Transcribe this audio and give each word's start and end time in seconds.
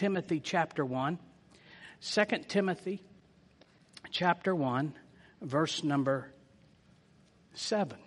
Timothy 0.00 0.40
chapter 0.40 0.82
1. 0.82 1.18
2 2.00 2.24
Timothy 2.48 3.02
chapter 4.10 4.54
1, 4.54 4.94
verse 5.42 5.84
number 5.84 6.32
7. 7.52 7.98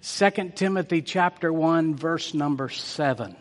2 0.00 0.52
Timothy 0.54 1.02
chapter 1.02 1.52
1, 1.52 1.96
verse 1.96 2.32
number 2.32 2.70
7. 2.70 3.36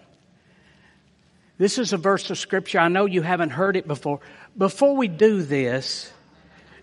This 1.58 1.78
is 1.78 1.94
a 1.94 1.98
verse 1.98 2.30
of 2.30 2.38
scripture. 2.38 2.80
I 2.80 2.90
know 2.90 3.06
you 3.06 3.22
haven't 3.22 3.52
heard 3.52 3.78
it 3.78 3.88
before. 3.88 4.20
Before 4.58 4.98
we 4.98 5.08
do 5.08 5.44
this, 5.44 6.12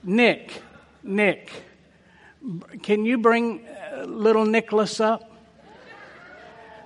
Nick, 0.03 0.63
Nick, 1.03 1.53
can 2.83 3.05
you 3.05 3.19
bring 3.19 3.67
uh, 3.67 4.05
little 4.05 4.47
Nicholas 4.47 5.01
up? 5.01 5.31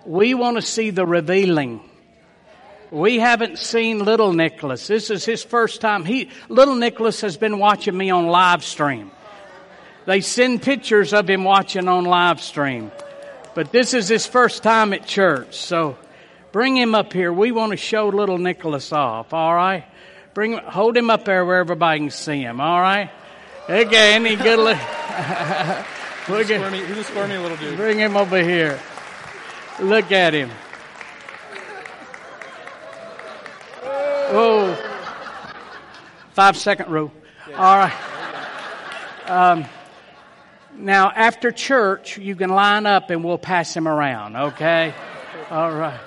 We 0.05 0.35
want 0.35 0.57
to 0.57 0.63
see 0.63 0.91
the 0.91 1.07
revealing. 1.07 1.89
We 2.93 3.19
haven't 3.19 3.59
seen 3.59 4.01
little 4.01 4.35
Nicholas. 4.35 4.87
This 4.87 5.09
is 5.09 5.25
his 5.25 5.43
first 5.43 5.81
time. 5.81 6.05
He, 6.05 6.29
little 6.51 6.75
Nicholas 6.75 7.23
has 7.23 7.39
been 7.39 7.59
watching 7.59 7.97
me 7.97 8.11
on 8.11 8.27
live 8.27 8.63
stream. 8.63 9.11
They 10.05 10.21
send 10.21 10.61
pictures 10.61 11.15
of 11.15 11.29
him 11.29 11.43
watching 11.43 11.89
on 11.89 12.05
live 12.05 12.43
stream. 12.43 12.93
But 13.55 13.73
this 13.73 13.95
is 13.95 14.09
his 14.09 14.27
first 14.27 14.63
time 14.63 14.93
at 14.93 15.07
church. 15.07 15.57
So 15.57 15.97
bring 16.53 16.77
him 16.77 16.95
up 16.95 17.15
here. 17.15 17.33
We 17.33 17.51
want 17.51 17.71
to 17.71 17.79
show 17.79 18.09
little 18.09 18.37
Nicholas 18.37 18.93
off. 18.93 19.33
All 19.33 19.55
right. 19.55 19.87
Bring, 20.35 20.59
hold 20.59 20.95
him 20.95 21.09
up 21.09 21.25
there 21.25 21.47
where 21.47 21.61
everybody 21.61 22.01
can 22.01 22.11
see 22.11 22.43
him. 22.43 22.61
All 22.61 22.81
right. 22.81 23.11
Okay. 23.71 24.15
Any 24.15 24.37
good 24.37 24.59
look. 24.59 24.77
he's, 24.77 26.51
a 26.51 26.55
squirmy, 26.59 26.85
he's 26.85 26.99
a 26.99 27.05
squirmy 27.05 27.39
little 27.39 27.57
dude. 27.57 27.79
Bring 27.79 27.99
him 27.99 28.19
over 28.19 28.43
here. 28.43 28.79
Look 29.81 30.13
at 30.13 30.35
him. 30.35 30.51
Oh, 34.35 34.75
five 36.33 36.57
second 36.57 36.89
rule. 36.91 37.13
All 37.55 37.77
right. 37.77 37.93
Um, 39.27 39.67
now, 40.75 41.11
after 41.11 41.53
church, 41.53 42.17
you 42.17 42.35
can 42.35 42.49
line 42.49 42.87
up 42.87 43.11
and 43.11 43.23
we'll 43.23 43.37
pass 43.37 43.77
him 43.77 43.87
around, 43.87 44.37
okay? 44.37 44.95
All 45.51 45.71
right. 45.71 46.01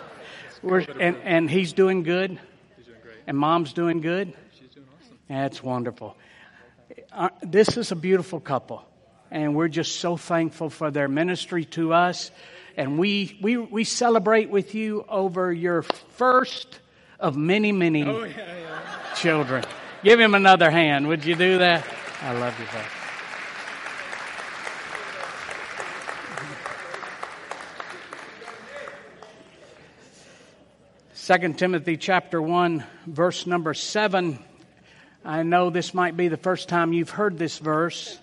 We're, 0.63 0.79
and, 0.79 1.17
and 1.17 1.51
he's 1.51 1.73
doing 1.73 2.01
good? 2.01 2.31
He's 2.77 2.85
doing 2.87 2.97
great. 3.03 3.17
And 3.27 3.37
mom's 3.37 3.73
doing 3.73 4.01
good? 4.01 4.33
She's 4.59 4.69
doing 4.69 4.87
awesome. 4.99 5.19
That's 5.29 5.61
wonderful. 5.61 6.17
Uh, 7.13 7.29
this 7.43 7.77
is 7.77 7.91
a 7.91 7.95
beautiful 7.95 8.39
couple, 8.39 8.83
and 9.29 9.55
we're 9.55 9.67
just 9.67 9.97
so 9.97 10.17
thankful 10.17 10.71
for 10.71 10.89
their 10.89 11.07
ministry 11.07 11.65
to 11.65 11.93
us. 11.93 12.31
And 12.75 12.97
we, 12.97 13.37
we, 13.39 13.57
we 13.57 13.83
celebrate 13.83 14.49
with 14.49 14.73
you 14.73 15.05
over 15.07 15.53
your 15.53 15.83
first 15.83 16.79
of 17.25 17.35
many, 17.35 17.71
many 17.71 18.03
Oh, 18.03 18.23
yeah, 18.23 18.35
yeah. 18.37 19.13
children. 19.15 19.63
Give 20.03 20.19
him 20.19 20.35
another 20.35 20.69
hand. 20.69 21.07
Would 21.07 21.25
you 21.25 21.35
do 21.35 21.57
that? 21.57 21.83
I 22.21 22.33
love 22.33 22.53
you, 22.59 22.65
buddy. 22.67 22.85
Second 31.13 31.57
Timothy 31.57 31.97
chapter 31.97 32.41
one, 32.41 32.83
verse 33.07 33.47
number 33.47 33.73
seven. 33.73 34.39
I 35.23 35.41
know 35.41 35.69
this 35.71 35.93
might 35.93 36.15
be 36.15 36.27
the 36.27 36.37
first 36.37 36.69
time 36.69 36.93
you've 36.93 37.09
heard 37.09 37.37
this 37.39 37.57
verse. 37.57 38.19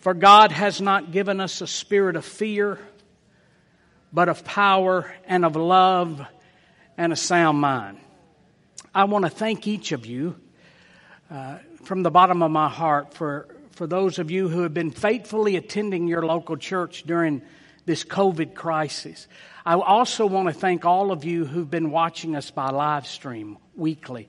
For 0.00 0.14
God 0.14 0.50
has 0.50 0.80
not 0.80 1.12
given 1.12 1.40
us 1.40 1.60
a 1.60 1.66
spirit 1.66 2.16
of 2.16 2.24
fear, 2.24 2.78
but 4.12 4.28
of 4.28 4.44
power 4.44 5.12
and 5.26 5.44
of 5.44 5.54
love 5.54 6.26
and 6.98 7.12
a 7.12 7.16
sound 7.16 7.58
mind. 7.58 7.98
I 8.94 9.04
want 9.04 9.24
to 9.24 9.30
thank 9.30 9.66
each 9.66 9.92
of 9.92 10.04
you 10.04 10.36
uh, 11.30 11.58
from 11.84 12.02
the 12.02 12.10
bottom 12.10 12.42
of 12.42 12.50
my 12.50 12.68
heart 12.68 13.14
for, 13.14 13.48
for 13.70 13.86
those 13.86 14.18
of 14.18 14.30
you 14.30 14.48
who 14.48 14.62
have 14.62 14.74
been 14.74 14.90
faithfully 14.90 15.54
attending 15.54 16.08
your 16.08 16.26
local 16.26 16.56
church 16.56 17.04
during 17.04 17.40
this 17.86 18.02
COVID 18.04 18.54
crisis. 18.54 19.28
I 19.64 19.74
also 19.74 20.26
want 20.26 20.48
to 20.48 20.54
thank 20.54 20.84
all 20.84 21.12
of 21.12 21.24
you 21.24 21.44
who've 21.44 21.70
been 21.70 21.90
watching 21.90 22.34
us 22.34 22.50
by 22.50 22.70
live 22.70 23.06
stream 23.06 23.58
weekly. 23.76 24.28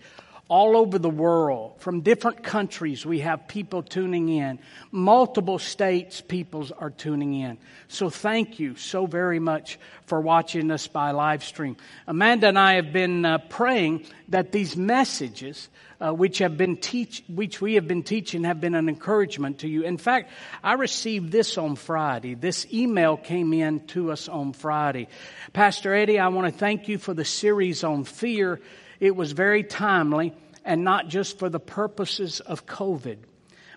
All 0.50 0.76
over 0.76 0.98
the 0.98 1.12
world, 1.12 1.76
from 1.78 2.02
different 2.02 2.42
countries, 2.42 3.06
we 3.06 3.20
have 3.20 3.48
people 3.48 3.84
tuning 3.84 4.30
in. 4.30 4.58
Multiple 4.92 5.60
states, 5.60 6.22
people 6.22 6.68
are 6.80 6.90
tuning 6.90 7.36
in. 7.36 7.60
So 7.88 8.10
thank 8.10 8.60
you 8.60 8.76
so 8.76 9.06
very 9.06 9.38
much 9.38 9.78
for 10.08 10.20
watching 10.20 10.72
us 10.72 10.88
by 10.88 11.12
live 11.12 11.44
stream. 11.44 11.78
Amanda 12.08 12.48
and 12.48 12.58
I 12.58 12.74
have 12.78 12.92
been 12.92 13.26
uh, 13.26 13.38
praying 13.38 14.08
that 14.30 14.52
these 14.52 14.76
messages, 14.76 15.70
uh, 16.02 16.14
which 16.14 16.40
have 16.40 16.58
been 16.58 16.78
teach, 16.78 17.24
which 17.30 17.62
we 17.62 17.76
have 17.76 17.88
been 17.88 18.02
teaching, 18.02 18.44
have 18.46 18.60
been 18.60 18.74
an 18.74 18.90
encouragement 18.90 19.60
to 19.60 19.68
you. 19.68 19.84
In 19.84 20.00
fact, 20.00 20.32
I 20.64 20.74
received 20.74 21.32
this 21.32 21.60
on 21.60 21.76
Friday. 21.76 22.34
This 22.34 22.66
email 22.74 23.18
came 23.18 23.54
in 23.54 23.86
to 23.90 24.12
us 24.12 24.28
on 24.28 24.54
Friday. 24.54 25.10
Pastor 25.54 25.94
Eddie, 25.94 26.18
I 26.18 26.30
want 26.30 26.52
to 26.52 26.60
thank 26.60 26.88
you 26.88 26.98
for 26.98 27.14
the 27.14 27.24
series 27.24 27.84
on 27.84 28.04
fear. 28.04 28.60
It 29.00 29.16
was 29.16 29.32
very 29.32 29.64
timely 29.64 30.34
and 30.66 30.84
not 30.84 31.08
just 31.08 31.40
for 31.40 31.50
the 31.50 31.60
purposes 31.60 32.40
of 32.42 32.66
COVID. 32.66 33.18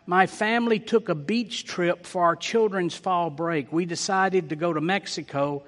My 0.05 0.27
family 0.27 0.81
took 0.81 1.09
a 1.09 1.15
beach 1.15 1.65
trip 1.65 2.07
for 2.07 2.25
our 2.25 2.35
children's 2.35 2.97
fall 2.97 3.31
break. 3.31 3.73
We 3.73 3.85
decided 3.85 4.49
to 4.49 4.57
go 4.57 4.73
to 4.73 4.81
Mexico. 4.81 5.63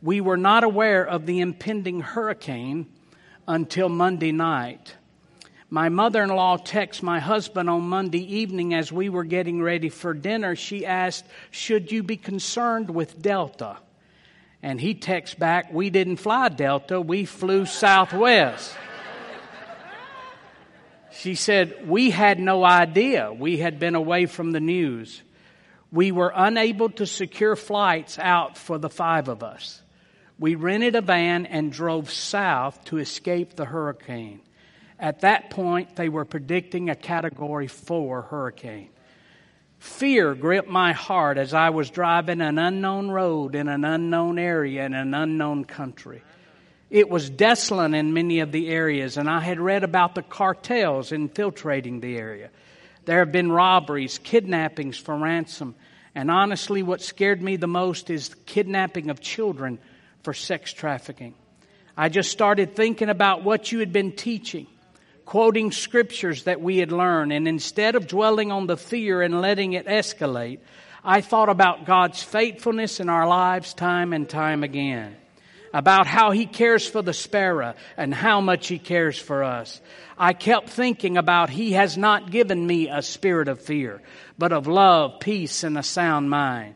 We 0.00 0.20
were 0.20 0.36
not 0.36 0.62
aware 0.62 1.04
of 1.04 1.26
the 1.26 1.40
impending 1.40 2.00
hurricane 2.00 2.86
until 3.48 3.88
Monday 3.88 4.30
night. 4.30 4.94
My 5.68 5.88
mother 5.88 6.22
in 6.22 6.28
law 6.28 6.58
texted 6.58 7.02
my 7.02 7.18
husband 7.18 7.68
on 7.68 7.82
Monday 7.82 8.36
evening 8.36 8.74
as 8.74 8.92
we 8.92 9.08
were 9.08 9.24
getting 9.24 9.60
ready 9.60 9.88
for 9.88 10.14
dinner. 10.14 10.54
She 10.54 10.86
asked, 10.86 11.24
Should 11.50 11.90
you 11.90 12.02
be 12.02 12.16
concerned 12.16 12.90
with 12.90 13.20
Delta? 13.20 13.78
And 14.62 14.80
he 14.80 14.94
texts 14.94 15.34
back, 15.34 15.72
We 15.72 15.90
didn't 15.90 16.16
fly 16.16 16.50
Delta, 16.50 17.00
we 17.00 17.24
flew 17.24 17.66
Southwest. 17.66 18.76
She 21.14 21.34
said, 21.34 21.88
We 21.88 22.10
had 22.10 22.40
no 22.40 22.64
idea. 22.64 23.32
We 23.32 23.58
had 23.58 23.78
been 23.78 23.94
away 23.94 24.26
from 24.26 24.52
the 24.52 24.60
news. 24.60 25.22
We 25.90 26.10
were 26.10 26.32
unable 26.34 26.88
to 26.90 27.06
secure 27.06 27.54
flights 27.54 28.18
out 28.18 28.56
for 28.56 28.78
the 28.78 28.88
five 28.88 29.28
of 29.28 29.42
us. 29.42 29.82
We 30.38 30.54
rented 30.54 30.96
a 30.96 31.02
van 31.02 31.46
and 31.46 31.70
drove 31.70 32.10
south 32.10 32.84
to 32.86 32.98
escape 32.98 33.54
the 33.54 33.66
hurricane. 33.66 34.40
At 34.98 35.20
that 35.20 35.50
point, 35.50 35.96
they 35.96 36.08
were 36.08 36.24
predicting 36.24 36.88
a 36.88 36.96
category 36.96 37.66
four 37.66 38.22
hurricane. 38.22 38.88
Fear 39.78 40.36
gripped 40.36 40.68
my 40.68 40.92
heart 40.92 41.38
as 41.38 41.52
I 41.52 41.70
was 41.70 41.90
driving 41.90 42.40
an 42.40 42.56
unknown 42.56 43.10
road 43.10 43.54
in 43.54 43.68
an 43.68 43.84
unknown 43.84 44.38
area 44.38 44.86
in 44.86 44.94
an 44.94 45.12
unknown 45.12 45.64
country. 45.64 46.22
It 46.92 47.08
was 47.08 47.30
desolate 47.30 47.94
in 47.94 48.12
many 48.12 48.40
of 48.40 48.52
the 48.52 48.68
areas, 48.68 49.16
and 49.16 49.26
I 49.26 49.40
had 49.40 49.58
read 49.58 49.82
about 49.82 50.14
the 50.14 50.20
cartels 50.20 51.10
infiltrating 51.10 52.00
the 52.00 52.18
area. 52.18 52.50
There 53.06 53.20
have 53.20 53.32
been 53.32 53.50
robberies, 53.50 54.18
kidnappings 54.18 54.98
for 54.98 55.16
ransom, 55.16 55.74
and 56.14 56.30
honestly, 56.30 56.82
what 56.82 57.00
scared 57.00 57.40
me 57.40 57.56
the 57.56 57.66
most 57.66 58.10
is 58.10 58.28
the 58.28 58.36
kidnapping 58.44 59.08
of 59.08 59.20
children 59.22 59.78
for 60.22 60.34
sex 60.34 60.70
trafficking. 60.74 61.34
I 61.96 62.10
just 62.10 62.30
started 62.30 62.76
thinking 62.76 63.08
about 63.08 63.42
what 63.42 63.72
you 63.72 63.78
had 63.78 63.94
been 63.94 64.12
teaching, 64.12 64.66
quoting 65.24 65.72
scriptures 65.72 66.44
that 66.44 66.60
we 66.60 66.76
had 66.76 66.92
learned, 66.92 67.32
and 67.32 67.48
instead 67.48 67.94
of 67.94 68.06
dwelling 68.06 68.52
on 68.52 68.66
the 68.66 68.76
fear 68.76 69.22
and 69.22 69.40
letting 69.40 69.72
it 69.72 69.86
escalate, 69.86 70.58
I 71.02 71.22
thought 71.22 71.48
about 71.48 71.86
God's 71.86 72.22
faithfulness 72.22 73.00
in 73.00 73.08
our 73.08 73.26
lives 73.26 73.72
time 73.72 74.12
and 74.12 74.28
time 74.28 74.62
again 74.62 75.16
about 75.72 76.06
how 76.06 76.30
he 76.30 76.46
cares 76.46 76.86
for 76.86 77.02
the 77.02 77.12
sparrow 77.12 77.74
and 77.96 78.14
how 78.14 78.40
much 78.40 78.68
he 78.68 78.78
cares 78.78 79.18
for 79.18 79.42
us. 79.42 79.80
I 80.18 80.34
kept 80.34 80.68
thinking 80.68 81.16
about 81.16 81.50
he 81.50 81.72
has 81.72 81.96
not 81.96 82.30
given 82.30 82.66
me 82.66 82.88
a 82.88 83.02
spirit 83.02 83.48
of 83.48 83.60
fear, 83.60 84.02
but 84.38 84.52
of 84.52 84.66
love, 84.66 85.20
peace, 85.20 85.64
and 85.64 85.78
a 85.78 85.82
sound 85.82 86.30
mind. 86.30 86.74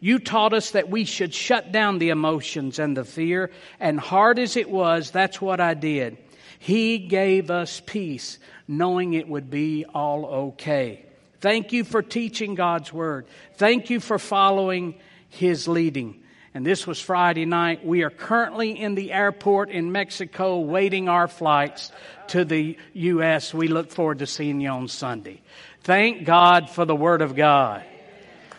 You 0.00 0.18
taught 0.18 0.52
us 0.52 0.72
that 0.72 0.90
we 0.90 1.04
should 1.04 1.32
shut 1.32 1.72
down 1.72 1.98
the 1.98 2.10
emotions 2.10 2.78
and 2.78 2.96
the 2.96 3.04
fear, 3.04 3.50
and 3.80 3.98
hard 3.98 4.38
as 4.38 4.56
it 4.56 4.68
was, 4.68 5.10
that's 5.10 5.40
what 5.40 5.60
I 5.60 5.72
did. 5.74 6.18
He 6.58 6.98
gave 6.98 7.50
us 7.50 7.80
peace, 7.84 8.38
knowing 8.68 9.14
it 9.14 9.28
would 9.28 9.50
be 9.50 9.86
all 9.94 10.26
okay. 10.26 11.04
Thank 11.40 11.72
you 11.72 11.84
for 11.84 12.02
teaching 12.02 12.54
God's 12.54 12.92
Word. 12.92 13.26
Thank 13.56 13.90
you 13.90 14.00
for 14.00 14.18
following 14.18 14.94
His 15.28 15.68
leading 15.68 16.23
and 16.54 16.64
this 16.64 16.86
was 16.86 17.00
Friday 17.00 17.46
night. 17.46 17.84
We 17.84 18.04
are 18.04 18.10
currently 18.10 18.80
in 18.80 18.94
the 18.94 19.12
airport 19.12 19.70
in 19.70 19.90
Mexico 19.90 20.60
waiting 20.60 21.08
our 21.08 21.26
flights 21.26 21.90
to 22.28 22.44
the 22.44 22.78
U.S. 22.92 23.52
We 23.52 23.66
look 23.66 23.90
forward 23.90 24.20
to 24.20 24.26
seeing 24.28 24.60
you 24.60 24.68
on 24.68 24.86
Sunday. 24.86 25.42
Thank 25.82 26.24
God 26.24 26.70
for 26.70 26.84
the 26.84 26.94
Word 26.94 27.22
of 27.22 27.34
God. 27.34 27.84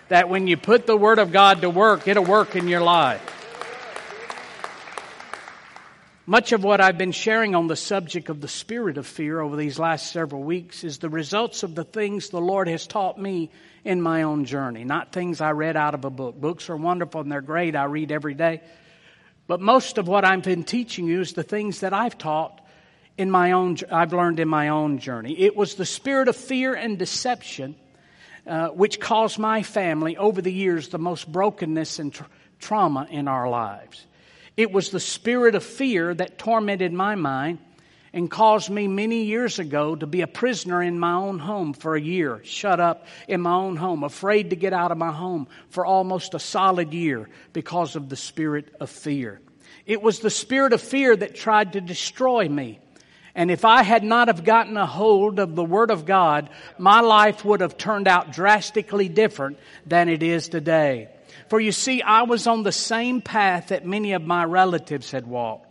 That 0.10 0.28
when 0.28 0.46
you 0.46 0.58
put 0.58 0.86
the 0.86 0.98
Word 0.98 1.20
of 1.20 1.32
God 1.32 1.62
to 1.62 1.70
work, 1.70 2.06
it'll 2.06 2.26
work 2.26 2.58
in 2.58 2.68
your 2.68 2.82
life. 2.82 3.32
Much 6.28 6.52
of 6.52 6.64
what 6.64 6.82
I've 6.82 6.98
been 6.98 7.14
sharing 7.14 7.56
on 7.56 7.68
the 7.68 7.76
subject 7.78 8.30
of 8.30 8.42
the 8.42 8.48
spirit 8.50 8.98
of 8.98 9.08
fear 9.08 9.40
over 9.40 9.56
these 9.56 9.80
last 9.80 10.12
several 10.12 10.44
weeks 10.44 10.84
is 10.84 10.98
the 10.98 11.10
results 11.10 11.64
of 11.64 11.76
the 11.76 11.84
things 11.86 12.30
the 12.30 12.42
Lord 12.42 12.68
has 12.68 12.88
taught 12.88 13.18
me 13.18 13.52
in 13.86 14.02
my 14.02 14.24
own 14.24 14.44
journey, 14.46 14.84
not 14.84 15.14
things 15.14 15.40
I 15.40 15.52
read 15.52 15.78
out 15.78 15.94
of 15.94 16.04
a 16.04 16.10
book. 16.10 16.36
Books 16.36 16.70
are 16.70 16.76
wonderful 16.76 17.22
and 17.22 17.32
they're 17.32 17.42
great. 17.42 17.76
I 17.76 17.86
read 17.86 18.12
every 18.12 18.34
day. 18.34 18.62
But 19.48 19.62
most 19.62 20.00
of 20.00 20.08
what 20.08 20.26
I've 20.26 20.42
been 20.42 20.64
teaching 20.64 21.06
you 21.06 21.22
is 21.22 21.34
the 21.34 21.44
things 21.44 21.82
that 21.82 21.94
I've 21.94 22.18
taught 22.18 22.60
in 23.16 23.30
my 23.30 23.54
own, 23.54 23.78
I've 23.92 24.12
learned 24.12 24.40
in 24.40 24.50
my 24.50 24.70
own 24.70 24.98
journey. 24.98 25.40
It 25.40 25.56
was 25.56 25.76
the 25.76 25.86
spirit 25.86 26.28
of 26.28 26.36
fear 26.36 26.74
and 26.74 26.98
deception 26.98 27.76
uh, 28.48 28.70
which 28.70 29.00
caused 29.00 29.40
my 29.40 29.64
family 29.64 30.18
over 30.18 30.42
the 30.42 30.52
years 30.52 30.90
the 30.90 31.00
most 31.00 31.32
brokenness 31.32 32.00
and 32.00 32.14
tra- 32.14 32.28
trauma 32.60 33.08
in 33.10 33.28
our 33.28 33.50
lives. 33.50 34.06
It 34.58 34.72
was 34.72 34.90
the 34.90 35.00
spirit 35.00 35.56
of 35.56 35.64
fear 35.64 36.14
that 36.14 36.38
tormented 36.38 36.94
my 36.94 37.16
mind 37.16 37.60
and 38.16 38.32
caused 38.32 38.70
me 38.70 38.88
many 38.88 39.24
years 39.24 39.60
ago 39.60 39.94
to 39.94 40.08
be 40.08 40.22
a 40.22 40.28
prisoner 40.28 40.82
in 40.82 40.98
my 40.98 41.12
own 41.12 41.38
home 41.38 41.74
for 41.74 41.98
a 41.98 42.02
year, 42.02 42.40
shut 42.46 42.80
up 42.80 43.06
in 43.28 43.42
my 43.42 43.54
own 43.54 43.76
home, 43.76 44.06
afraid 44.06 44.52
to 44.52 44.56
get 44.56 44.72
out 44.72 44.94
of 44.94 44.98
my 44.98 45.12
home 45.12 45.48
for 45.68 45.86
almost 45.86 46.34
a 46.34 46.40
solid 46.40 46.94
year 46.94 47.30
because 47.52 47.98
of 47.98 48.08
the 48.08 48.16
spirit 48.16 48.74
of 48.80 48.90
fear. 48.90 49.42
It 49.86 50.02
was 50.02 50.22
the 50.22 50.30
spirit 50.30 50.72
of 50.72 50.82
fear 50.82 51.14
that 51.14 51.36
tried 51.36 51.74
to 51.74 51.82
destroy 51.82 52.48
me. 52.48 52.80
And 53.36 53.52
if 53.52 53.66
I 53.66 53.84
had 53.84 54.06
not 54.06 54.30
have 54.30 54.46
gotten 54.46 54.78
a 54.78 54.86
hold 54.86 55.38
of 55.38 55.54
the 55.54 55.66
Word 55.66 55.92
of 55.92 56.06
God, 56.06 56.50
my 56.78 57.02
life 57.02 57.44
would 57.44 57.60
have 57.60 57.78
turned 57.78 58.08
out 58.08 58.32
drastically 58.32 59.10
different 59.10 59.60
than 59.86 60.08
it 60.08 60.24
is 60.24 60.48
today. 60.48 61.10
For 61.50 61.60
you 61.60 61.74
see, 61.74 62.02
I 62.02 62.24
was 62.24 62.48
on 62.48 62.64
the 62.64 62.72
same 62.72 63.20
path 63.22 63.68
that 63.68 63.86
many 63.86 64.14
of 64.14 64.24
my 64.24 64.46
relatives 64.46 65.12
had 65.12 65.28
walked. 65.28 65.65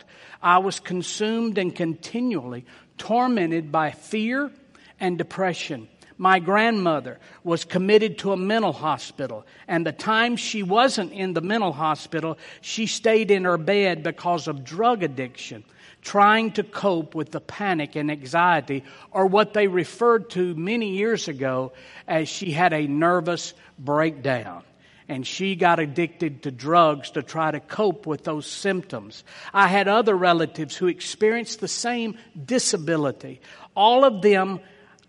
I 0.45 0.59
was 0.59 0.79
consumed 0.79 1.57
and 1.57 1.75
continually 1.75 2.65
tormented 2.99 3.71
by 3.71 3.89
fear 3.89 4.51
and 4.99 5.17
depression. 5.17 5.87
My 6.19 6.37
grandmother 6.37 7.19
was 7.43 7.65
committed 7.65 8.19
to 8.19 8.31
a 8.31 8.37
mental 8.37 8.71
hospital, 8.71 9.43
and 9.67 9.83
the 9.83 9.91
time 9.91 10.35
she 10.35 10.61
wasn't 10.61 11.13
in 11.13 11.33
the 11.33 11.41
mental 11.41 11.73
hospital, 11.73 12.37
she 12.61 12.85
stayed 12.85 13.31
in 13.31 13.45
her 13.45 13.57
bed 13.57 14.03
because 14.03 14.47
of 14.47 14.63
drug 14.63 15.01
addiction, 15.01 15.63
trying 16.03 16.51
to 16.51 16.63
cope 16.63 17.15
with 17.15 17.31
the 17.31 17.41
panic 17.41 17.95
and 17.95 18.11
anxiety, 18.11 18.83
or 19.11 19.25
what 19.25 19.53
they 19.53 19.67
referred 19.67 20.29
to 20.29 20.53
many 20.53 20.91
years 20.91 21.27
ago 21.27 21.73
as 22.07 22.29
she 22.29 22.51
had 22.51 22.71
a 22.71 22.85
nervous 22.85 23.55
breakdown 23.79 24.63
and 25.07 25.25
she 25.25 25.55
got 25.55 25.79
addicted 25.79 26.43
to 26.43 26.51
drugs 26.51 27.11
to 27.11 27.21
try 27.21 27.51
to 27.51 27.59
cope 27.59 28.05
with 28.07 28.23
those 28.23 28.47
symptoms. 28.47 29.23
I 29.53 29.67
had 29.67 29.87
other 29.87 30.15
relatives 30.15 30.75
who 30.75 30.87
experienced 30.87 31.59
the 31.59 31.67
same 31.67 32.17
disability. 32.43 33.41
All 33.75 34.03
of 34.03 34.21
them 34.21 34.59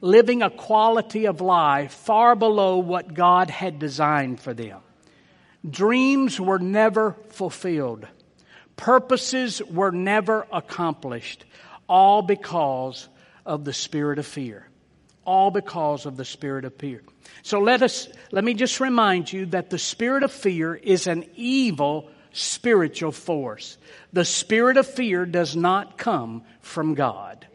living 0.00 0.42
a 0.42 0.50
quality 0.50 1.26
of 1.26 1.40
life 1.40 1.92
far 1.92 2.36
below 2.36 2.78
what 2.78 3.14
God 3.14 3.48
had 3.48 3.78
designed 3.78 4.40
for 4.40 4.52
them. 4.52 4.80
Dreams 5.68 6.38
were 6.38 6.58
never 6.58 7.16
fulfilled. 7.30 8.06
Purposes 8.76 9.62
were 9.62 9.90
never 9.90 10.46
accomplished. 10.52 11.44
All 11.88 12.20
because 12.22 13.08
of 13.46 13.64
the 13.64 13.72
spirit 13.72 14.18
of 14.18 14.26
fear. 14.26 14.68
All 15.26 15.50
because 15.50 16.06
of 16.06 16.16
the 16.16 16.24
spirit 16.24 16.64
of 16.64 16.74
fear. 16.76 17.02
So 17.42 17.60
let 17.60 17.82
us, 17.82 18.08
let 18.32 18.44
me 18.44 18.54
just 18.54 18.80
remind 18.80 19.30
you 19.30 19.46
that 19.46 19.68
the 19.68 19.78
spirit 19.78 20.22
of 20.22 20.32
fear 20.32 20.74
is 20.74 21.06
an 21.06 21.24
evil 21.36 22.08
spiritual 22.36 23.12
force. 23.12 23.78
The 24.12 24.24
spirit 24.24 24.76
of 24.76 24.86
fear 24.86 25.24
does 25.24 25.56
not 25.56 25.96
come 25.96 26.42
from 26.60 26.94
God. 26.94 27.46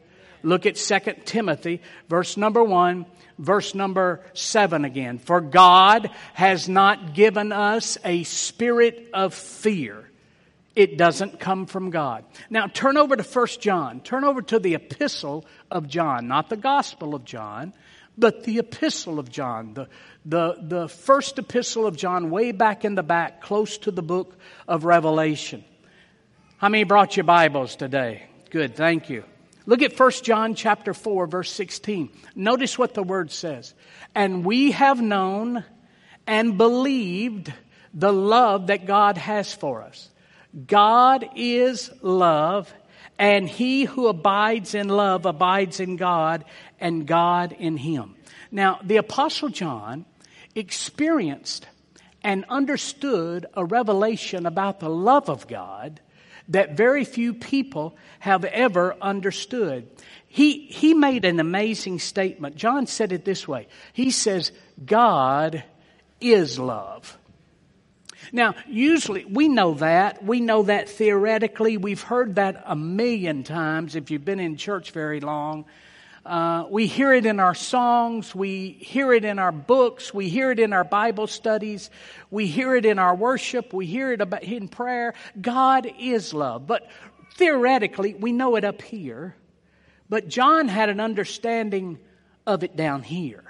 Look 0.44 0.66
at 0.66 0.76
2 0.76 1.00
Timothy, 1.24 1.82
verse 2.10 2.36
number 2.36 2.64
1, 2.64 3.06
verse 3.38 3.76
number 3.76 4.22
7 4.34 4.86
again. 4.86 5.20
For 5.20 5.40
God 5.40 6.10
has 6.34 6.68
not 6.68 7.14
given 7.14 7.52
us 7.52 7.98
a 8.04 8.24
spirit 8.24 9.10
of 9.14 9.36
fear. 9.36 10.10
It 10.76 10.98
doesn't 10.98 11.40
come 11.40 11.66
from 11.66 11.90
God. 11.90 12.24
Now 12.50 12.68
turn 12.68 12.98
over 12.98 13.16
to 13.16 13.24
1 13.24 13.48
John. 13.60 14.00
Turn 14.02 14.24
over 14.24 14.42
to 14.44 14.60
the 14.60 14.76
epistle 14.76 15.46
of 15.70 15.88
John, 15.88 16.28
not 16.28 16.50
the 16.50 16.58
gospel 16.58 17.14
of 17.14 17.26
John, 17.26 17.74
but 18.18 18.44
the 18.44 18.60
epistle 18.60 19.20
of 19.20 19.30
John, 19.30 19.74
the, 19.74 19.88
the, 20.26 20.58
the 20.62 20.88
first 20.88 21.38
epistle 21.40 21.86
of 21.88 21.98
John, 21.98 22.30
way 22.30 22.52
back 22.52 22.86
in 22.86 22.96
the 22.96 23.04
back, 23.04 23.42
close 23.42 23.78
to 23.80 23.92
the 23.92 24.02
book 24.02 24.38
of 24.68 24.86
Revelation. 24.86 25.64
How 26.58 26.70
many 26.70 26.84
brought 26.84 27.18
your 27.18 27.24
Bibles 27.26 27.76
today? 27.76 28.28
Good, 28.50 28.76
thank 28.76 29.10
you. 29.10 29.24
Look 29.66 29.82
at 29.82 29.98
1 29.98 30.12
John 30.24 30.56
chapter 30.56 30.94
4 30.94 31.28
verse 31.28 31.52
16. 31.52 32.10
Notice 32.36 32.78
what 32.78 32.94
the 32.94 33.04
word 33.04 33.32
says. 33.32 33.74
And 34.16 34.46
we 34.46 34.72
have 34.72 35.02
known 35.02 35.64
and 36.28 36.58
believed 36.58 37.54
the 37.94 38.14
love 38.14 38.68
that 38.68 38.86
God 38.86 39.18
has 39.18 39.54
for 39.54 39.84
us. 39.84 40.10
God 40.68 41.30
is 41.36 41.92
love 42.02 42.74
and 43.18 43.48
he 43.48 43.86
who 43.86 44.08
abides 44.08 44.74
in 44.74 44.90
love 44.90 45.26
abides 45.26 45.80
in 45.80 45.96
God 45.96 46.44
and 46.80 47.06
God 47.06 47.56
in 47.58 47.78
him. 47.78 48.16
Now, 48.52 48.80
the 48.84 48.98
Apostle 48.98 49.50
John 49.50 50.06
experienced 50.56 51.68
and 52.24 52.46
understood 52.50 53.46
a 53.54 53.64
revelation 53.64 54.46
about 54.46 54.80
the 54.80 54.90
love 54.90 55.30
of 55.30 55.48
God 55.48 56.02
that 56.50 56.76
very 56.76 57.06
few 57.06 57.34
people 57.34 57.96
have 58.20 58.44
ever 58.44 58.96
understood. 59.02 59.88
He, 60.28 60.66
he 60.66 60.94
made 60.94 61.24
an 61.24 61.40
amazing 61.40 62.00
statement. 62.00 62.56
John 62.56 62.88
said 62.88 63.12
it 63.12 63.24
this 63.24 63.48
way. 63.48 63.68
He 63.94 64.12
says, 64.12 64.52
God 64.84 65.64
is 66.20 66.60
love. 66.60 67.18
Now, 68.32 68.56
usually 68.68 69.26
we 69.26 69.50
know 69.50 69.74
that. 69.76 70.24
We 70.24 70.40
know 70.40 70.64
that 70.64 70.88
theoretically. 70.88 71.78
We've 71.78 72.02
heard 72.02 72.36
that 72.36 72.64
a 72.66 72.76
million 72.76 73.44
times 73.44 73.96
if 73.96 74.10
you've 74.10 74.24
been 74.24 74.40
in 74.40 74.56
church 74.56 74.92
very 74.92 75.20
long. 75.20 75.66
Uh, 76.26 76.66
we 76.70 76.86
hear 76.86 77.14
it 77.14 77.26
in 77.26 77.40
our 77.40 77.56
songs. 77.56 78.34
We 78.34 78.70
hear 78.80 79.12
it 79.12 79.26
in 79.26 79.40
our 79.40 79.52
books. 79.52 80.14
We 80.14 80.30
hear 80.30 80.52
it 80.52 80.60
in 80.60 80.72
our 80.72 80.84
Bible 80.84 81.28
studies. 81.28 81.90
We 82.30 82.48
hear 82.48 82.76
it 82.76 82.86
in 82.86 83.00
our 83.00 83.16
worship. 83.16 83.74
We 83.74 83.88
hear 83.88 84.14
it 84.14 84.22
about, 84.22 84.44
in 84.44 84.68
prayer. 84.68 85.14
God 85.42 85.92
is 86.00 86.34
love. 86.34 86.68
But 86.68 86.88
theoretically, 87.36 88.14
we 88.14 88.32
know 88.32 88.56
it 88.56 88.64
up 88.64 88.82
here. 88.82 89.36
But 90.10 90.28
John 90.28 90.68
had 90.68 90.90
an 90.90 91.00
understanding 91.00 91.98
of 92.46 92.64
it 92.64 92.76
down 92.76 93.02
here. 93.02 93.44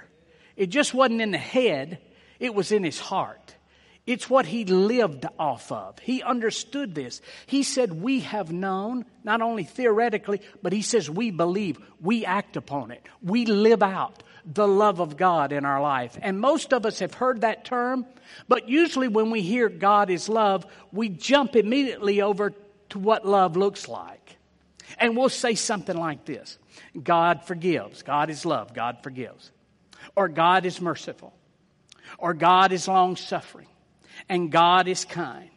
It 0.56 0.68
just 0.68 0.94
wasn't 0.94 1.20
in 1.20 1.30
the 1.30 1.38
head, 1.38 1.98
it 2.40 2.54
was 2.54 2.72
in 2.72 2.84
his 2.84 2.98
heart. 2.98 3.54
It's 4.04 4.28
what 4.28 4.46
he 4.46 4.64
lived 4.64 5.26
off 5.38 5.70
of. 5.70 5.98
He 6.00 6.22
understood 6.22 6.94
this. 6.94 7.20
He 7.46 7.62
said, 7.62 7.92
We 7.92 8.20
have 8.20 8.50
known, 8.50 9.04
not 9.22 9.42
only 9.42 9.62
theoretically, 9.62 10.40
but 10.60 10.72
he 10.72 10.82
says, 10.82 11.08
We 11.08 11.30
believe, 11.30 11.78
we 12.00 12.24
act 12.24 12.56
upon 12.56 12.90
it, 12.90 13.06
we 13.22 13.46
live 13.46 13.82
out 13.82 14.22
the 14.44 14.66
love 14.66 14.98
of 14.98 15.16
God 15.16 15.52
in 15.52 15.64
our 15.64 15.80
life. 15.80 16.18
And 16.20 16.40
most 16.40 16.72
of 16.72 16.84
us 16.84 16.98
have 16.98 17.14
heard 17.14 17.42
that 17.42 17.64
term, 17.64 18.04
but 18.48 18.68
usually 18.68 19.06
when 19.06 19.30
we 19.30 19.40
hear 19.40 19.68
God 19.68 20.10
is 20.10 20.28
love, 20.28 20.66
we 20.90 21.08
jump 21.08 21.54
immediately 21.54 22.22
over 22.22 22.52
to 22.88 22.98
what 22.98 23.24
love 23.24 23.56
looks 23.56 23.86
like. 23.86 24.36
And 24.98 25.16
we'll 25.16 25.28
say 25.28 25.54
something 25.54 25.96
like 25.96 26.24
this 26.24 26.58
God 27.00 27.44
forgives, 27.44 28.02
God 28.02 28.30
is 28.30 28.44
love, 28.44 28.74
God 28.74 28.98
forgives. 29.04 29.52
Or 30.16 30.26
God 30.26 30.66
is 30.66 30.80
merciful, 30.80 31.32
or 32.18 32.34
God 32.34 32.72
is 32.72 32.88
long 32.88 33.14
suffering 33.14 33.68
and 34.28 34.50
God 34.50 34.88
is 34.88 35.04
kind 35.04 35.50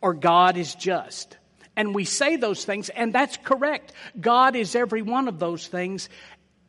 or 0.00 0.14
God 0.14 0.56
is 0.56 0.74
just. 0.74 1.36
And 1.76 1.94
we 1.94 2.04
say 2.04 2.36
those 2.36 2.64
things, 2.64 2.88
and 2.88 3.12
that's 3.12 3.36
correct. 3.38 3.92
God 4.20 4.54
is 4.54 4.76
every 4.76 5.02
one 5.02 5.28
of 5.28 5.38
those 5.38 5.66
things. 5.66 6.08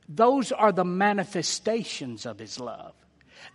Those 0.10 0.52
are 0.52 0.72
the 0.72 0.86
manifestations 0.86 2.26
of 2.26 2.40
His 2.40 2.60
love. 2.60 2.94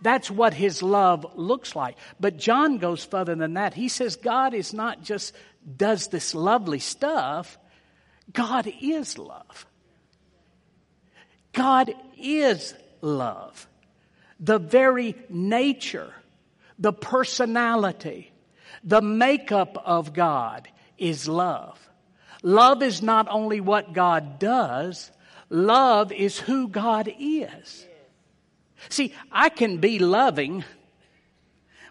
That's 0.01 0.31
what 0.31 0.53
His 0.53 0.81
love 0.81 1.25
looks 1.35 1.75
like. 1.75 1.97
But 2.19 2.37
John 2.37 2.77
goes 2.77 3.03
further 3.03 3.35
than 3.35 3.55
that. 3.55 3.73
He 3.73 3.89
says 3.89 4.15
God 4.15 4.53
is 4.53 4.73
not 4.73 5.03
just 5.03 5.33
does 5.77 6.07
this 6.07 6.33
lovely 6.33 6.79
stuff, 6.79 7.57
God 8.31 8.71
is 8.81 9.17
love. 9.17 9.65
God 11.53 11.93
is 12.17 12.73
love. 13.01 13.67
The 14.39 14.57
very 14.57 15.15
nature 15.29 16.13
the 16.81 16.91
personality, 16.91 18.31
the 18.83 19.01
makeup 19.01 19.81
of 19.85 20.13
God 20.13 20.67
is 20.97 21.27
love. 21.27 21.79
Love 22.41 22.81
is 22.81 23.03
not 23.03 23.27
only 23.29 23.61
what 23.61 23.93
God 23.93 24.39
does, 24.39 25.11
love 25.49 26.11
is 26.11 26.39
who 26.39 26.67
God 26.67 27.13
is. 27.19 27.85
See, 28.89 29.13
I 29.31 29.49
can 29.49 29.77
be 29.77 29.99
loving, 29.99 30.63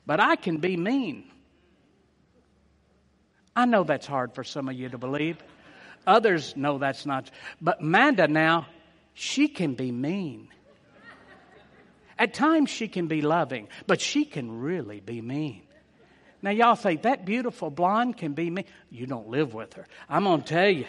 but 0.05 0.19
I 0.19 0.35
can 0.35 0.57
be 0.57 0.77
mean. 0.77 1.31
I 3.55 3.65
know 3.67 3.85
that's 3.85 4.07
hard 4.07 4.35
for 4.35 4.43
some 4.43 4.69
of 4.69 4.75
you 4.75 4.89
to 4.89 4.99
believe. 4.99 5.39
Others 6.05 6.57
know 6.57 6.79
that's 6.79 7.07
not. 7.07 7.31
But 7.61 7.81
Manda 7.81 8.27
now, 8.27 8.67
she 9.15 9.47
can 9.47 9.75
be 9.75 9.93
mean. 9.93 10.49
At 12.21 12.35
times 12.35 12.69
she 12.69 12.87
can 12.87 13.07
be 13.07 13.23
loving, 13.23 13.69
but 13.87 13.99
she 13.99 14.27
can 14.27 14.61
really 14.61 15.01
be 15.01 15.23
mean. 15.23 15.63
Now, 16.43 16.51
y'all 16.51 16.75
think 16.75 17.03
that 17.03 17.25
beautiful 17.25 17.71
blonde 17.71 18.19
can 18.19 18.35
be 18.35 18.51
mean. 18.51 18.67
You 18.91 19.07
don't 19.07 19.29
live 19.29 19.55
with 19.55 19.73
her. 19.75 19.87
I'm 20.07 20.25
going 20.25 20.43
to 20.43 20.47
tell 20.47 20.69
you. 20.69 20.85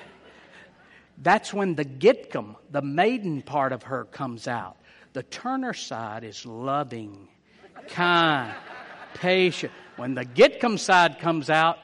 That's 1.17 1.53
when 1.53 1.75
the 1.75 1.85
Gitcom, 1.85 2.57
the 2.69 2.81
maiden 2.81 3.41
part 3.43 3.71
of 3.71 3.83
her, 3.83 4.05
comes 4.05 4.47
out. 4.47 4.75
The 5.13 5.23
Turner 5.23 5.73
side 5.73 6.25
is 6.25 6.45
loving, 6.45 7.29
kind, 7.87 8.53
patient. 9.13 9.71
When 9.95 10.15
the 10.15 10.25
Gitcom 10.25 10.77
side 10.77 11.19
comes 11.19 11.49
out, 11.49 11.77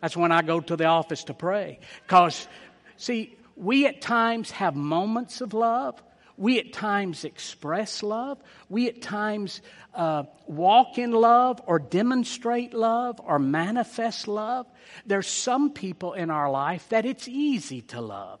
that's 0.00 0.16
when 0.16 0.32
I 0.32 0.42
go 0.42 0.60
to 0.60 0.76
the 0.76 0.86
office 0.86 1.24
to 1.24 1.34
pray. 1.34 1.78
Because, 2.02 2.48
see, 2.96 3.36
we 3.54 3.86
at 3.86 4.00
times 4.00 4.50
have 4.52 4.74
moments 4.74 5.40
of 5.40 5.54
love. 5.54 6.02
We 6.40 6.58
at 6.58 6.72
times 6.72 7.24
express 7.24 8.02
love. 8.02 8.38
We 8.70 8.88
at 8.88 9.02
times 9.02 9.60
uh, 9.94 10.22
walk 10.46 10.96
in 10.96 11.12
love 11.12 11.60
or 11.66 11.78
demonstrate 11.78 12.72
love 12.72 13.20
or 13.22 13.38
manifest 13.38 14.26
love. 14.26 14.66
There's 15.04 15.26
some 15.26 15.70
people 15.70 16.14
in 16.14 16.30
our 16.30 16.50
life 16.50 16.88
that 16.88 17.04
it's 17.04 17.28
easy 17.28 17.82
to 17.82 18.00
love. 18.00 18.40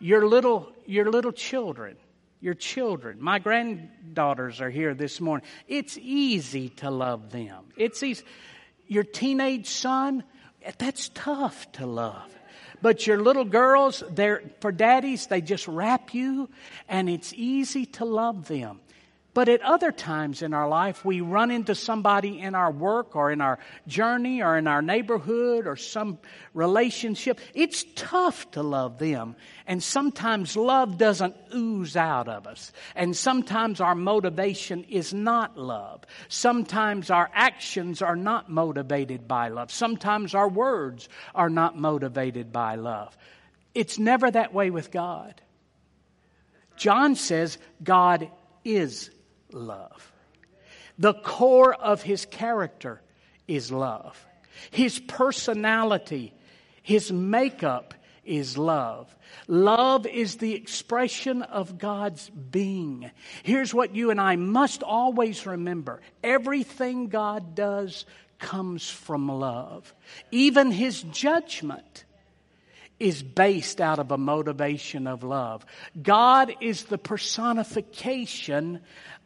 Your 0.00 0.26
little, 0.26 0.72
your 0.86 1.10
little 1.10 1.32
children, 1.32 1.98
your 2.40 2.54
children. 2.54 3.18
My 3.20 3.40
granddaughters 3.40 4.62
are 4.62 4.70
here 4.70 4.94
this 4.94 5.20
morning. 5.20 5.46
It's 5.68 5.98
easy 5.98 6.70
to 6.70 6.90
love 6.90 7.30
them. 7.30 7.66
It's 7.76 8.02
easy. 8.02 8.24
Your 8.86 9.04
teenage 9.04 9.66
son, 9.66 10.24
that's 10.78 11.10
tough 11.10 11.70
to 11.72 11.84
love. 11.84 12.34
But 12.82 13.06
your 13.06 13.20
little 13.20 13.44
girls, 13.44 14.02
they're, 14.10 14.42
for 14.60 14.72
daddies, 14.72 15.26
they 15.26 15.40
just 15.40 15.66
wrap 15.68 16.14
you 16.14 16.50
and 16.88 17.08
it's 17.08 17.32
easy 17.34 17.86
to 17.86 18.04
love 18.04 18.48
them. 18.48 18.80
But 19.34 19.48
at 19.48 19.62
other 19.62 19.90
times 19.90 20.42
in 20.42 20.54
our 20.54 20.68
life, 20.68 21.04
we 21.04 21.20
run 21.20 21.50
into 21.50 21.74
somebody 21.74 22.40
in 22.40 22.54
our 22.54 22.70
work 22.70 23.16
or 23.16 23.32
in 23.32 23.40
our 23.40 23.58
journey 23.88 24.42
or 24.42 24.56
in 24.56 24.68
our 24.68 24.80
neighborhood 24.80 25.66
or 25.66 25.74
some 25.74 26.18
relationship. 26.54 27.40
It's 27.52 27.84
tough 27.96 28.48
to 28.52 28.62
love 28.62 28.98
them. 28.98 29.34
And 29.66 29.82
sometimes 29.82 30.56
love 30.56 30.98
doesn't 30.98 31.34
ooze 31.52 31.96
out 31.96 32.28
of 32.28 32.46
us. 32.46 32.70
And 32.94 33.16
sometimes 33.16 33.80
our 33.80 33.96
motivation 33.96 34.84
is 34.84 35.12
not 35.12 35.58
love. 35.58 36.04
Sometimes 36.28 37.10
our 37.10 37.28
actions 37.34 38.02
are 38.02 38.16
not 38.16 38.48
motivated 38.48 39.26
by 39.26 39.48
love. 39.48 39.72
Sometimes 39.72 40.36
our 40.36 40.48
words 40.48 41.08
are 41.34 41.50
not 41.50 41.76
motivated 41.76 42.52
by 42.52 42.76
love. 42.76 43.16
It's 43.74 43.98
never 43.98 44.30
that 44.30 44.54
way 44.54 44.70
with 44.70 44.92
God. 44.92 45.40
John 46.76 47.16
says 47.16 47.58
God 47.82 48.30
is 48.64 49.10
love. 49.54 50.12
The 50.98 51.14
core 51.14 51.74
of 51.74 52.02
his 52.02 52.26
character 52.26 53.00
is 53.48 53.72
love. 53.72 54.24
His 54.70 54.98
personality, 55.00 56.32
his 56.82 57.10
makeup 57.10 57.94
is 58.24 58.56
love. 58.56 59.14
Love 59.48 60.06
is 60.06 60.36
the 60.36 60.54
expression 60.54 61.42
of 61.42 61.78
God's 61.78 62.30
being. 62.30 63.10
Here's 63.42 63.74
what 63.74 63.94
you 63.94 64.10
and 64.10 64.20
I 64.20 64.36
must 64.36 64.82
always 64.82 65.46
remember 65.46 66.00
everything 66.22 67.08
God 67.08 67.54
does 67.54 68.06
comes 68.38 68.88
from 68.88 69.28
love. 69.28 69.94
Even 70.30 70.70
his 70.70 71.02
judgment 71.02 72.04
is 73.00 73.22
based 73.22 73.80
out 73.80 73.98
of 73.98 74.12
a 74.12 74.18
motivation 74.18 75.06
of 75.06 75.24
love. 75.24 75.66
God 76.00 76.54
is 76.60 76.84
the 76.84 76.98
personification 76.98 78.80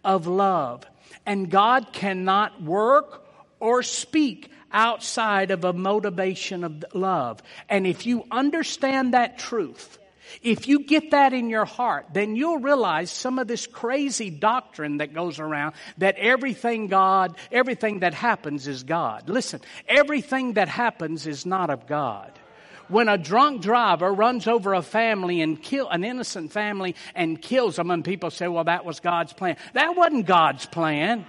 of 0.05 0.27
love. 0.27 0.85
And 1.27 1.51
God 1.51 1.93
cannot 1.93 2.63
work 2.63 3.25
or 3.61 3.83
speak 3.83 4.51
outside 4.73 5.51
of 5.51 5.65
a 5.65 5.73
motivation 5.73 6.65
of 6.65 6.85
love. 6.95 7.43
And 7.69 7.87
if 7.87 8.07
you 8.07 8.25
understand 8.31 9.15
that 9.15 9.39
truth, 9.39 9.99
if 10.43 10.69
you 10.69 10.81
get 10.81 11.13
that 11.13 11.33
in 11.33 11.49
your 11.49 11.65
heart, 11.65 12.07
then 12.13 12.37
you'll 12.37 12.59
realize 12.59 13.11
some 13.11 13.39
of 13.39 13.49
this 13.49 13.67
crazy 13.67 14.31
doctrine 14.31 14.99
that 14.99 15.15
goes 15.15 15.39
around 15.39 15.75
that 15.99 16.17
everything 16.17 16.89
God, 16.89 17.37
everything 17.51 18.01
that 18.01 18.15
happens 18.15 18.69
is 18.69 18.83
God. 18.83 19.29
Listen, 19.29 19.61
everything 19.87 20.55
that 20.55 20.69
happens 20.69 21.27
is 21.27 21.47
not 21.47 21.71
of 21.71 21.87
God 21.87 22.33
when 22.89 23.09
a 23.09 23.19
drunk 23.19 23.63
driver 23.63 24.13
runs 24.13 24.47
over 24.47 24.75
a 24.75 24.83
family 24.83 25.41
and 25.43 25.63
kill 25.63 25.89
an 25.89 26.05
innocent 26.05 26.53
family 26.53 26.95
and 27.15 27.41
kills 27.41 27.77
them 27.77 27.91
and 27.91 28.05
people 28.05 28.31
say 28.31 28.49
well 28.49 28.65
that 28.65 28.85
was 28.85 29.01
god's 29.01 29.33
plan 29.33 29.57
that 29.75 29.97
wasn't 29.97 30.27
god's 30.27 30.67
plan 30.67 31.25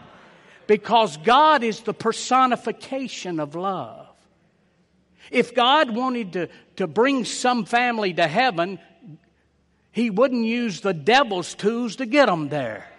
because 0.67 1.17
god 1.17 1.63
is 1.63 1.81
the 1.81 1.93
personification 1.93 3.39
of 3.39 3.55
love 3.55 4.07
if 5.31 5.53
god 5.53 5.95
wanted 5.95 6.33
to, 6.33 6.49
to 6.75 6.87
bring 6.87 7.25
some 7.25 7.65
family 7.65 8.13
to 8.13 8.27
heaven 8.27 8.79
he 9.91 10.09
wouldn't 10.09 10.45
use 10.45 10.81
the 10.81 10.93
devil's 10.93 11.55
tools 11.55 11.97
to 11.97 12.05
get 12.05 12.27
them 12.27 12.49
there 12.49 12.89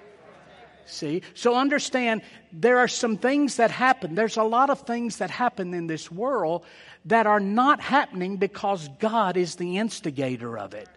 See? 0.91 1.23
So 1.35 1.55
understand 1.55 2.23
there 2.53 2.79
are 2.79 2.89
some 2.89 3.17
things 3.17 3.57
that 3.57 3.71
happen. 3.71 4.17
There's 4.17 4.37
a 4.37 4.43
lot 4.43 4.71
of 4.71 4.81
things 4.81 5.19
that 5.19 5.31
happen 5.31 5.73
in 5.73 5.87
this 5.87 6.11
world 6.11 6.65
that 7.07 7.27
are 7.27 7.41
not 7.41 7.81
happening 7.81 8.37
because 8.37 8.89
God 8.99 9.37
is 9.37 9.57
the 9.57 9.79
instigator 9.79 10.59
of 10.59 10.75
it. 10.75 10.89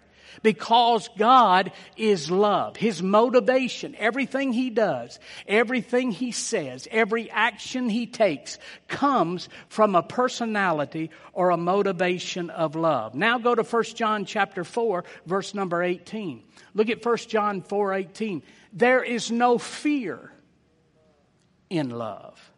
Because 0.41 1.10
God 1.15 1.72
is 1.95 2.31
love. 2.31 2.75
His 2.75 3.03
motivation, 3.03 3.95
everything 3.98 4.51
He 4.51 4.72
does, 4.72 5.19
everything 5.48 6.12
He 6.12 6.31
says, 6.31 6.88
every 6.89 7.29
action 7.29 7.88
He 7.88 8.07
takes 8.07 8.57
comes 8.88 9.48
from 9.69 9.95
a 9.95 10.01
personality 10.01 11.12
or 11.33 11.51
a 11.51 11.57
motivation 11.57 12.50
of 12.50 12.75
love. 12.75 13.13
Now 13.13 13.38
go 13.38 13.53
to 13.53 13.63
1 13.63 13.83
John 13.95 14.25
chapter 14.25 14.63
4, 14.63 15.05
verse 15.27 15.53
number 15.53 15.83
18. 15.83 16.43
Look 16.74 16.89
at 16.89 17.05
1 17.05 17.17
John 17.17 17.62
4, 17.62 17.93
18. 17.93 18.41
There 18.74 19.03
is 19.03 19.29
no 19.29 19.60
fear 19.60 20.31
in 21.69 21.91
love. 21.91 22.52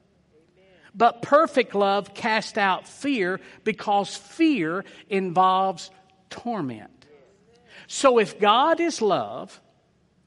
But 0.95 1.21
perfect 1.21 1.75
love 1.75 2.13
casts 2.13 2.57
out 2.57 2.87
fear 2.87 3.41
because 3.63 4.15
fear 4.15 4.85
involves 5.09 5.91
torment. 6.29 7.05
So 7.87 8.17
if 8.17 8.39
God 8.39 8.79
is 8.79 9.01
love, 9.01 9.59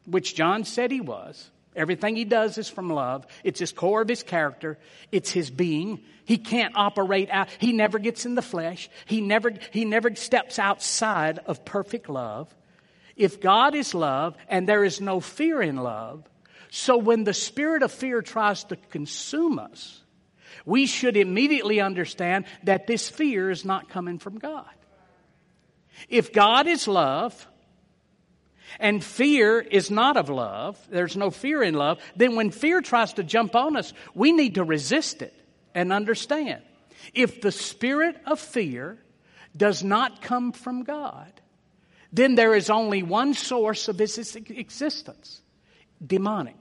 which 0.05 0.35
John 0.35 0.65
said 0.65 0.91
he 0.91 1.01
was, 1.01 1.51
everything 1.75 2.17
he 2.17 2.25
does 2.25 2.59
is 2.59 2.69
from 2.69 2.91
love. 2.91 3.27
It's 3.45 3.61
his 3.61 3.73
core 3.73 4.03
of 4.03 4.09
his 4.09 4.23
character. 4.23 4.79
It's 5.11 5.31
his 5.31 5.51
being. 5.51 6.01
He 6.25 6.37
can't 6.37 6.77
operate 6.77 7.31
out. 7.31 7.49
He 7.59 7.73
never 7.73 7.99
gets 7.99 8.27
in 8.27 8.35
the 8.35 8.43
flesh. 8.43 8.91
He 9.07 9.23
never, 9.23 9.53
he 9.73 9.87
never 9.87 10.15
steps 10.15 10.59
outside 10.59 11.39
of 11.47 11.65
perfect 11.65 12.11
love. 12.11 12.55
If 13.17 13.41
God 13.41 13.75
is 13.75 13.95
love 13.95 14.37
and 14.49 14.69
there 14.69 14.85
is 14.85 15.01
no 15.01 15.21
fear 15.21 15.63
in 15.63 15.77
love, 15.77 16.25
so 16.71 16.99
when 16.99 17.25
the 17.25 17.35
spirit 17.35 17.83
of 17.83 17.91
fear 17.91 18.21
tries 18.21 18.65
to 18.65 18.77
consume 18.77 19.59
us, 19.59 20.03
we 20.65 20.87
should 20.87 21.17
immediately 21.17 21.81
understand 21.81 22.45
that 22.65 22.87
this 22.87 23.09
fear 23.09 23.51
is 23.51 23.65
not 23.65 23.89
coming 23.89 24.19
from 24.19 24.39
God. 24.39 24.67
If 26.09 26.33
God 26.33 26.67
is 26.67 26.87
love, 26.87 27.47
and 28.79 29.03
fear 29.03 29.61
is 29.61 29.91
not 29.91 30.17
of 30.17 30.29
love, 30.29 30.79
there's 30.91 31.17
no 31.17 31.31
fear 31.31 31.63
in 31.63 31.75
love, 31.75 31.99
then 32.17 32.37
when 32.37 32.51
fear 32.51 32.81
tries 32.81 33.15
to 33.15 33.25
jump 33.25 33.57
on 33.57 33.77
us, 33.77 33.93
we 34.15 34.33
need 34.33 34.57
to 34.57 34.65
resist 34.65 35.23
it 35.23 35.35
and 35.75 35.93
understand. 35.93 36.63
If 37.15 37.41
the 37.41 37.53
spirit 37.53 38.17
of 38.27 38.39
fear 38.39 38.99
does 39.57 39.83
not 39.83 40.23
come 40.23 40.53
from 40.53 40.85
God, 40.85 41.33
then 42.13 42.35
there 42.35 42.55
is 42.55 42.71
only 42.71 43.03
one 43.03 43.35
source 43.35 43.89
of 43.89 44.01
its 44.01 44.37
existence 44.37 45.41
demonic 46.05 46.57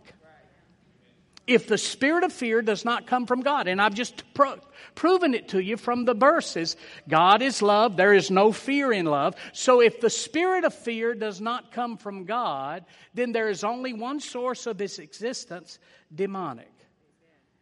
if 1.47 1.65
the 1.67 1.77
spirit 1.77 2.25
of 2.25 2.33
fear 2.33 2.61
does 2.61 2.83
not 2.83 3.07
come 3.07 3.25
from 3.25 3.41
God. 3.41 3.67
And 3.67 3.81
I've 3.81 3.93
just 3.93 4.21
pro- 4.33 4.59
proven 4.95 5.33
it 5.33 5.47
to 5.49 5.59
you 5.59 5.77
from 5.77 6.03
the 6.03 6.13
verses. 6.13 6.75
God 7.07 7.41
is 7.41 7.61
love. 7.61 7.95
There 7.95 8.13
is 8.13 8.29
no 8.29 8.51
fear 8.51 8.91
in 8.91 9.05
love. 9.05 9.35
So 9.53 9.81
if 9.81 10.01
the 10.01 10.09
spirit 10.09 10.65
of 10.65 10.73
fear 10.73 11.15
does 11.15 11.39
not 11.39 11.71
come 11.71 11.97
from 11.97 12.25
God, 12.25 12.85
then 13.13 13.31
there 13.31 13.49
is 13.49 13.63
only 13.63 13.93
one 13.93 14.19
source 14.19 14.67
of 14.67 14.81
its 14.81 14.99
existence 14.99 15.79
demonic. 16.13 16.71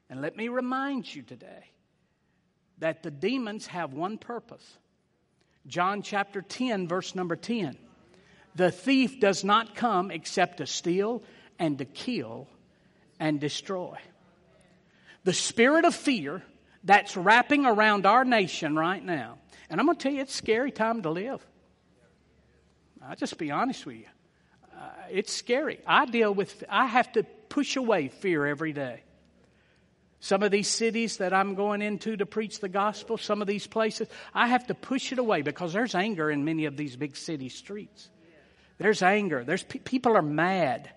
And 0.10 0.22
let 0.22 0.36
me 0.36 0.48
remind 0.48 1.14
you 1.14 1.22
today 1.22 1.70
that 2.80 3.04
the 3.04 3.12
demons 3.12 3.68
have 3.68 3.94
one 3.94 4.18
purpose. 4.18 4.78
John 5.68 6.02
chapter 6.02 6.42
10, 6.42 6.88
verse 6.88 7.16
number 7.16 7.36
10. 7.36 7.78
The 8.56 8.72
thief 8.72 9.20
does 9.20 9.44
not 9.44 9.76
come 9.76 10.12
except 10.12 10.58
to 10.58 10.66
steal 10.66 11.24
and 11.60 11.78
to 11.78 11.86
kill 11.86 12.48
and 13.20 13.40
destroy. 13.40 13.98
The 15.24 15.34
spirit 15.34 15.86
of 15.86 15.96
fear 15.96 16.44
that's 16.84 17.18
wrapping 17.18 17.66
around 17.66 18.06
our 18.06 18.24
nation 18.24 18.76
right 18.76 19.04
now. 19.04 19.38
And 19.70 19.80
I'm 19.80 19.88
going 19.88 19.98
to 19.98 20.04
tell 20.04 20.14
you, 20.14 20.22
it's 20.22 20.34
a 20.34 20.38
scary 20.38 20.72
time 20.72 21.02
to 21.02 21.10
live. 21.10 21.46
I'll 23.04 23.16
just 23.16 23.38
be 23.38 23.52
honest 23.52 23.86
with 23.86 23.98
you. 23.98 24.06
Uh, 24.76 24.90
it's 25.10 25.34
scary. 25.34 25.80
I 25.86 26.06
deal 26.06 26.34
with, 26.34 26.64
I 26.70 26.86
have 26.86 27.12
to 27.14 27.24
push 27.24 27.76
away 27.76 28.10
fear 28.10 28.46
every 28.46 28.74
day. 28.74 29.02
Some 30.20 30.44
of 30.44 30.52
these 30.52 30.68
cities 30.68 31.18
that 31.18 31.34
I'm 31.34 31.56
going 31.56 31.82
into 31.82 32.18
to 32.18 32.26
preach 32.26 32.60
the 32.60 32.70
gospel, 32.70 33.18
some 33.18 33.42
of 33.42 33.48
these 33.48 33.68
places, 33.68 34.08
I 34.34 34.48
have 34.48 34.68
to 34.68 34.74
push 34.74 35.12
it 35.12 35.20
away 35.20 35.44
because 35.44 35.74
there's 35.74 35.94
anger 35.94 36.32
in 36.32 36.46
many 36.46 36.66
of 36.66 36.78
these 36.78 36.96
big 36.96 37.16
city 37.16 37.50
streets. 37.50 38.10
There's 38.78 39.02
anger. 39.02 39.44
There's 39.44 39.64
people 39.64 40.18
are 40.18 40.24
mad. 40.24 40.90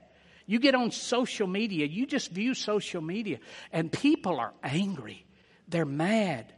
You 0.49 0.59
get 0.59 0.75
on 0.75 0.93
social 0.93 1.47
media, 1.47 1.85
you 1.85 2.07
just 2.07 2.31
view 2.31 2.55
social 2.55 3.03
media, 3.03 3.39
and 3.71 3.93
people 3.93 4.41
are 4.41 4.55
angry. 4.63 5.27
They're 5.69 5.85
mad. 5.85 6.55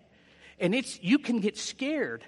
And 0.60 0.76
it's 0.76 1.02
you 1.02 1.18
can 1.18 1.40
get 1.40 1.58
scared 1.58 2.24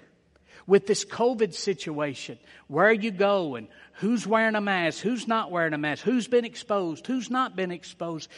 with 0.67 0.87
this 0.87 1.05
COVID 1.05 1.53
situation. 1.53 2.37
Where 2.67 2.91
you 2.91 3.11
go 3.11 3.55
and 3.55 3.69
who's 3.93 4.27
wearing 4.27 4.55
a 4.55 4.61
mask, 4.61 4.99
who's 4.99 5.25
not 5.25 5.51
wearing 5.51 5.73
a 5.73 5.77
mask, 5.77 6.03
who's 6.03 6.27
been 6.27 6.43
exposed, 6.43 7.07
who's 7.07 7.29
not 7.29 7.55
been 7.55 7.71
exposed. 7.71 8.29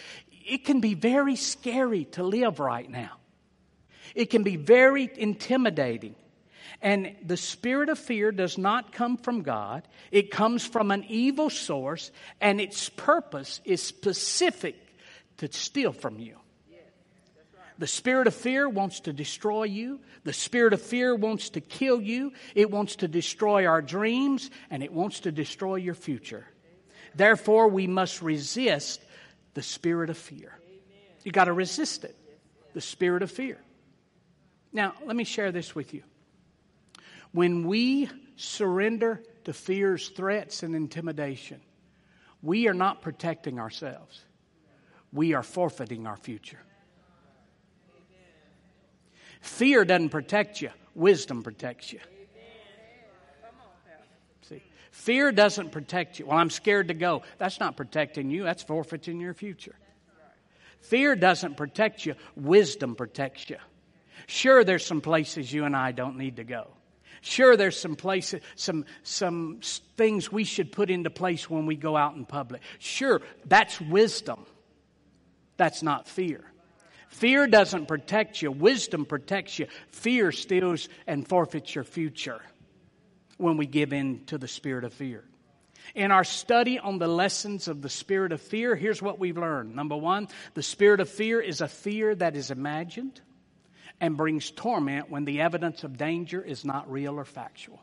It 0.47 0.63
can 0.63 0.79
be 0.79 0.93
very 0.93 1.35
scary 1.35 2.05
to 2.11 2.21
live 2.21 2.59
right 2.59 2.87
now. 2.87 3.13
It 4.13 4.29
can 4.29 4.43
be 4.43 4.55
very 4.55 5.09
intimidating. 5.17 6.13
And 6.81 7.15
the 7.25 7.37
spirit 7.37 7.89
of 7.89 7.99
fear 7.99 8.31
does 8.31 8.57
not 8.57 8.91
come 8.91 9.17
from 9.17 9.41
God. 9.41 9.87
It 10.11 10.31
comes 10.31 10.65
from 10.65 10.91
an 10.91 11.05
evil 11.07 11.49
source, 11.49 12.11
and 12.41 12.61
its 12.61 12.89
purpose 12.89 13.61
is 13.65 13.81
specific 13.81 14.75
to 15.37 15.51
steal 15.51 15.91
from 15.91 16.19
you. 16.19 16.37
The 17.77 17.87
spirit 17.87 18.27
of 18.27 18.33
fear 18.33 18.69
wants 18.69 19.01
to 19.01 19.13
destroy 19.13 19.63
you. 19.63 19.99
The 20.23 20.33
spirit 20.33 20.73
of 20.73 20.81
fear 20.81 21.13
wants 21.13 21.49
to 21.51 21.61
kill 21.61 22.01
you. 22.01 22.31
It 22.53 22.71
wants 22.71 22.97
to 22.97 23.07
destroy 23.07 23.65
our 23.65 23.81
dreams 23.81 24.49
and 24.69 24.81
it 24.81 24.93
wants 24.93 25.21
to 25.21 25.31
destroy 25.31 25.75
your 25.75 25.93
future. 25.93 26.45
Therefore, 27.15 27.67
we 27.67 27.87
must 27.87 28.21
resist 28.21 29.01
the 29.55 29.61
spirit 29.61 30.09
of 30.09 30.17
fear. 30.17 30.57
You 31.23 31.31
got 31.31 31.45
to 31.45 31.53
resist 31.53 32.03
it. 32.05 32.15
The 32.73 32.81
spirit 32.81 33.23
of 33.23 33.31
fear. 33.31 33.57
Now, 34.71 34.93
let 35.05 35.15
me 35.15 35.23
share 35.23 35.51
this 35.51 35.75
with 35.75 35.93
you. 35.93 36.03
When 37.35 37.67
we 37.67 38.09
surrender 38.37 39.21
to 39.43 39.51
fear's 39.51 40.07
threats 40.07 40.63
and 40.63 40.73
intimidation, 40.73 41.59
we 42.41 42.69
are 42.69 42.73
not 42.73 43.01
protecting 43.01 43.59
ourselves. 43.59 44.23
We 45.11 45.33
are 45.33 45.43
forfeiting 45.43 46.07
our 46.07 46.15
future. 46.15 46.61
Fear 49.41 49.83
doesn't 49.83 50.11
protect 50.11 50.61
you, 50.61 50.69
wisdom 50.93 51.43
protects 51.43 51.91
you. 51.91 51.99
See, 54.43 54.63
fear 54.91 55.33
doesn't 55.33 55.73
protect 55.73 56.19
you. 56.19 56.27
Well, 56.27 56.37
I'm 56.37 56.49
scared 56.49 56.87
to 56.87 56.93
go. 56.93 57.23
That's 57.37 57.59
not 57.59 57.75
protecting 57.75 58.29
you, 58.29 58.45
that's 58.45 58.63
forfeiting 58.63 59.19
your 59.19 59.33
future. 59.33 59.75
Fear 60.79 61.17
doesn't 61.17 61.57
protect 61.57 62.05
you, 62.05 62.15
wisdom 62.37 62.95
protects 62.95 63.49
you. 63.49 63.57
Sure, 64.25 64.63
there's 64.63 64.85
some 64.85 65.01
places 65.01 65.51
you 65.51 65.65
and 65.65 65.75
I 65.75 65.91
don't 65.91 66.17
need 66.17 66.37
to 66.37 66.45
go. 66.45 66.74
Sure, 67.25 67.57
there's 67.57 67.75
some 67.75 67.95
places, 67.95 68.39
some, 68.55 68.85
some 69.01 69.59
things 69.97 70.31
we 70.31 70.43
should 70.43 70.71
put 70.71 70.91
into 70.91 71.09
place 71.09 71.49
when 71.49 71.65
we 71.65 71.75
go 71.75 71.97
out 71.97 72.13
in 72.15 72.23
public. 72.23 72.61
Sure, 72.77 73.19
that's 73.45 73.81
wisdom. 73.81 74.45
That's 75.57 75.81
not 75.81 76.07
fear. 76.07 76.43
Fear 77.09 77.47
doesn't 77.47 77.87
protect 77.87 78.43
you, 78.43 78.51
wisdom 78.51 79.07
protects 79.07 79.57
you. 79.57 79.65
Fear 79.89 80.33
steals 80.33 80.87
and 81.07 81.27
forfeits 81.27 81.73
your 81.73 81.83
future 81.83 82.43
when 83.37 83.57
we 83.57 83.65
give 83.65 83.91
in 83.91 84.25
to 84.25 84.37
the 84.37 84.47
spirit 84.47 84.83
of 84.83 84.93
fear. 84.93 85.23
In 85.95 86.11
our 86.11 86.23
study 86.23 86.77
on 86.77 86.99
the 86.99 87.07
lessons 87.07 87.67
of 87.67 87.81
the 87.81 87.89
spirit 87.89 88.33
of 88.33 88.41
fear, 88.41 88.75
here's 88.75 89.01
what 89.01 89.17
we've 89.17 89.37
learned. 89.37 89.75
Number 89.75 89.97
one, 89.97 90.27
the 90.53 90.61
spirit 90.61 90.99
of 90.99 91.09
fear 91.09 91.41
is 91.41 91.61
a 91.61 91.67
fear 91.67 92.13
that 92.13 92.35
is 92.35 92.51
imagined 92.51 93.19
and 93.99 94.17
brings 94.17 94.51
torment 94.51 95.09
when 95.09 95.25
the 95.25 95.41
evidence 95.41 95.83
of 95.83 95.97
danger 95.97 96.41
is 96.41 96.65
not 96.65 96.91
real 96.91 97.15
or 97.19 97.25
factual 97.25 97.81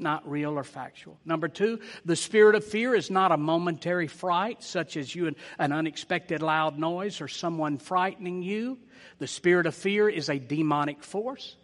not 0.00 0.28
real 0.28 0.58
or 0.58 0.64
factual. 0.64 1.18
Number 1.24 1.48
two, 1.48 1.80
the 2.04 2.16
spirit 2.16 2.54
of 2.54 2.64
fear 2.64 2.94
is 2.94 3.10
not 3.10 3.32
a 3.32 3.36
momentary 3.36 4.08
fright, 4.08 4.62
such 4.62 4.96
as 4.96 5.14
you 5.14 5.34
an 5.58 5.72
unexpected 5.72 6.42
loud 6.42 6.78
noise 6.78 7.20
or 7.20 7.28
someone 7.28 7.78
frightening 7.78 8.42
you. 8.42 8.78
The 9.18 9.26
spirit 9.26 9.66
of 9.66 9.74
fear 9.74 10.08
is 10.08 10.28
a 10.28 10.38
demonic 10.38 11.04
force 11.04 11.56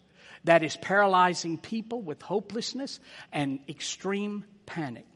that 0.45 0.63
is 0.63 0.77
paralyzing 0.77 1.59
people 1.59 2.03
with 2.03 2.23
hopelessness 2.23 3.01
and 3.33 3.59
extreme 3.69 4.45
panic. 4.67 5.07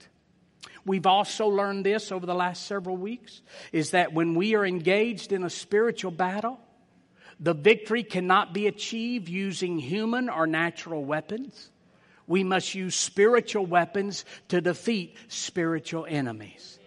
We've 0.85 1.07
also 1.07 1.47
learned 1.47 1.85
this 1.85 2.11
over 2.11 2.27
the 2.27 2.35
last 2.35 2.67
several 2.67 2.97
weeks 2.97 3.43
is 3.71 3.91
that 3.91 4.13
when 4.13 4.35
we 4.35 4.55
are 4.55 4.65
engaged 4.65 5.33
in 5.33 5.45
a 5.45 5.51
spiritual 5.51 6.11
battle, 6.11 6.59
the 7.41 7.55
victory 7.55 8.03
cannot 8.03 8.53
be 8.53 8.67
achieved 8.67 9.29
using 9.29 9.79
human 9.79 10.29
or 10.29 10.47
natural 10.47 11.05
weapons 11.05 11.71
we 12.31 12.45
must 12.45 12.77
use 12.77 12.95
spiritual 12.95 13.67
weapons 13.67 14.25
to 14.47 14.61
defeat 14.61 15.17
spiritual 15.27 16.07
enemies. 16.09 16.79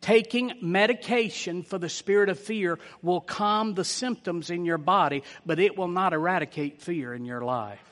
Taking 0.00 0.52
medication 0.62 1.64
for 1.64 1.78
the 1.78 1.88
spirit 1.88 2.28
of 2.28 2.38
fear 2.38 2.78
will 3.02 3.20
calm 3.20 3.74
the 3.74 3.84
symptoms 3.84 4.48
in 4.48 4.64
your 4.64 4.78
body, 4.78 5.24
but 5.44 5.58
it 5.58 5.76
will 5.76 5.88
not 5.88 6.12
eradicate 6.12 6.80
fear 6.80 7.12
in 7.12 7.24
your 7.24 7.42
life. 7.42 7.82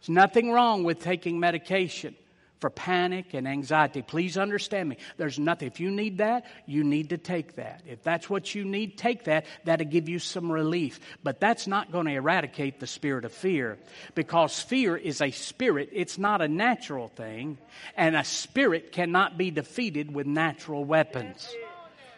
There's 0.00 0.08
nothing 0.08 0.50
wrong 0.50 0.82
with 0.82 1.00
taking 1.04 1.38
medication 1.38 2.16
for 2.64 2.70
panic 2.70 3.34
and 3.34 3.46
anxiety. 3.46 4.00
Please 4.00 4.38
understand 4.38 4.88
me. 4.88 4.96
There's 5.18 5.38
nothing. 5.38 5.68
If 5.68 5.80
you 5.80 5.90
need 5.90 6.16
that, 6.16 6.46
you 6.64 6.82
need 6.82 7.10
to 7.10 7.18
take 7.18 7.56
that. 7.56 7.82
If 7.86 8.02
that's 8.02 8.30
what 8.30 8.54
you 8.54 8.64
need, 8.64 8.96
take 8.96 9.24
that. 9.24 9.44
That'll 9.64 9.86
give 9.86 10.08
you 10.08 10.18
some 10.18 10.50
relief. 10.50 10.98
But 11.22 11.40
that's 11.40 11.66
not 11.66 11.92
going 11.92 12.06
to 12.06 12.12
eradicate 12.12 12.80
the 12.80 12.86
spirit 12.86 13.26
of 13.26 13.32
fear 13.32 13.76
because 14.14 14.58
fear 14.58 14.96
is 14.96 15.20
a 15.20 15.30
spirit. 15.30 15.90
It's 15.92 16.16
not 16.16 16.40
a 16.40 16.48
natural 16.48 17.08
thing. 17.08 17.58
And 17.98 18.16
a 18.16 18.24
spirit 18.24 18.92
cannot 18.92 19.36
be 19.36 19.50
defeated 19.50 20.14
with 20.14 20.26
natural 20.26 20.86
weapons. 20.86 21.46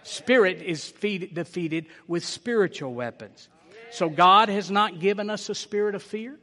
Spirit 0.05 0.63
is 0.63 0.93
defeated 0.93 1.87
with 2.07 2.25
spiritual 2.25 2.95
weapons. 2.95 3.49
So 3.91 4.09
God 4.09 4.49
has 4.49 4.71
not 4.71 5.01
given 5.01 5.29
us 5.29 5.49
a 5.49 5.57
spirit 5.57 5.97
of 5.97 6.05
fear, 6.05 6.39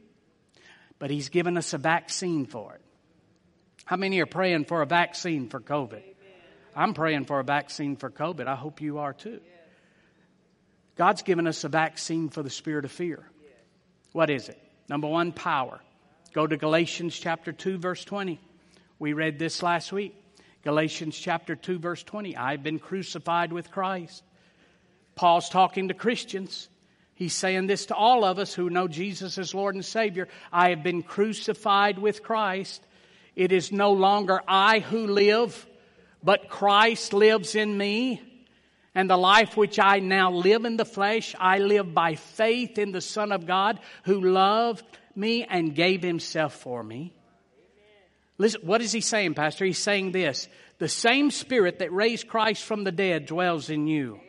but 0.98 1.08
He's 1.08 1.30
given 1.30 1.56
us 1.56 1.72
a 1.72 1.78
vaccine 1.78 2.44
for 2.44 2.74
it. 2.74 2.83
How 3.84 3.96
many 3.96 4.20
are 4.20 4.26
praying 4.26 4.64
for 4.64 4.82
a 4.82 4.86
vaccine 4.86 5.48
for 5.48 5.60
COVID? 5.60 6.02
I'm 6.74 6.94
praying 6.94 7.26
for 7.26 7.40
a 7.40 7.44
vaccine 7.44 7.96
for 7.96 8.10
COVID. 8.10 8.46
I 8.46 8.56
hope 8.56 8.80
you 8.80 8.98
are 8.98 9.12
too. 9.12 9.40
God's 10.96 11.22
given 11.22 11.46
us 11.46 11.64
a 11.64 11.68
vaccine 11.68 12.28
for 12.28 12.42
the 12.42 12.50
spirit 12.50 12.84
of 12.84 12.92
fear. 12.92 13.28
What 14.12 14.30
is 14.30 14.48
it? 14.48 14.60
Number 14.88 15.08
one, 15.08 15.32
power. 15.32 15.80
Go 16.32 16.46
to 16.46 16.56
Galatians 16.56 17.18
chapter 17.18 17.52
2, 17.52 17.78
verse 17.78 18.04
20. 18.04 18.40
We 18.98 19.12
read 19.12 19.38
this 19.38 19.62
last 19.62 19.92
week. 19.92 20.14
Galatians 20.62 21.16
chapter 21.18 21.54
2, 21.54 21.78
verse 21.78 22.02
20. 22.02 22.36
I've 22.36 22.62
been 22.62 22.78
crucified 22.78 23.52
with 23.52 23.70
Christ. 23.70 24.22
Paul's 25.14 25.48
talking 25.48 25.88
to 25.88 25.94
Christians. 25.94 26.68
He's 27.14 27.34
saying 27.34 27.66
this 27.66 27.86
to 27.86 27.94
all 27.94 28.24
of 28.24 28.38
us 28.38 28.54
who 28.54 28.70
know 28.70 28.88
Jesus 28.88 29.36
as 29.38 29.54
Lord 29.54 29.74
and 29.74 29.84
Savior. 29.84 30.28
I 30.52 30.70
have 30.70 30.82
been 30.82 31.02
crucified 31.02 31.98
with 31.98 32.22
Christ. 32.22 32.84
It 33.36 33.52
is 33.52 33.72
no 33.72 33.92
longer 33.92 34.40
I 34.46 34.80
who 34.80 35.06
live, 35.06 35.66
but 36.22 36.48
Christ 36.48 37.12
lives 37.12 37.54
in 37.54 37.76
me. 37.76 38.22
And 38.94 39.10
the 39.10 39.16
life 39.16 39.56
which 39.56 39.80
I 39.80 39.98
now 39.98 40.30
live 40.30 40.64
in 40.64 40.76
the 40.76 40.84
flesh, 40.84 41.34
I 41.38 41.58
live 41.58 41.92
by 41.92 42.14
faith 42.14 42.78
in 42.78 42.92
the 42.92 43.00
Son 43.00 43.32
of 43.32 43.44
God 43.44 43.80
who 44.04 44.20
loved 44.20 44.84
me 45.16 45.44
and 45.44 45.74
gave 45.74 46.02
himself 46.02 46.54
for 46.54 46.82
me. 46.82 47.12
Listen, 48.38 48.60
what 48.62 48.82
is 48.82 48.92
he 48.92 49.00
saying, 49.00 49.34
Pastor? 49.34 49.64
He's 49.64 49.78
saying 49.78 50.12
this. 50.12 50.48
The 50.78 50.88
same 50.88 51.30
spirit 51.30 51.80
that 51.80 51.92
raised 51.92 52.28
Christ 52.28 52.64
from 52.64 52.84
the 52.84 52.92
dead 52.92 53.26
dwells 53.26 53.70
in 53.70 53.86
you. 53.86 54.20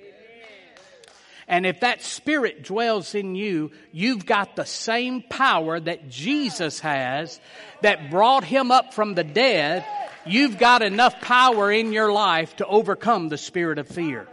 And 1.48 1.66
if 1.66 1.82
that 1.82 2.02
spirit 2.02 2.64
dwells 2.64 3.14
in 3.14 3.36
you, 3.36 3.72
you've 3.92 4.26
got 4.26 4.56
the 4.56 4.66
same 4.66 5.22
power 5.22 5.80
that 5.80 6.10
Jesus 6.10 6.80
has 6.80 7.40
that 7.82 8.10
brought 8.10 8.44
him 8.44 8.72
up 8.72 8.94
from 8.94 9.14
the 9.14 9.24
dead. 9.24 9.86
You've 10.26 10.58
got 10.58 10.82
enough 10.82 11.22
power 11.22 11.72
in 11.72 11.94
your 11.94 12.12
life 12.12 12.56
to 12.58 12.66
overcome 12.66 13.30
the 13.30 13.38
spirit 13.38 13.78
of 13.78 13.88
fear. 13.88 14.28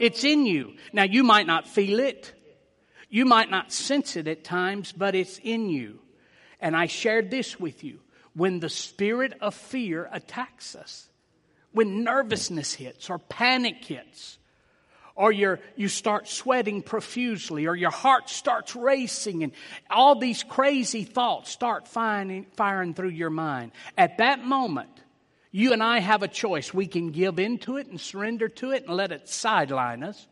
It's 0.00 0.24
in 0.24 0.44
you. 0.44 0.74
Now 0.92 1.04
you 1.04 1.22
might 1.22 1.46
not 1.46 1.68
feel 1.68 2.00
it. 2.00 2.32
You 3.08 3.24
might 3.24 3.50
not 3.50 3.72
sense 3.72 4.16
it 4.16 4.26
at 4.26 4.44
times, 4.44 4.92
but 4.92 5.14
it's 5.14 5.38
in 5.38 5.70
you. 5.70 6.00
And 6.60 6.76
I 6.76 6.86
shared 6.86 7.30
this 7.30 7.58
with 7.58 7.84
you. 7.84 8.00
When 8.34 8.60
the 8.60 8.68
spirit 8.68 9.34
of 9.40 9.54
fear 9.54 10.08
attacks 10.12 10.76
us, 10.76 11.08
when 11.72 12.04
nervousness 12.04 12.74
hits 12.74 13.08
or 13.08 13.18
panic 13.18 13.84
hits, 13.84 14.38
or 15.18 15.32
you 15.32 15.58
you 15.74 15.88
start 15.88 16.28
sweating 16.28 16.80
profusely, 16.80 17.66
or 17.66 17.74
your 17.74 17.90
heart 17.90 18.30
starts 18.30 18.76
racing, 18.76 19.42
and 19.42 19.52
all 19.90 20.14
these 20.14 20.44
crazy 20.44 21.02
thoughts 21.02 21.50
start 21.50 21.88
firing, 21.88 22.46
firing 22.54 22.94
through 22.94 23.08
your 23.10 23.28
mind. 23.28 23.72
At 23.98 24.18
that 24.18 24.44
moment, 24.44 24.90
you 25.50 25.72
and 25.72 25.82
I 25.82 25.98
have 25.98 26.22
a 26.22 26.28
choice. 26.28 26.72
We 26.72 26.86
can 26.86 27.10
give 27.10 27.40
into 27.40 27.78
it 27.78 27.88
and 27.88 28.00
surrender 28.00 28.48
to 28.48 28.70
it 28.70 28.86
and 28.86 28.96
let 28.96 29.10
it 29.10 29.28
sideline 29.28 30.04
us, 30.04 30.28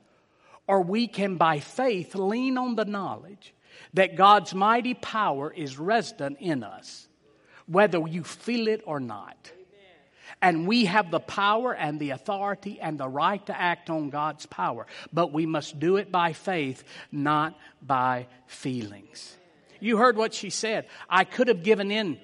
or 0.68 0.83
we 0.83 1.09
can, 1.09 1.35
by 1.35 1.59
faith, 1.59 2.14
lean 2.14 2.57
on 2.57 2.77
the 2.77 2.85
knowledge 2.85 3.55
that 3.94 4.14
God's 4.14 4.55
mighty 4.55 4.94
power 4.94 5.53
is 5.53 5.81
resident 5.81 6.38
in 6.38 6.62
us, 6.62 7.09
whether 7.66 7.99
you 8.07 8.22
feel 8.22 8.68
it 8.68 8.83
or 8.87 9.01
not. 9.01 9.51
And 10.42 10.66
we 10.66 10.85
have 10.85 11.11
the 11.11 11.20
power 11.20 11.75
and 11.75 11.99
the 11.99 12.11
authority 12.11 12.79
and 12.81 12.99
the 12.99 13.09
right 13.09 13.44
to 13.46 13.59
act 13.59 13.90
on 13.90 14.11
God's 14.11 14.46
power. 14.46 14.87
But 15.12 15.33
we 15.33 15.46
must 15.46 15.81
do 15.81 15.96
it 15.96 16.12
by 16.12 16.33
faith, 16.35 16.85
not 17.11 17.59
by 17.81 18.27
feelings. 18.46 19.37
You 19.81 19.96
heard 19.96 20.16
what 20.16 20.35
she 20.35 20.51
said. 20.51 20.87
I 21.09 21.25
could 21.25 21.49
have 21.49 21.62
given 21.62 21.90
in 21.90 22.18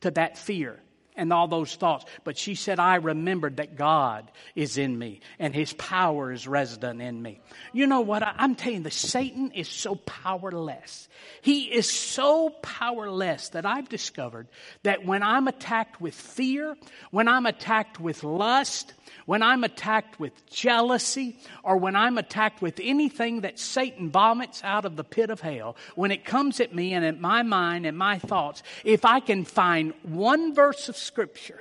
to 0.00 0.10
that 0.12 0.36
fear 0.36 0.80
and 1.16 1.32
all 1.32 1.48
those 1.48 1.74
thoughts. 1.76 2.04
But 2.24 2.36
she 2.36 2.54
said, 2.54 2.78
I 2.78 2.96
remembered 2.96 3.58
that 3.58 3.76
God 3.76 4.30
is 4.54 4.78
in 4.78 4.98
me 4.98 5.20
and 5.38 5.54
his 5.54 5.72
power 5.74 6.32
is 6.32 6.48
resident 6.48 7.00
in 7.00 7.20
me. 7.20 7.40
You 7.72 7.86
know 7.86 8.00
what? 8.00 8.22
I'm 8.22 8.54
telling 8.54 8.84
you, 8.84 8.90
Satan 8.90 9.52
is 9.52 9.68
so 9.68 9.94
powerless. 9.94 11.08
He 11.42 11.64
is 11.64 11.90
so 11.90 12.50
powerless 12.62 13.50
that 13.50 13.66
I've 13.66 13.88
discovered 13.88 14.48
that 14.82 15.06
when 15.06 15.22
I'm 15.22 15.48
attacked 15.48 16.00
with 16.00 16.14
fear, 16.14 16.76
when 17.10 17.28
I'm 17.28 17.46
attacked 17.46 18.00
with 18.00 18.24
lust, 18.24 18.92
when 19.26 19.42
I'm 19.42 19.64
attacked 19.64 20.18
with 20.18 20.32
jealousy, 20.50 21.38
or 21.62 21.76
when 21.76 21.96
I'm 21.96 22.18
attacked 22.18 22.60
with 22.60 22.80
anything 22.82 23.42
that 23.42 23.58
Satan 23.58 24.10
vomits 24.10 24.62
out 24.64 24.84
of 24.84 24.96
the 24.96 25.04
pit 25.04 25.30
of 25.30 25.40
hell, 25.40 25.76
when 25.94 26.10
it 26.10 26.24
comes 26.24 26.60
at 26.60 26.74
me 26.74 26.92
and 26.92 27.04
at 27.04 27.20
my 27.20 27.42
mind 27.42 27.86
and 27.86 27.96
my 27.96 28.18
thoughts, 28.18 28.62
if 28.84 29.04
I 29.04 29.20
can 29.20 29.44
find 29.44 29.94
one 30.02 30.54
verse 30.54 30.88
of 30.88 30.96
Scripture, 31.04 31.60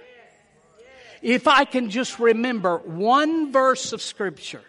if 1.22 1.48
I 1.48 1.66
can 1.66 1.90
just 1.90 2.20
remember 2.20 2.78
one 2.80 3.52
verse 3.52 3.94
of 3.94 4.02
Scripture, 4.02 4.64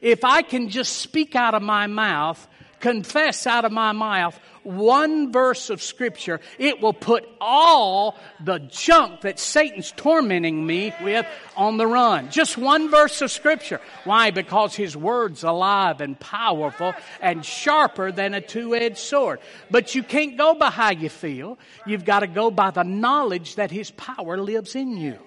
if 0.00 0.24
I 0.24 0.42
can 0.42 0.68
just 0.68 0.98
speak 0.98 1.34
out 1.34 1.54
of 1.54 1.62
my 1.62 1.86
mouth, 1.86 2.46
confess 2.84 3.46
out 3.46 3.64
of 3.64 3.72
my 3.72 3.92
mouth 3.92 4.38
one 4.62 5.32
verse 5.32 5.70
of 5.70 5.82
scripture, 5.82 6.38
it 6.58 6.82
will 6.82 6.92
put 6.92 7.26
all 7.40 8.14
the 8.44 8.58
junk 8.58 9.22
that 9.22 9.38
Satan's 9.38 9.90
tormenting 9.96 10.66
me 10.66 10.92
with 11.02 11.24
on 11.56 11.78
the 11.78 11.86
run. 11.86 12.30
Just 12.30 12.58
one 12.58 12.90
verse 12.90 13.22
of 13.22 13.30
scripture. 13.30 13.80
Why? 14.04 14.32
Because 14.32 14.74
his 14.74 14.94
word's 14.94 15.44
alive 15.44 16.02
and 16.02 16.20
powerful 16.20 16.92
and 17.22 17.42
sharper 17.42 18.12
than 18.12 18.34
a 18.34 18.42
two-edged 18.42 18.98
sword. 18.98 19.40
But 19.70 19.94
you 19.94 20.02
can't 20.02 20.36
go 20.36 20.54
by 20.54 20.68
how 20.68 20.90
you 20.90 21.08
feel. 21.08 21.58
You've 21.86 22.04
got 22.04 22.20
to 22.20 22.26
go 22.26 22.50
by 22.50 22.70
the 22.70 22.84
knowledge 22.84 23.54
that 23.54 23.70
his 23.70 23.92
power 23.92 24.36
lives 24.36 24.76
in 24.76 24.98
you. 24.98 25.18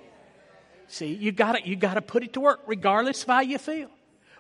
See, 0.88 1.14
you 1.14 1.32
got 1.32 1.54
to, 1.54 1.68
you 1.68 1.76
got 1.76 1.96
to 1.96 2.04
put 2.04 2.24
it 2.24 2.34
to 2.34 2.40
work 2.40 2.62
regardless 2.68 3.24
of 3.24 3.30
how 3.30 3.42
you 3.42 3.58
feel. 3.58 3.90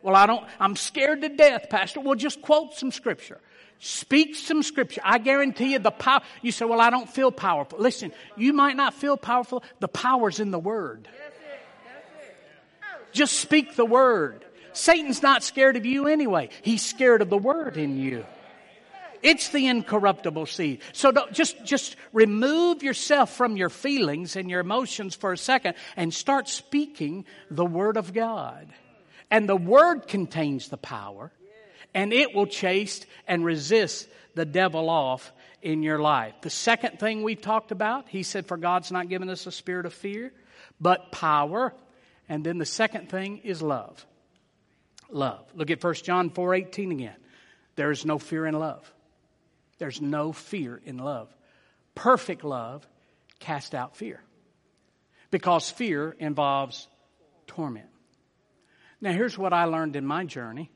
Well, 0.01 0.15
I 0.15 0.25
don't, 0.25 0.45
I'm 0.59 0.75
scared 0.75 1.21
to 1.21 1.29
death, 1.29 1.69
Pastor. 1.69 1.99
Well, 1.99 2.15
just 2.15 2.41
quote 2.41 2.73
some 2.73 2.91
scripture. 2.91 3.39
Speak 3.79 4.35
some 4.35 4.63
scripture. 4.63 5.01
I 5.03 5.19
guarantee 5.19 5.73
you 5.73 5.79
the 5.79 5.91
power. 5.91 6.21
You 6.41 6.51
say, 6.51 6.65
well, 6.65 6.81
I 6.81 6.89
don't 6.89 7.09
feel 7.09 7.31
powerful. 7.31 7.79
Listen, 7.79 8.11
you 8.35 8.53
might 8.53 8.75
not 8.75 8.93
feel 8.93 9.17
powerful. 9.17 9.63
The 9.79 9.87
power's 9.87 10.39
in 10.39 10.51
the 10.51 10.59
word. 10.59 11.07
Just 13.11 13.39
speak 13.39 13.75
the 13.75 13.85
word. 13.85 14.43
Satan's 14.73 15.21
not 15.21 15.43
scared 15.43 15.75
of 15.75 15.85
you 15.85 16.07
anyway. 16.07 16.49
He's 16.61 16.85
scared 16.85 17.21
of 17.21 17.29
the 17.29 17.37
word 17.37 17.77
in 17.77 17.97
you. 17.97 18.25
It's 19.23 19.49
the 19.49 19.67
incorruptible 19.67 20.45
seed. 20.45 20.81
So 20.93 21.11
just, 21.31 21.63
just 21.65 21.95
remove 22.13 22.83
yourself 22.83 23.35
from 23.35 23.57
your 23.57 23.69
feelings 23.69 24.35
and 24.35 24.49
your 24.49 24.59
emotions 24.59 25.15
for 25.15 25.33
a 25.33 25.37
second 25.37 25.75
and 25.95 26.13
start 26.13 26.47
speaking 26.47 27.25
the 27.49 27.65
word 27.65 27.97
of 27.97 28.13
God. 28.13 28.67
And 29.29 29.47
the 29.47 29.57
word 29.57 30.07
contains 30.07 30.69
the 30.69 30.77
power 30.77 31.31
and 31.93 32.13
it 32.13 32.35
will 32.35 32.45
chase 32.45 33.05
and 33.27 33.43
resist 33.43 34.07
the 34.35 34.45
devil 34.45 34.89
off 34.89 35.33
in 35.61 35.83
your 35.83 35.99
life. 35.99 36.35
The 36.41 36.49
second 36.49 36.99
thing 36.99 37.23
we 37.23 37.35
talked 37.35 37.71
about, 37.71 38.07
he 38.07 38.23
said, 38.23 38.45
For 38.45 38.57
God's 38.57 38.91
not 38.91 39.09
given 39.09 39.29
us 39.29 39.47
a 39.47 39.51
spirit 39.51 39.85
of 39.85 39.93
fear, 39.93 40.31
but 40.79 41.11
power. 41.11 41.73
And 42.29 42.43
then 42.43 42.57
the 42.57 42.65
second 42.65 43.09
thing 43.09 43.39
is 43.39 43.61
love. 43.61 44.05
Love. 45.09 45.43
Look 45.55 45.71
at 45.71 45.83
1 45.83 45.93
John 45.95 46.29
4 46.29 46.53
18 46.53 46.91
again. 46.91 47.15
There 47.75 47.91
is 47.91 48.05
no 48.05 48.19
fear 48.19 48.45
in 48.45 48.53
love. 48.53 48.91
There's 49.79 50.01
no 50.01 50.33
fear 50.33 50.81
in 50.85 50.97
love. 50.97 51.35
Perfect 51.95 52.43
love 52.43 52.87
cast 53.39 53.73
out 53.73 53.95
fear. 53.95 54.21
Because 55.31 55.69
fear 55.69 56.15
involves 56.19 56.87
torment. 57.47 57.87
Now, 58.99 59.11
here's 59.11 59.37
what 59.37 59.53
I 59.53 59.65
learned 59.65 59.95
in 59.95 60.05
my 60.05 60.25
journey 60.25 60.71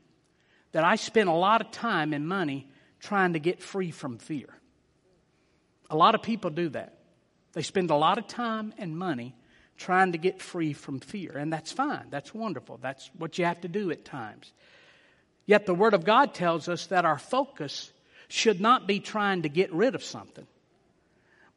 that 0.72 0.84
I 0.84 0.96
spent 0.96 1.28
a 1.28 1.34
lot 1.34 1.60
of 1.60 1.70
time 1.70 2.12
and 2.12 2.26
money 2.26 2.68
trying 3.00 3.32
to 3.34 3.38
get 3.38 3.60
free 3.60 3.90
from 3.90 4.18
fear. 4.18 4.48
A 5.90 5.96
lot 5.96 6.14
of 6.14 6.22
people 6.22 6.50
do 6.50 6.68
that. 6.70 6.98
They 7.52 7.62
spend 7.62 7.90
a 7.90 7.96
lot 7.96 8.18
of 8.18 8.26
time 8.26 8.72
and 8.78 8.96
money 8.96 9.34
trying 9.76 10.12
to 10.12 10.18
get 10.18 10.40
free 10.40 10.72
from 10.72 11.00
fear. 11.00 11.32
And 11.36 11.52
that's 11.52 11.72
fine. 11.72 12.06
That's 12.10 12.32
wonderful. 12.32 12.78
That's 12.80 13.10
what 13.18 13.38
you 13.38 13.44
have 13.44 13.60
to 13.62 13.68
do 13.68 13.90
at 13.90 14.04
times. 14.04 14.52
Yet 15.44 15.66
the 15.66 15.74
Word 15.74 15.92
of 15.92 16.04
God 16.04 16.34
tells 16.34 16.68
us 16.68 16.86
that 16.86 17.04
our 17.04 17.18
focus 17.18 17.92
should 18.28 18.60
not 18.60 18.86
be 18.86 19.00
trying 19.00 19.42
to 19.42 19.48
get 19.48 19.72
rid 19.72 19.94
of 19.94 20.04
something, 20.04 20.46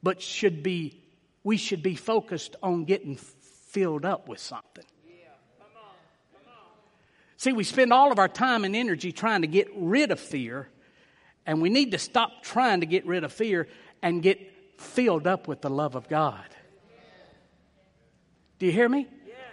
but 0.03 0.21
should 0.21 0.63
be, 0.63 0.99
we 1.43 1.55
should 1.55 1.83
be 1.83 1.95
focused 1.95 2.55
on 2.61 2.85
getting 2.85 3.15
filled 3.15 4.03
up 4.03 4.27
with 4.27 4.39
something. 4.39 4.83
See, 7.37 7.53
we 7.53 7.63
spend 7.63 7.91
all 7.91 8.11
of 8.11 8.19
our 8.19 8.27
time 8.27 8.63
and 8.63 8.75
energy 8.75 9.11
trying 9.11 9.41
to 9.41 9.47
get 9.47 9.67
rid 9.75 10.11
of 10.11 10.19
fear, 10.19 10.69
and 11.45 11.61
we 11.61 11.69
need 11.69 11.91
to 11.91 11.97
stop 11.97 12.43
trying 12.43 12.79
to 12.79 12.85
get 12.85 13.05
rid 13.05 13.23
of 13.23 13.33
fear 13.33 13.67
and 14.01 14.21
get 14.21 14.39
filled 14.79 15.27
up 15.27 15.47
with 15.47 15.61
the 15.61 15.69
love 15.69 15.95
of 15.95 16.07
God. 16.07 16.45
Do 18.59 18.65
you 18.65 18.71
hear 18.71 18.87
me? 18.87 19.07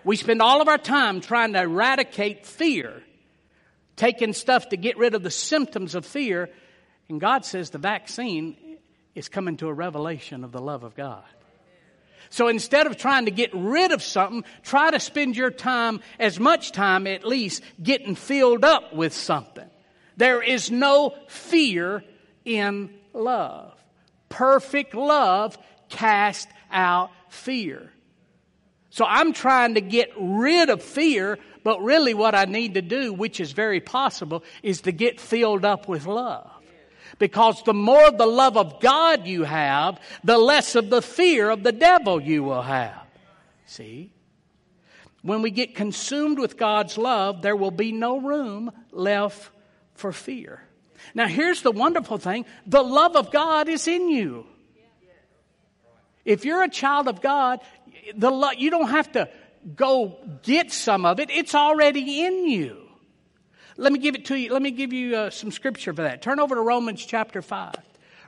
We 0.04 0.16
spend 0.16 0.42
all 0.42 0.60
of 0.60 0.68
our 0.68 0.78
time 0.78 1.20
trying 1.20 1.52
to 1.52 1.62
eradicate 1.62 2.46
fear, 2.46 3.02
taking 3.96 4.32
stuff 4.32 4.68
to 4.70 4.76
get 4.76 4.96
rid 4.96 5.14
of 5.14 5.22
the 5.22 5.30
symptoms 5.30 5.94
of 5.94 6.06
fear, 6.06 6.50
and 7.08 7.20
God 7.20 7.44
says 7.44 7.70
the 7.70 7.78
vaccine 7.78 8.56
is 9.14 9.28
coming 9.28 9.56
to 9.58 9.68
a 9.68 9.72
revelation 9.72 10.44
of 10.44 10.52
the 10.52 10.60
love 10.60 10.82
of 10.82 10.94
God. 10.94 11.24
So 12.32 12.48
instead 12.48 12.86
of 12.86 12.96
trying 12.96 13.26
to 13.26 13.30
get 13.30 13.50
rid 13.52 13.92
of 13.92 14.02
something, 14.02 14.42
try 14.62 14.90
to 14.90 14.98
spend 14.98 15.36
your 15.36 15.50
time, 15.50 16.00
as 16.18 16.40
much 16.40 16.72
time 16.72 17.06
at 17.06 17.26
least, 17.26 17.62
getting 17.82 18.14
filled 18.14 18.64
up 18.64 18.94
with 18.94 19.12
something. 19.12 19.68
There 20.16 20.40
is 20.42 20.70
no 20.70 21.14
fear 21.28 22.02
in 22.46 22.88
love. 23.12 23.74
Perfect 24.30 24.94
love 24.94 25.58
casts 25.90 26.50
out 26.70 27.10
fear. 27.28 27.92
So 28.88 29.04
I'm 29.04 29.34
trying 29.34 29.74
to 29.74 29.82
get 29.82 30.10
rid 30.18 30.70
of 30.70 30.82
fear, 30.82 31.38
but 31.64 31.82
really 31.82 32.14
what 32.14 32.34
I 32.34 32.46
need 32.46 32.74
to 32.74 32.82
do, 32.82 33.12
which 33.12 33.40
is 33.40 33.52
very 33.52 33.80
possible, 33.80 34.42
is 34.62 34.80
to 34.82 34.92
get 34.92 35.20
filled 35.20 35.66
up 35.66 35.86
with 35.86 36.06
love. 36.06 36.51
Because 37.22 37.62
the 37.62 37.72
more 37.72 38.10
the 38.10 38.26
love 38.26 38.56
of 38.56 38.80
God 38.80 39.28
you 39.28 39.44
have, 39.44 40.00
the 40.24 40.38
less 40.38 40.74
of 40.74 40.90
the 40.90 41.00
fear 41.00 41.50
of 41.50 41.62
the 41.62 41.70
devil 41.70 42.20
you 42.20 42.42
will 42.42 42.62
have. 42.62 43.06
See? 43.64 44.10
When 45.22 45.40
we 45.40 45.52
get 45.52 45.76
consumed 45.76 46.40
with 46.40 46.56
God's 46.56 46.98
love, 46.98 47.40
there 47.40 47.54
will 47.54 47.70
be 47.70 47.92
no 47.92 48.18
room 48.18 48.72
left 48.90 49.50
for 49.94 50.10
fear. 50.10 50.64
Now, 51.14 51.28
here's 51.28 51.62
the 51.62 51.70
wonderful 51.70 52.18
thing 52.18 52.44
the 52.66 52.82
love 52.82 53.14
of 53.14 53.30
God 53.30 53.68
is 53.68 53.86
in 53.86 54.08
you. 54.08 54.44
If 56.24 56.44
you're 56.44 56.64
a 56.64 56.68
child 56.68 57.06
of 57.06 57.20
God, 57.20 57.60
the 58.16 58.32
lo- 58.32 58.58
you 58.58 58.68
don't 58.68 58.90
have 58.90 59.12
to 59.12 59.28
go 59.76 60.18
get 60.42 60.72
some 60.72 61.06
of 61.06 61.20
it, 61.20 61.30
it's 61.30 61.54
already 61.54 62.24
in 62.24 62.48
you. 62.48 62.81
Let 63.76 63.92
me 63.92 63.98
give 63.98 64.14
it 64.14 64.26
to 64.26 64.36
you. 64.36 64.52
Let 64.52 64.62
me 64.62 64.70
give 64.70 64.92
you 64.92 65.16
uh, 65.16 65.30
some 65.30 65.50
scripture 65.50 65.92
for 65.92 66.02
that. 66.02 66.22
Turn 66.22 66.40
over 66.40 66.54
to 66.54 66.60
Romans 66.60 67.04
chapter 67.04 67.42
5. 67.42 67.74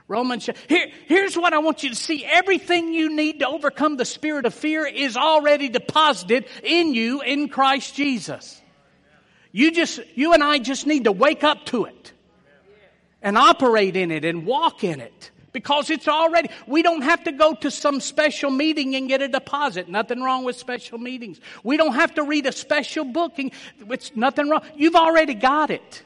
Romans, 0.07 0.47
here, 0.67 0.87
here's 1.07 1.35
what 1.35 1.53
I 1.53 1.59
want 1.59 1.81
you 1.81 1.89
to 1.89 1.95
see. 1.95 2.23
Everything 2.23 2.93
you 2.93 3.15
need 3.15 3.39
to 3.39 3.47
overcome 3.47 3.97
the 3.97 4.05
spirit 4.05 4.45
of 4.45 4.53
fear 4.53 4.85
is 4.85 5.17
already 5.17 5.67
deposited 5.67 6.45
in 6.63 6.93
you 6.93 7.21
in 7.21 7.49
Christ 7.49 7.95
Jesus. 7.95 8.61
You 9.51 9.71
just, 9.71 9.99
you 10.15 10.33
and 10.33 10.43
I 10.43 10.59
just 10.59 10.85
need 10.85 11.05
to 11.05 11.11
wake 11.11 11.43
up 11.43 11.65
to 11.67 11.85
it 11.85 12.11
and 13.21 13.37
operate 13.37 13.95
in 13.95 14.11
it 14.11 14.25
and 14.25 14.45
walk 14.45 14.83
in 14.83 14.99
it 14.99 15.31
because 15.55 15.89
it's 15.89 16.09
already, 16.09 16.49
we 16.67 16.83
don't 16.83 17.03
have 17.03 17.23
to 17.23 17.31
go 17.31 17.55
to 17.55 17.71
some 17.71 18.01
special 18.01 18.51
meeting 18.51 18.93
and 18.97 19.07
get 19.07 19.21
a 19.21 19.29
deposit. 19.29 19.87
Nothing 19.87 20.21
wrong 20.21 20.43
with 20.43 20.57
special 20.57 20.97
meetings. 20.97 21.39
We 21.63 21.77
don't 21.77 21.93
have 21.93 22.13
to 22.15 22.23
read 22.23 22.45
a 22.45 22.51
special 22.51 23.05
book. 23.05 23.39
And, 23.39 23.51
it's 23.89 24.13
nothing 24.17 24.49
wrong. 24.49 24.63
You've 24.75 24.97
already 24.97 25.33
got 25.33 25.71
it. 25.71 26.03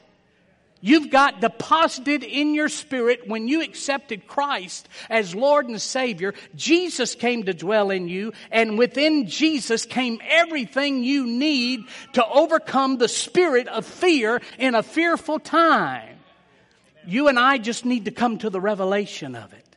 You've 0.80 1.10
got 1.10 1.40
deposited 1.40 2.22
in 2.22 2.54
your 2.54 2.68
spirit 2.68 3.26
when 3.26 3.48
you 3.48 3.60
accepted 3.62 4.28
Christ 4.28 4.88
as 5.10 5.34
Lord 5.34 5.66
and 5.66 5.82
Savior. 5.82 6.32
Jesus 6.54 7.16
came 7.16 7.42
to 7.42 7.52
dwell 7.52 7.90
in 7.90 8.06
you, 8.06 8.32
and 8.52 8.78
within 8.78 9.26
Jesus 9.26 9.84
came 9.84 10.20
everything 10.28 11.02
you 11.02 11.26
need 11.26 11.86
to 12.12 12.24
overcome 12.24 12.98
the 12.98 13.08
spirit 13.08 13.66
of 13.66 13.84
fear 13.84 14.40
in 14.60 14.76
a 14.76 14.84
fearful 14.84 15.40
time. 15.40 16.19
You 17.06 17.28
and 17.28 17.38
I 17.38 17.58
just 17.58 17.84
need 17.84 18.06
to 18.06 18.10
come 18.10 18.38
to 18.38 18.50
the 18.50 18.60
revelation 18.60 19.34
of 19.34 19.52
it. 19.52 19.76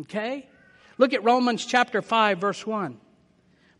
Okay? 0.00 0.48
Look 0.98 1.12
at 1.12 1.24
Romans 1.24 1.64
chapter 1.64 2.02
5, 2.02 2.38
verse 2.38 2.66
1. 2.66 2.98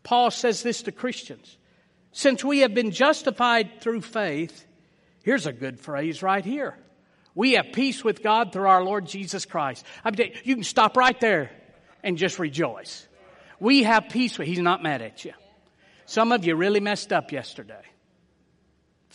Paul 0.02 0.30
says 0.30 0.62
this 0.62 0.82
to 0.82 0.92
Christians 0.92 1.56
Since 2.12 2.44
we 2.44 2.60
have 2.60 2.74
been 2.74 2.90
justified 2.90 3.80
through 3.80 4.02
faith, 4.02 4.66
here's 5.22 5.46
a 5.46 5.52
good 5.52 5.80
phrase 5.80 6.22
right 6.22 6.44
here. 6.44 6.76
We 7.34 7.52
have 7.52 7.72
peace 7.72 8.04
with 8.04 8.22
God 8.22 8.52
through 8.52 8.68
our 8.68 8.84
Lord 8.84 9.06
Jesus 9.06 9.44
Christ. 9.44 9.84
You 10.44 10.54
can 10.54 10.64
stop 10.64 10.96
right 10.96 11.18
there 11.18 11.50
and 12.02 12.16
just 12.16 12.38
rejoice. 12.38 13.08
We 13.58 13.82
have 13.84 14.08
peace 14.08 14.38
with, 14.38 14.46
He's 14.46 14.60
not 14.60 14.82
mad 14.82 15.02
at 15.02 15.24
you. 15.24 15.32
Some 16.06 16.32
of 16.32 16.44
you 16.44 16.54
really 16.54 16.80
messed 16.80 17.12
up 17.12 17.32
yesterday. 17.32 17.82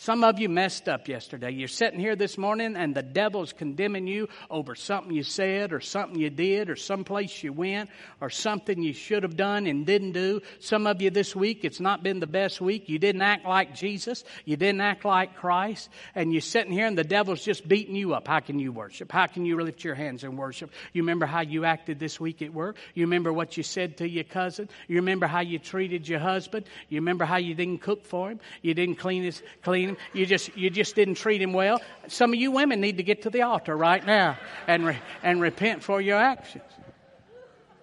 Some 0.01 0.23
of 0.23 0.39
you 0.39 0.47
messed 0.47 0.87
up 0.87 1.09
yesterday. 1.09 1.51
You're 1.51 1.67
sitting 1.67 1.99
here 1.99 2.15
this 2.15 2.37
morning 2.37 2.77
and 2.77 2.95
the 2.95 3.03
devil's 3.03 3.51
condemning 3.51 4.07
you 4.07 4.29
over 4.49 4.73
something 4.73 5.13
you 5.13 5.23
said 5.23 5.73
or 5.73 5.81
something 5.81 6.17
you 6.17 6.29
did 6.29 6.69
or 6.69 6.77
someplace 6.77 7.43
you 7.43 7.51
went 7.51 7.89
or 8.21 8.29
something 8.29 8.81
you 8.81 8.93
should 8.93 9.23
have 9.23 9.35
done 9.35 9.67
and 9.67 9.85
didn't 9.85 10.13
do. 10.13 10.41
Some 10.61 10.87
of 10.87 11.01
you 11.01 11.09
this 11.09 11.35
week, 11.35 11.65
it's 11.65 11.81
not 11.81 12.01
been 12.01 12.21
the 12.21 12.27
best 12.27 12.61
week. 12.61 12.87
You 12.87 12.97
didn't 12.97 13.21
act 13.23 13.45
like 13.45 13.75
Jesus. 13.75 14.23
You 14.45 14.55
didn't 14.55 14.79
act 14.79 15.03
like 15.03 15.35
Christ. 15.35 15.89
And 16.15 16.31
you're 16.31 16.39
sitting 16.39 16.71
here 16.71 16.87
and 16.87 16.97
the 16.97 17.03
devil's 17.03 17.43
just 17.43 17.67
beating 17.67 17.97
you 17.97 18.13
up. 18.13 18.25
How 18.25 18.39
can 18.39 18.57
you 18.57 18.71
worship? 18.71 19.11
How 19.11 19.27
can 19.27 19.45
you 19.45 19.61
lift 19.61 19.83
your 19.83 19.95
hands 19.95 20.23
and 20.23 20.37
worship? 20.37 20.71
You 20.93 21.01
remember 21.01 21.25
how 21.25 21.41
you 21.41 21.65
acted 21.65 21.99
this 21.99 22.21
week 22.21 22.41
at 22.41 22.53
work? 22.53 22.77
You 22.93 23.03
remember 23.03 23.33
what 23.33 23.57
you 23.57 23.63
said 23.63 23.97
to 23.97 24.07
your 24.07 24.23
cousin? 24.23 24.69
You 24.87 24.95
remember 24.95 25.27
how 25.27 25.41
you 25.41 25.59
treated 25.59 26.07
your 26.07 26.19
husband? 26.19 26.67
You 26.87 27.01
remember 27.01 27.25
how 27.25 27.35
you 27.35 27.53
didn't 27.53 27.79
cook 27.79 28.05
for 28.05 28.31
him? 28.31 28.39
You 28.61 28.73
didn't 28.73 28.95
clean 28.95 29.23
his, 29.23 29.43
clean 29.61 29.88
him. 29.89 29.97
You 30.13 30.25
just, 30.25 30.55
you 30.55 30.69
just 30.69 30.95
didn't 30.95 31.15
treat 31.15 31.41
him 31.41 31.53
well. 31.53 31.81
Some 32.07 32.33
of 32.33 32.39
you 32.39 32.51
women 32.51 32.81
need 32.81 32.97
to 32.97 33.03
get 33.03 33.23
to 33.23 33.29
the 33.29 33.43
altar 33.43 33.75
right 33.75 34.05
now 34.05 34.37
and, 34.67 34.85
re- 34.85 34.99
and 35.23 35.41
repent 35.41 35.83
for 35.83 35.99
your 36.01 36.17
actions. 36.17 36.63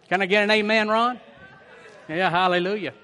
Can 0.08 0.22
I 0.22 0.26
get 0.26 0.44
an 0.44 0.50
amen, 0.50 0.88
Ron? 0.88 1.20
Yeah, 2.08 2.30
hallelujah. 2.30 2.94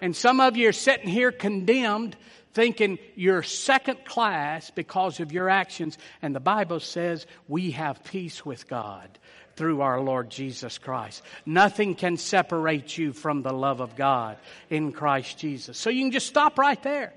And 0.00 0.16
some 0.16 0.40
of 0.40 0.56
you 0.56 0.68
are 0.68 0.72
sitting 0.72 1.08
here 1.08 1.30
condemned, 1.30 2.16
thinking 2.54 2.98
you're 3.14 3.42
second 3.42 4.04
class 4.04 4.70
because 4.70 5.20
of 5.20 5.30
your 5.30 5.48
actions. 5.48 5.98
And 6.22 6.34
the 6.34 6.40
Bible 6.40 6.80
says 6.80 7.26
we 7.48 7.72
have 7.72 8.02
peace 8.04 8.44
with 8.44 8.66
God 8.66 9.18
through 9.60 9.82
our 9.82 10.00
Lord 10.00 10.30
Jesus 10.30 10.78
Christ. 10.78 11.20
Nothing 11.44 11.94
can 11.94 12.16
separate 12.16 12.96
you 12.96 13.12
from 13.12 13.42
the 13.42 13.52
love 13.52 13.80
of 13.80 13.94
God 13.94 14.38
in 14.70 14.90
Christ 14.90 15.36
Jesus. 15.36 15.76
So 15.76 15.90
you 15.90 16.00
can 16.02 16.12
just 16.12 16.28
stop 16.28 16.58
right 16.58 16.82
there. 16.82 17.12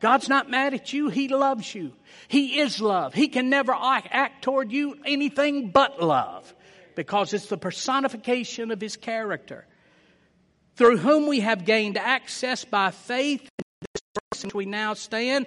God's 0.00 0.28
not 0.28 0.50
mad 0.50 0.74
at 0.74 0.92
you. 0.92 1.08
He 1.08 1.28
loves 1.28 1.72
you. 1.72 1.92
He 2.26 2.58
is 2.58 2.80
love. 2.80 3.14
He 3.14 3.28
can 3.28 3.48
never 3.48 3.72
act 3.72 4.42
toward 4.42 4.72
you 4.72 4.96
anything 5.06 5.70
but 5.70 6.02
love 6.02 6.52
because 6.96 7.32
it's 7.32 7.46
the 7.46 7.56
personification 7.56 8.72
of 8.72 8.80
His 8.80 8.96
character. 8.96 9.64
Through 10.74 10.96
whom 10.96 11.28
we 11.28 11.38
have 11.40 11.64
gained 11.64 11.96
access 11.96 12.64
by 12.64 12.90
faith 12.90 13.42
in 13.42 13.86
this 14.32 14.42
which 14.42 14.52
we 14.52 14.66
now 14.66 14.94
stand 14.94 15.46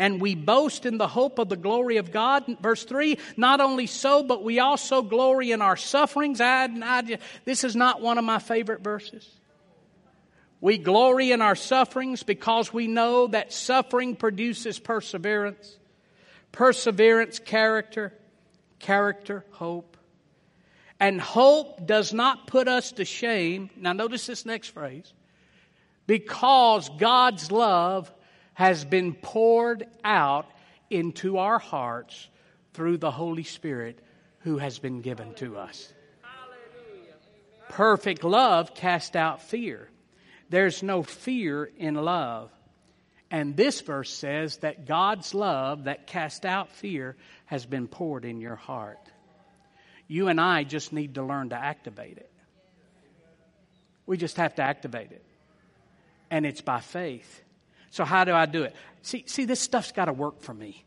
and 0.00 0.18
we 0.18 0.34
boast 0.34 0.86
in 0.86 0.96
the 0.96 1.06
hope 1.06 1.38
of 1.38 1.50
the 1.50 1.56
glory 1.56 1.98
of 1.98 2.10
God. 2.10 2.44
Verse 2.62 2.84
3 2.84 3.18
Not 3.36 3.60
only 3.60 3.86
so, 3.86 4.22
but 4.22 4.42
we 4.42 4.58
also 4.58 5.02
glory 5.02 5.52
in 5.52 5.60
our 5.60 5.76
sufferings. 5.76 6.40
I, 6.40 6.64
I, 6.64 7.18
this 7.44 7.62
is 7.62 7.76
not 7.76 8.00
one 8.00 8.16
of 8.16 8.24
my 8.24 8.38
favorite 8.38 8.80
verses. 8.80 9.28
We 10.62 10.78
glory 10.78 11.32
in 11.32 11.42
our 11.42 11.54
sufferings 11.54 12.22
because 12.22 12.72
we 12.72 12.86
know 12.86 13.26
that 13.28 13.52
suffering 13.52 14.16
produces 14.16 14.78
perseverance, 14.78 15.76
perseverance, 16.50 17.38
character, 17.38 18.14
character, 18.78 19.44
hope. 19.50 19.98
And 20.98 21.20
hope 21.20 21.86
does 21.86 22.14
not 22.14 22.46
put 22.46 22.68
us 22.68 22.92
to 22.92 23.04
shame. 23.04 23.68
Now, 23.76 23.92
notice 23.92 24.26
this 24.26 24.46
next 24.46 24.68
phrase 24.68 25.12
because 26.06 26.88
God's 26.98 27.52
love 27.52 28.10
has 28.60 28.84
been 28.84 29.14
poured 29.14 29.86
out 30.04 30.44
into 30.90 31.38
our 31.38 31.58
hearts 31.58 32.28
through 32.74 32.98
the 32.98 33.10
Holy 33.10 33.42
Spirit 33.42 33.98
who 34.40 34.58
has 34.58 34.78
been 34.78 35.00
given 35.00 35.32
to 35.32 35.56
us. 35.56 35.90
Perfect 37.70 38.22
love 38.22 38.74
casts 38.74 39.16
out 39.16 39.40
fear. 39.40 39.88
There's 40.50 40.82
no 40.82 41.02
fear 41.02 41.70
in 41.78 41.94
love. 41.94 42.50
And 43.30 43.56
this 43.56 43.80
verse 43.80 44.10
says 44.10 44.58
that 44.58 44.86
God's 44.86 45.32
love 45.32 45.84
that 45.84 46.06
casts 46.06 46.44
out 46.44 46.70
fear 46.70 47.16
has 47.46 47.64
been 47.64 47.88
poured 47.88 48.26
in 48.26 48.42
your 48.42 48.56
heart. 48.56 49.00
You 50.06 50.28
and 50.28 50.38
I 50.38 50.64
just 50.64 50.92
need 50.92 51.14
to 51.14 51.22
learn 51.22 51.48
to 51.48 51.56
activate 51.56 52.18
it. 52.18 52.30
We 54.04 54.18
just 54.18 54.36
have 54.36 54.56
to 54.56 54.62
activate 54.62 55.12
it. 55.12 55.24
And 56.30 56.44
it's 56.44 56.60
by 56.60 56.80
faith. 56.80 57.42
So 57.90 58.04
how 58.04 58.24
do 58.24 58.32
I 58.32 58.46
do 58.46 58.62
it? 58.62 58.74
See, 59.02 59.24
see, 59.26 59.44
this 59.44 59.60
stuff's 59.60 59.92
got 59.92 60.06
to 60.06 60.12
work 60.12 60.40
for 60.40 60.54
me. 60.54 60.84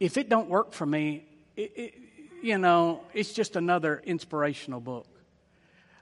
If 0.00 0.16
it 0.16 0.28
don't 0.28 0.48
work 0.48 0.72
for 0.72 0.86
me, 0.86 1.24
it, 1.56 1.72
it, 1.76 1.94
you 2.42 2.58
know, 2.58 3.02
it's 3.12 3.32
just 3.32 3.56
another 3.56 4.02
inspirational 4.04 4.80
book. 4.80 5.06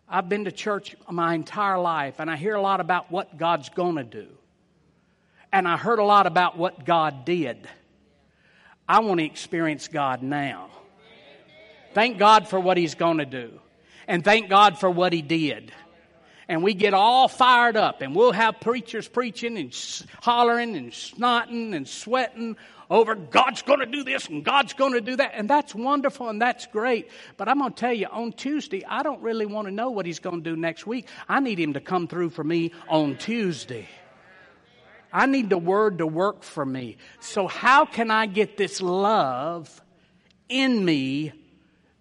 I've 0.08 0.28
been 0.28 0.44
to 0.44 0.52
church 0.52 0.96
my 1.10 1.34
entire 1.34 1.78
life, 1.78 2.16
and 2.18 2.30
I 2.30 2.36
hear 2.36 2.54
a 2.54 2.60
lot 2.60 2.80
about 2.80 3.10
what 3.10 3.36
God's 3.36 3.68
going 3.70 3.96
to 3.96 4.04
do. 4.04 4.28
And 5.52 5.68
I 5.68 5.76
heard 5.76 5.98
a 5.98 6.04
lot 6.04 6.26
about 6.26 6.56
what 6.56 6.84
God 6.84 7.24
did. 7.24 7.68
I 8.88 9.00
want 9.00 9.20
to 9.20 9.26
experience 9.26 9.88
God 9.88 10.22
now. 10.22 10.70
Thank 11.92 12.18
God 12.18 12.48
for 12.48 12.58
what 12.58 12.76
He's 12.76 12.94
going 12.94 13.18
to 13.18 13.26
do. 13.26 13.60
And 14.06 14.24
thank 14.24 14.48
God 14.48 14.78
for 14.78 14.90
what 14.90 15.12
He 15.12 15.22
did 15.22 15.72
and 16.52 16.62
we 16.62 16.74
get 16.74 16.92
all 16.92 17.28
fired 17.28 17.78
up 17.78 18.02
and 18.02 18.14
we'll 18.14 18.30
have 18.30 18.60
preachers 18.60 19.08
preaching 19.08 19.56
and 19.56 19.74
hollering 20.20 20.76
and 20.76 20.92
snotting 20.92 21.74
and 21.74 21.88
sweating 21.88 22.58
over 22.90 23.14
God's 23.14 23.62
going 23.62 23.78
to 23.78 23.86
do 23.86 24.04
this 24.04 24.28
and 24.28 24.44
God's 24.44 24.74
going 24.74 24.92
to 24.92 25.00
do 25.00 25.16
that. 25.16 25.30
And 25.32 25.48
that's 25.48 25.74
wonderful 25.74 26.28
and 26.28 26.42
that's 26.42 26.66
great. 26.66 27.08
But 27.38 27.48
I'm 27.48 27.58
going 27.58 27.72
to 27.72 27.80
tell 27.80 27.94
you, 27.94 28.06
on 28.06 28.32
Tuesday, 28.32 28.84
I 28.84 29.02
don't 29.02 29.22
really 29.22 29.46
want 29.46 29.66
to 29.66 29.72
know 29.72 29.88
what 29.88 30.04
He's 30.04 30.18
going 30.18 30.44
to 30.44 30.50
do 30.50 30.54
next 30.54 30.86
week. 30.86 31.08
I 31.26 31.40
need 31.40 31.58
Him 31.58 31.72
to 31.72 31.80
come 31.80 32.06
through 32.06 32.28
for 32.28 32.44
me 32.44 32.72
on 32.86 33.16
Tuesday. 33.16 33.88
I 35.10 35.24
need 35.24 35.48
the 35.48 35.56
Word 35.56 35.98
to 35.98 36.06
work 36.06 36.42
for 36.42 36.66
me. 36.66 36.98
So, 37.20 37.46
how 37.46 37.86
can 37.86 38.10
I 38.10 38.26
get 38.26 38.58
this 38.58 38.82
love 38.82 39.80
in 40.50 40.84
me 40.84 41.32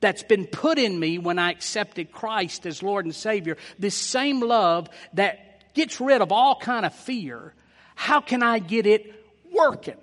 that's 0.01 0.23
been 0.23 0.45
put 0.47 0.77
in 0.77 0.99
me 0.99 1.17
when 1.19 1.39
I 1.39 1.51
accepted 1.51 2.11
Christ 2.11 2.65
as 2.65 2.83
Lord 2.83 3.05
and 3.05 3.15
Savior, 3.15 3.55
this 3.79 3.95
same 3.95 4.41
love 4.41 4.89
that 5.13 5.73
gets 5.73 6.01
rid 6.01 6.21
of 6.21 6.31
all 6.31 6.55
kind 6.55 6.85
of 6.85 6.93
fear, 6.93 7.53
how 7.95 8.19
can 8.19 8.43
I 8.43 8.59
get 8.59 8.85
it 8.85 9.13
working? 9.53 9.97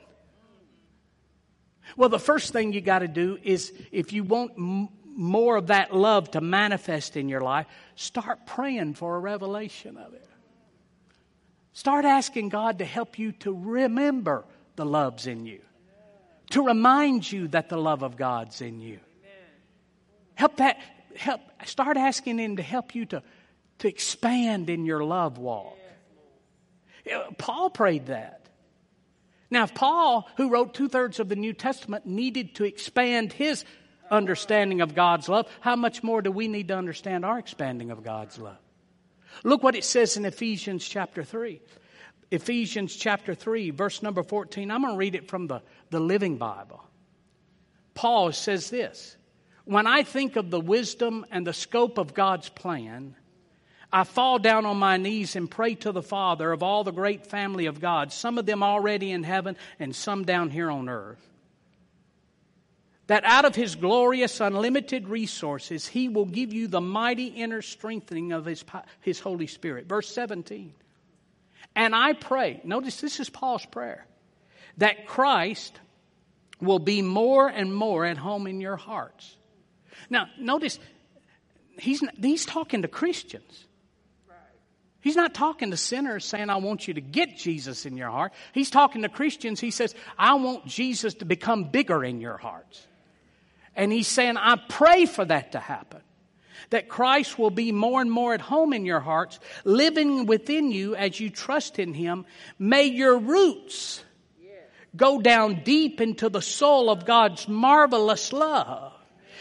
Well, 1.96 2.08
the 2.08 2.18
first 2.18 2.52
thing 2.52 2.72
you 2.72 2.80
got 2.80 3.00
to 3.00 3.08
do 3.08 3.38
is 3.42 3.72
if 3.90 4.12
you 4.12 4.22
want 4.22 4.52
m- 4.56 4.88
more 5.04 5.56
of 5.56 5.66
that 5.66 5.94
love 5.94 6.30
to 6.30 6.40
manifest 6.40 7.16
in 7.16 7.28
your 7.28 7.40
life, 7.40 7.66
start 7.96 8.46
praying 8.46 8.94
for 8.94 9.16
a 9.16 9.18
revelation 9.18 9.96
of 9.96 10.14
it. 10.14 10.24
Start 11.72 12.04
asking 12.04 12.50
God 12.50 12.78
to 12.78 12.84
help 12.84 13.18
you 13.18 13.32
to 13.32 13.52
remember 13.52 14.44
the 14.76 14.86
love's 14.86 15.26
in 15.26 15.44
you, 15.44 15.60
to 16.50 16.62
remind 16.62 17.30
you 17.30 17.48
that 17.48 17.68
the 17.68 17.76
love 17.76 18.02
of 18.02 18.16
God's 18.16 18.60
in 18.60 18.80
you. 18.80 19.00
Help 20.38 20.58
that, 20.58 20.78
help, 21.16 21.40
start 21.64 21.96
asking 21.96 22.38
Him 22.38 22.58
to 22.58 22.62
help 22.62 22.94
you 22.94 23.06
to, 23.06 23.24
to 23.80 23.88
expand 23.88 24.70
in 24.70 24.84
your 24.84 25.02
love 25.02 25.36
walk. 25.36 25.76
Paul 27.38 27.70
prayed 27.70 28.06
that. 28.06 28.46
Now, 29.50 29.64
if 29.64 29.74
Paul, 29.74 30.28
who 30.36 30.48
wrote 30.48 30.74
two 30.74 30.88
thirds 30.88 31.18
of 31.18 31.28
the 31.28 31.34
New 31.34 31.52
Testament, 31.52 32.06
needed 32.06 32.54
to 32.54 32.64
expand 32.64 33.32
his 33.32 33.64
understanding 34.12 34.80
of 34.80 34.94
God's 34.94 35.28
love, 35.28 35.48
how 35.60 35.74
much 35.74 36.04
more 36.04 36.22
do 36.22 36.30
we 36.30 36.46
need 36.46 36.68
to 36.68 36.76
understand 36.76 37.24
our 37.24 37.40
expanding 37.40 37.90
of 37.90 38.04
God's 38.04 38.38
love? 38.38 38.58
Look 39.42 39.64
what 39.64 39.74
it 39.74 39.82
says 39.84 40.16
in 40.16 40.24
Ephesians 40.24 40.88
chapter 40.88 41.24
3. 41.24 41.60
Ephesians 42.30 42.94
chapter 42.94 43.34
3, 43.34 43.70
verse 43.70 44.04
number 44.04 44.22
14. 44.22 44.70
I'm 44.70 44.82
going 44.82 44.94
to 44.94 44.98
read 44.98 45.16
it 45.16 45.26
from 45.26 45.48
the, 45.48 45.62
the 45.90 45.98
Living 45.98 46.36
Bible. 46.36 46.84
Paul 47.94 48.30
says 48.30 48.70
this 48.70 49.16
When 49.68 49.86
I 49.86 50.02
think 50.02 50.36
of 50.36 50.48
the 50.48 50.62
wisdom 50.62 51.26
and 51.30 51.46
the 51.46 51.52
scope 51.52 51.98
of 51.98 52.14
God's 52.14 52.48
plan, 52.48 53.14
I 53.92 54.04
fall 54.04 54.38
down 54.38 54.64
on 54.64 54.78
my 54.78 54.96
knees 54.96 55.36
and 55.36 55.50
pray 55.50 55.74
to 55.74 55.92
the 55.92 56.02
Father 56.02 56.52
of 56.52 56.62
all 56.62 56.84
the 56.84 56.90
great 56.90 57.26
family 57.26 57.66
of 57.66 57.78
God, 57.78 58.10
some 58.10 58.38
of 58.38 58.46
them 58.46 58.62
already 58.62 59.10
in 59.10 59.24
heaven 59.24 59.58
and 59.78 59.94
some 59.94 60.24
down 60.24 60.48
here 60.48 60.70
on 60.70 60.88
earth. 60.88 61.20
That 63.08 63.24
out 63.24 63.44
of 63.44 63.54
His 63.54 63.74
glorious, 63.74 64.40
unlimited 64.40 65.06
resources, 65.06 65.86
He 65.86 66.08
will 66.08 66.24
give 66.24 66.54
you 66.54 66.66
the 66.66 66.80
mighty 66.80 67.26
inner 67.26 67.60
strengthening 67.60 68.32
of 68.32 68.46
His, 68.46 68.64
His 69.02 69.20
Holy 69.20 69.48
Spirit. 69.48 69.84
Verse 69.84 70.10
17. 70.14 70.72
And 71.76 71.94
I 71.94 72.14
pray, 72.14 72.62
notice 72.64 73.02
this 73.02 73.20
is 73.20 73.28
Paul's 73.28 73.66
prayer, 73.66 74.06
that 74.78 75.06
Christ 75.06 75.78
will 76.58 76.78
be 76.78 77.02
more 77.02 77.48
and 77.48 77.74
more 77.74 78.06
at 78.06 78.16
home 78.16 78.46
in 78.46 78.62
your 78.62 78.76
hearts. 78.76 79.34
Now, 80.10 80.28
notice, 80.38 80.78
he's, 81.78 82.02
he's 82.20 82.46
talking 82.46 82.82
to 82.82 82.88
Christians. 82.88 83.64
He's 85.00 85.16
not 85.16 85.32
talking 85.32 85.70
to 85.70 85.76
sinners 85.76 86.24
saying, 86.24 86.50
I 86.50 86.56
want 86.56 86.88
you 86.88 86.94
to 86.94 87.00
get 87.00 87.36
Jesus 87.36 87.86
in 87.86 87.96
your 87.96 88.10
heart. 88.10 88.32
He's 88.52 88.70
talking 88.70 89.02
to 89.02 89.08
Christians. 89.08 89.60
He 89.60 89.70
says, 89.70 89.94
I 90.18 90.34
want 90.34 90.66
Jesus 90.66 91.14
to 91.14 91.24
become 91.24 91.70
bigger 91.70 92.04
in 92.04 92.20
your 92.20 92.36
hearts. 92.36 92.84
And 93.76 93.92
he's 93.92 94.08
saying, 94.08 94.36
I 94.36 94.56
pray 94.68 95.06
for 95.06 95.24
that 95.24 95.52
to 95.52 95.60
happen. 95.60 96.00
That 96.70 96.88
Christ 96.88 97.38
will 97.38 97.50
be 97.50 97.70
more 97.70 98.00
and 98.00 98.10
more 98.10 98.34
at 98.34 98.40
home 98.40 98.72
in 98.72 98.84
your 98.84 98.98
hearts, 98.98 99.38
living 99.64 100.26
within 100.26 100.72
you 100.72 100.96
as 100.96 101.18
you 101.20 101.30
trust 101.30 101.78
in 101.78 101.94
him. 101.94 102.26
May 102.58 102.86
your 102.86 103.18
roots 103.18 104.02
go 104.96 105.20
down 105.20 105.62
deep 105.64 106.00
into 106.00 106.28
the 106.28 106.42
soul 106.42 106.90
of 106.90 107.06
God's 107.06 107.46
marvelous 107.46 108.32
love. 108.32 108.92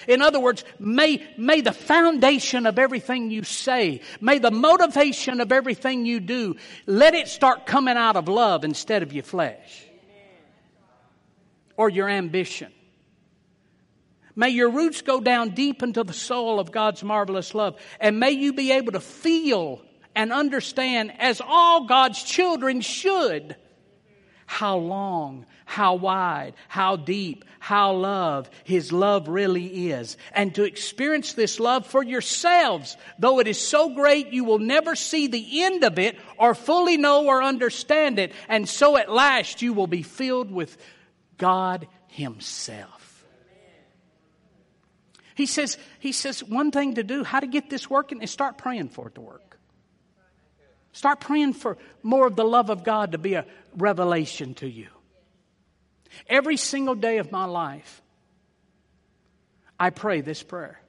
In 0.08 0.22
other 0.22 0.40
words, 0.40 0.64
may, 0.80 1.26
may 1.38 1.62
the 1.62 1.72
foundation 1.72 2.66
of 2.66 2.78
everything 2.78 3.32
you 3.32 3.44
say, 3.44 4.02
may 4.22 4.40
the 4.40 4.52
motivation 4.52 5.42
of 5.42 5.52
everything 5.52 6.06
you 6.06 6.20
do, 6.20 6.56
let 6.86 7.14
it 7.14 7.28
start 7.28 7.66
coming 7.66 7.98
out 7.98 8.16
of 8.16 8.28
love 8.28 8.64
instead 8.64 9.04
of 9.04 9.14
your 9.14 9.24
flesh 9.24 9.86
or 11.76 11.90
your 11.90 12.10
ambition. 12.10 12.72
May 14.36 14.50
your 14.50 14.70
roots 14.70 15.02
go 15.02 15.20
down 15.20 15.50
deep 15.52 15.82
into 15.82 16.04
the 16.04 16.14
soul 16.14 16.60
of 16.60 16.72
God's 16.72 17.04
marvelous 17.04 17.56
love, 17.56 17.80
and 18.00 18.20
may 18.20 18.32
you 18.32 18.54
be 18.54 18.72
able 18.72 18.92
to 18.92 19.00
feel 19.00 19.82
and 20.16 20.34
understand, 20.34 21.14
as 21.20 21.42
all 21.46 21.86
God's 21.86 22.22
children 22.22 22.82
should, 22.82 23.56
how 24.48 24.78
long, 24.78 25.46
how 25.66 25.96
wide, 25.96 26.54
how 26.70 26.96
deep, 26.96 27.46
how 27.60 27.94
love 27.94 28.50
His 28.64 28.92
love 28.92 29.28
really 29.28 29.92
is. 29.92 30.18
And 30.34 30.56
to 30.56 30.64
experience 30.64 31.34
this 31.34 31.60
love 31.60 31.86
for 31.86 32.02
yourselves, 32.02 32.98
though 33.20 33.40
it 33.40 33.48
is 33.48 33.60
so 33.60 33.94
great 33.94 34.34
you 34.34 34.46
will 34.46 34.60
never 34.60 34.96
see 34.96 35.28
the 35.28 35.64
end 35.64 35.84
of 35.84 36.00
it 36.00 36.18
or 36.40 36.56
fully 36.56 36.98
know 36.98 37.28
or 37.28 37.44
understand 37.44 38.18
it. 38.18 38.32
And 38.48 38.68
so 38.68 38.98
at 38.98 39.12
last 39.12 39.62
you 39.62 39.74
will 39.74 39.86
be 39.86 40.02
filled 40.02 40.50
with 40.50 40.78
God 41.38 41.88
Himself. 42.08 43.26
He 45.36 45.46
says, 45.46 45.78
he 46.00 46.14
says 46.14 46.44
one 46.44 46.72
thing 46.72 46.96
to 46.96 47.04
do, 47.04 47.24
how 47.24 47.40
to 47.42 47.48
get 47.48 47.70
this 47.70 47.88
working 47.88 48.24
is 48.24 48.32
start 48.32 48.58
praying 48.58 48.90
for 48.90 49.10
it 49.10 49.16
to 49.16 49.22
work. 49.22 49.47
Start 50.98 51.20
praying 51.20 51.54
for 51.54 51.78
more 52.02 52.26
of 52.26 52.36
the 52.36 52.44
love 52.44 52.72
of 52.72 52.84
God 52.84 53.12
to 53.12 53.20
be 53.20 53.36
a 53.36 53.46
revelation 53.76 54.56
to 54.56 54.68
you. 54.68 54.88
Every 56.26 56.58
single 56.58 56.96
day 56.96 57.20
of 57.20 57.32
my 57.32 57.46
life, 57.46 58.02
I 59.80 59.92
pray 59.92 60.22
this 60.22 60.42
prayer. 60.42 60.82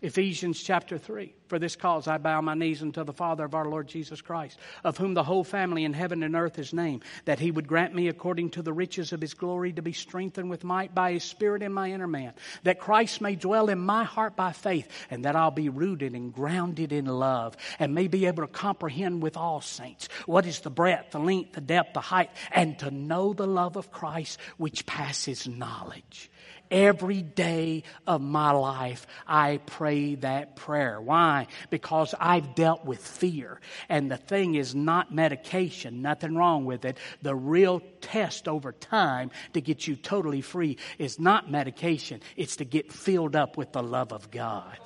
Ephesians 0.00 0.62
chapter 0.62 0.98
3. 0.98 1.34
For 1.54 1.60
this 1.60 1.76
cause 1.76 2.08
I 2.08 2.18
bow 2.18 2.40
my 2.40 2.54
knees 2.54 2.82
unto 2.82 3.04
the 3.04 3.12
Father 3.12 3.44
of 3.44 3.54
our 3.54 3.64
Lord 3.64 3.86
Jesus 3.86 4.20
Christ, 4.20 4.58
of 4.82 4.98
whom 4.98 5.14
the 5.14 5.22
whole 5.22 5.44
family 5.44 5.84
in 5.84 5.92
heaven 5.92 6.24
and 6.24 6.34
earth 6.34 6.58
is 6.58 6.72
named, 6.72 7.04
that 7.26 7.38
he 7.38 7.52
would 7.52 7.68
grant 7.68 7.94
me 7.94 8.08
according 8.08 8.50
to 8.50 8.62
the 8.62 8.72
riches 8.72 9.12
of 9.12 9.20
his 9.20 9.34
glory 9.34 9.72
to 9.72 9.80
be 9.80 9.92
strengthened 9.92 10.50
with 10.50 10.64
might 10.64 10.96
by 10.96 11.12
his 11.12 11.22
Spirit 11.22 11.62
in 11.62 11.72
my 11.72 11.92
inner 11.92 12.08
man, 12.08 12.32
that 12.64 12.80
Christ 12.80 13.20
may 13.20 13.36
dwell 13.36 13.68
in 13.68 13.78
my 13.78 14.02
heart 14.02 14.34
by 14.34 14.50
faith, 14.50 14.88
and 15.12 15.24
that 15.26 15.36
I'll 15.36 15.52
be 15.52 15.68
rooted 15.68 16.14
and 16.14 16.34
grounded 16.34 16.92
in 16.92 17.06
love, 17.06 17.56
and 17.78 17.94
may 17.94 18.08
be 18.08 18.26
able 18.26 18.44
to 18.44 18.52
comprehend 18.52 19.22
with 19.22 19.36
all 19.36 19.60
saints 19.60 20.08
what 20.26 20.46
is 20.46 20.58
the 20.58 20.70
breadth, 20.70 21.12
the 21.12 21.20
length, 21.20 21.52
the 21.52 21.60
depth, 21.60 21.94
the 21.94 22.00
height, 22.00 22.30
and 22.50 22.76
to 22.80 22.90
know 22.90 23.32
the 23.32 23.46
love 23.46 23.76
of 23.76 23.92
Christ 23.92 24.40
which 24.56 24.86
passes 24.86 25.46
knowledge 25.46 26.32
Every 26.70 27.22
day 27.22 27.82
of 28.06 28.20
my 28.20 28.52
life, 28.52 29.06
I 29.26 29.58
pray 29.66 30.14
that 30.16 30.56
prayer. 30.56 31.00
Why? 31.00 31.46
Because 31.70 32.14
I've 32.18 32.54
dealt 32.54 32.84
with 32.84 33.06
fear. 33.06 33.60
And 33.88 34.10
the 34.10 34.16
thing 34.16 34.54
is 34.54 34.74
not 34.74 35.14
medication, 35.14 36.02
nothing 36.02 36.34
wrong 36.34 36.64
with 36.64 36.84
it. 36.84 36.98
The 37.22 37.34
real 37.34 37.80
test 38.00 38.48
over 38.48 38.72
time 38.72 39.30
to 39.52 39.60
get 39.60 39.86
you 39.86 39.94
totally 39.94 40.40
free 40.40 40.78
is 40.98 41.20
not 41.20 41.50
medication, 41.50 42.20
it's 42.36 42.56
to 42.56 42.64
get 42.64 42.92
filled 42.92 43.36
up 43.36 43.56
with 43.56 43.72
the 43.72 43.82
love 43.82 44.12
of 44.12 44.30
God. 44.30 44.78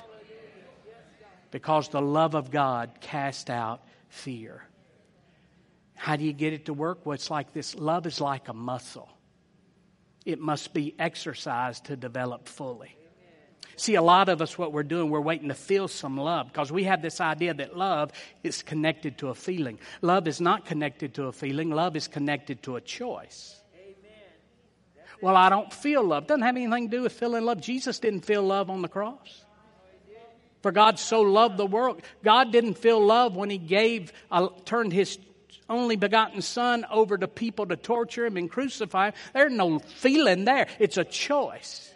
Because 1.50 1.88
the 1.88 2.02
love 2.02 2.34
of 2.34 2.50
God 2.50 2.90
casts 3.00 3.48
out 3.48 3.82
fear. 4.08 4.62
How 5.94 6.16
do 6.16 6.24
you 6.24 6.32
get 6.32 6.52
it 6.52 6.66
to 6.66 6.74
work? 6.74 7.06
Well, 7.06 7.14
it's 7.14 7.30
like 7.30 7.52
this 7.52 7.74
love 7.74 8.06
is 8.06 8.20
like 8.20 8.48
a 8.48 8.52
muscle 8.52 9.08
it 10.28 10.38
must 10.38 10.74
be 10.74 10.94
exercised 10.98 11.86
to 11.86 11.96
develop 11.96 12.46
fully. 12.46 12.94
See, 13.76 13.94
a 13.94 14.02
lot 14.02 14.28
of 14.28 14.42
us, 14.42 14.58
what 14.58 14.74
we're 14.74 14.82
doing, 14.82 15.08
we're 15.08 15.22
waiting 15.22 15.48
to 15.48 15.54
feel 15.54 15.88
some 15.88 16.18
love 16.18 16.48
because 16.48 16.70
we 16.70 16.84
have 16.84 17.00
this 17.00 17.18
idea 17.18 17.54
that 17.54 17.78
love 17.78 18.12
is 18.44 18.62
connected 18.62 19.16
to 19.18 19.28
a 19.28 19.34
feeling. 19.34 19.78
Love 20.02 20.28
is 20.28 20.38
not 20.38 20.66
connected 20.66 21.14
to 21.14 21.24
a 21.24 21.32
feeling, 21.32 21.70
love 21.70 21.96
is 21.96 22.08
connected 22.08 22.62
to 22.64 22.76
a 22.76 22.80
choice. 22.82 23.58
Well, 25.22 25.34
I 25.34 25.48
don't 25.48 25.72
feel 25.72 26.04
love. 26.04 26.26
Doesn't 26.26 26.42
have 26.42 26.56
anything 26.56 26.90
to 26.90 26.96
do 26.98 27.02
with 27.04 27.12
feeling 27.12 27.44
love. 27.44 27.62
Jesus 27.62 27.98
didn't 27.98 28.20
feel 28.20 28.42
love 28.42 28.68
on 28.68 28.82
the 28.82 28.88
cross. 28.88 29.46
For 30.60 30.72
God 30.72 30.98
so 30.98 31.22
loved 31.22 31.56
the 31.56 31.66
world. 31.66 32.02
God 32.22 32.52
didn't 32.52 32.74
feel 32.74 33.00
love 33.00 33.34
when 33.34 33.48
He 33.48 33.58
gave, 33.58 34.12
uh, 34.30 34.48
turned 34.66 34.92
His 34.92 35.18
only 35.68 35.96
begotten 35.96 36.42
Son 36.42 36.86
over 36.90 37.18
to 37.18 37.28
people 37.28 37.66
to 37.66 37.76
torture 37.76 38.26
him 38.26 38.36
and 38.36 38.50
crucify 38.50 39.08
him. 39.08 39.14
There's 39.34 39.52
no 39.52 39.78
feeling 39.78 40.44
there. 40.44 40.66
It's 40.78 40.96
a 40.96 41.04
choice. 41.04 41.92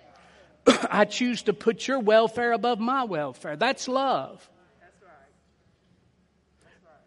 I 0.91 1.05
choose 1.05 1.43
to 1.43 1.53
put 1.53 1.89
your 1.89 1.99
welfare 1.99 2.53
above 2.53 2.79
my 2.79 3.05
welfare. 3.05 3.57
That's 3.57 3.89
love. 3.89 4.49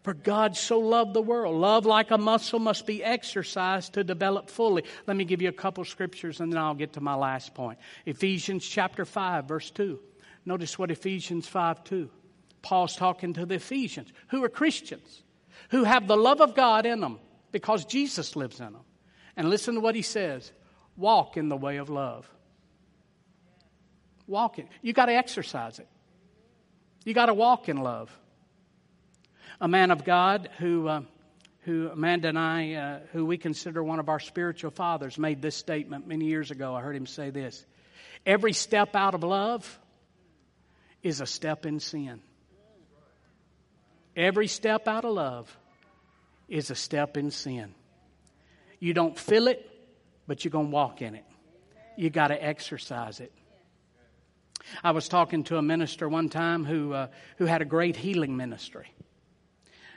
For 0.02 0.14
God 0.14 0.56
so 0.56 0.78
loved 0.78 1.14
the 1.14 1.22
world. 1.22 1.56
Love, 1.56 1.84
like 1.84 2.12
a 2.12 2.18
muscle, 2.18 2.60
must 2.60 2.86
be 2.86 3.02
exercised 3.02 3.94
to 3.94 4.04
develop 4.04 4.48
fully. 4.48 4.84
Let 5.08 5.16
me 5.16 5.24
give 5.24 5.42
you 5.42 5.48
a 5.48 5.52
couple 5.52 5.84
scriptures 5.84 6.38
and 6.38 6.52
then 6.52 6.58
I'll 6.60 6.74
get 6.74 6.92
to 6.92 7.00
my 7.00 7.16
last 7.16 7.54
point. 7.54 7.80
Ephesians 8.04 8.64
chapter 8.64 9.04
5, 9.04 9.46
verse 9.46 9.68
2. 9.72 9.98
Notice 10.44 10.78
what 10.78 10.92
Ephesians 10.92 11.48
5 11.48 11.82
2. 11.82 12.08
Paul's 12.62 12.94
talking 12.94 13.32
to 13.32 13.46
the 13.46 13.56
Ephesians, 13.56 14.12
who 14.28 14.44
are 14.44 14.48
Christians 14.48 15.24
who 15.70 15.84
have 15.84 16.06
the 16.06 16.16
love 16.16 16.40
of 16.40 16.54
God 16.54 16.86
in 16.86 17.00
them 17.00 17.18
because 17.52 17.84
Jesus 17.84 18.36
lives 18.36 18.60
in 18.60 18.72
them. 18.72 18.82
And 19.36 19.50
listen 19.50 19.74
to 19.74 19.80
what 19.80 19.94
he 19.94 20.02
says 20.02 20.50
walk 20.96 21.36
in 21.36 21.48
the 21.48 21.56
way 21.56 21.76
of 21.76 21.90
love. 21.90 22.28
Walk 24.26 24.58
it. 24.58 24.66
You 24.82 24.92
got 24.92 25.06
to 25.06 25.14
exercise 25.14 25.78
it. 25.78 25.88
You 27.04 27.14
got 27.14 27.26
to 27.26 27.34
walk 27.34 27.68
in 27.68 27.76
love. 27.76 28.10
A 29.60 29.68
man 29.68 29.90
of 29.90 30.04
God 30.04 30.48
who, 30.58 30.88
uh, 30.88 31.02
who 31.60 31.88
Amanda 31.88 32.28
and 32.28 32.38
I, 32.38 32.72
uh, 32.74 32.98
who 33.12 33.24
we 33.24 33.38
consider 33.38 33.82
one 33.82 34.00
of 34.00 34.08
our 34.08 34.20
spiritual 34.20 34.70
fathers, 34.70 35.16
made 35.16 35.40
this 35.40 35.54
statement 35.54 36.06
many 36.06 36.26
years 36.26 36.50
ago. 36.50 36.74
I 36.74 36.80
heard 36.80 36.96
him 36.96 37.06
say 37.06 37.30
this 37.30 37.64
Every 38.24 38.52
step 38.52 38.96
out 38.96 39.14
of 39.14 39.22
love 39.22 39.78
is 41.02 41.20
a 41.20 41.26
step 41.26 41.64
in 41.64 41.78
sin. 41.78 42.20
Every 44.16 44.48
step 44.48 44.88
out 44.88 45.04
of 45.04 45.12
love 45.12 45.54
is 46.48 46.70
a 46.70 46.74
step 46.74 47.16
in 47.18 47.30
sin. 47.30 47.74
You 48.80 48.94
don't 48.94 49.18
feel 49.18 49.46
it, 49.46 49.68
but 50.26 50.44
you're 50.44 50.50
going 50.50 50.66
to 50.66 50.72
walk 50.72 51.02
in 51.02 51.14
it. 51.14 51.24
You 51.96 52.08
got 52.08 52.28
to 52.28 52.42
exercise 52.42 53.20
it. 53.20 53.32
I 54.82 54.92
was 54.92 55.08
talking 55.08 55.44
to 55.44 55.58
a 55.58 55.62
minister 55.62 56.08
one 56.08 56.28
time 56.28 56.64
who, 56.64 56.92
uh, 56.92 57.08
who 57.36 57.44
had 57.44 57.62
a 57.62 57.66
great 57.66 57.96
healing 57.96 58.36
ministry. 58.36 58.86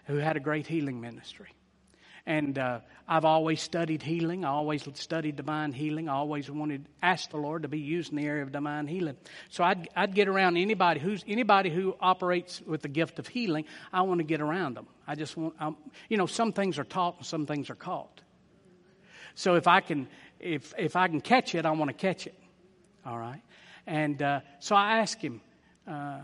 Who 0.05 0.17
had 0.17 0.37
a 0.37 0.39
great 0.39 0.67
healing 0.67 0.99
ministry. 1.01 1.49
And 2.25 2.57
uh, 2.57 2.79
I've 3.07 3.25
always 3.25 3.61
studied 3.61 4.03
healing. 4.03 4.45
I 4.45 4.49
always 4.49 4.87
studied 4.93 5.35
divine 5.35 5.73
healing. 5.73 6.09
I 6.09 6.13
always 6.13 6.49
wanted 6.49 6.85
ask 7.01 7.29
the 7.29 7.37
Lord 7.37 7.63
to 7.63 7.67
be 7.67 7.79
used 7.79 8.11
in 8.11 8.17
the 8.17 8.25
area 8.25 8.43
of 8.43 8.51
divine 8.51 8.87
healing. 8.87 9.17
So 9.49 9.63
I'd, 9.63 9.87
I'd 9.95 10.13
get 10.13 10.27
around 10.27 10.57
anybody 10.57 10.99
who's 10.99 11.23
anybody 11.27 11.69
who 11.69 11.95
operates 11.99 12.61
with 12.61 12.81
the 12.81 12.87
gift 12.87 13.19
of 13.19 13.27
healing. 13.27 13.65
I 13.91 14.01
want 14.03 14.19
to 14.19 14.25
get 14.25 14.41
around 14.41 14.77
them. 14.77 14.87
I 15.07 15.15
just 15.15 15.35
want, 15.35 15.55
I'm, 15.59 15.75
you 16.09 16.17
know, 16.17 16.25
some 16.25 16.53
things 16.53 16.77
are 16.77 16.83
taught 16.83 17.17
and 17.17 17.25
some 17.25 17.45
things 17.45 17.69
are 17.69 17.75
caught. 17.75 18.21
So 19.35 19.55
if 19.55 19.67
I 19.67 19.79
can, 19.79 20.07
if 20.39 20.73
if 20.77 20.95
I 20.95 21.07
can 21.07 21.21
catch 21.21 21.55
it, 21.55 21.65
I 21.65 21.71
want 21.71 21.89
to 21.89 21.95
catch 21.95 22.27
it. 22.27 22.35
All 23.05 23.17
right. 23.17 23.41
And 23.87 24.21
uh, 24.21 24.41
so 24.59 24.75
I 24.75 24.99
asked 24.99 25.21
him, 25.21 25.41
uh, 25.87 26.19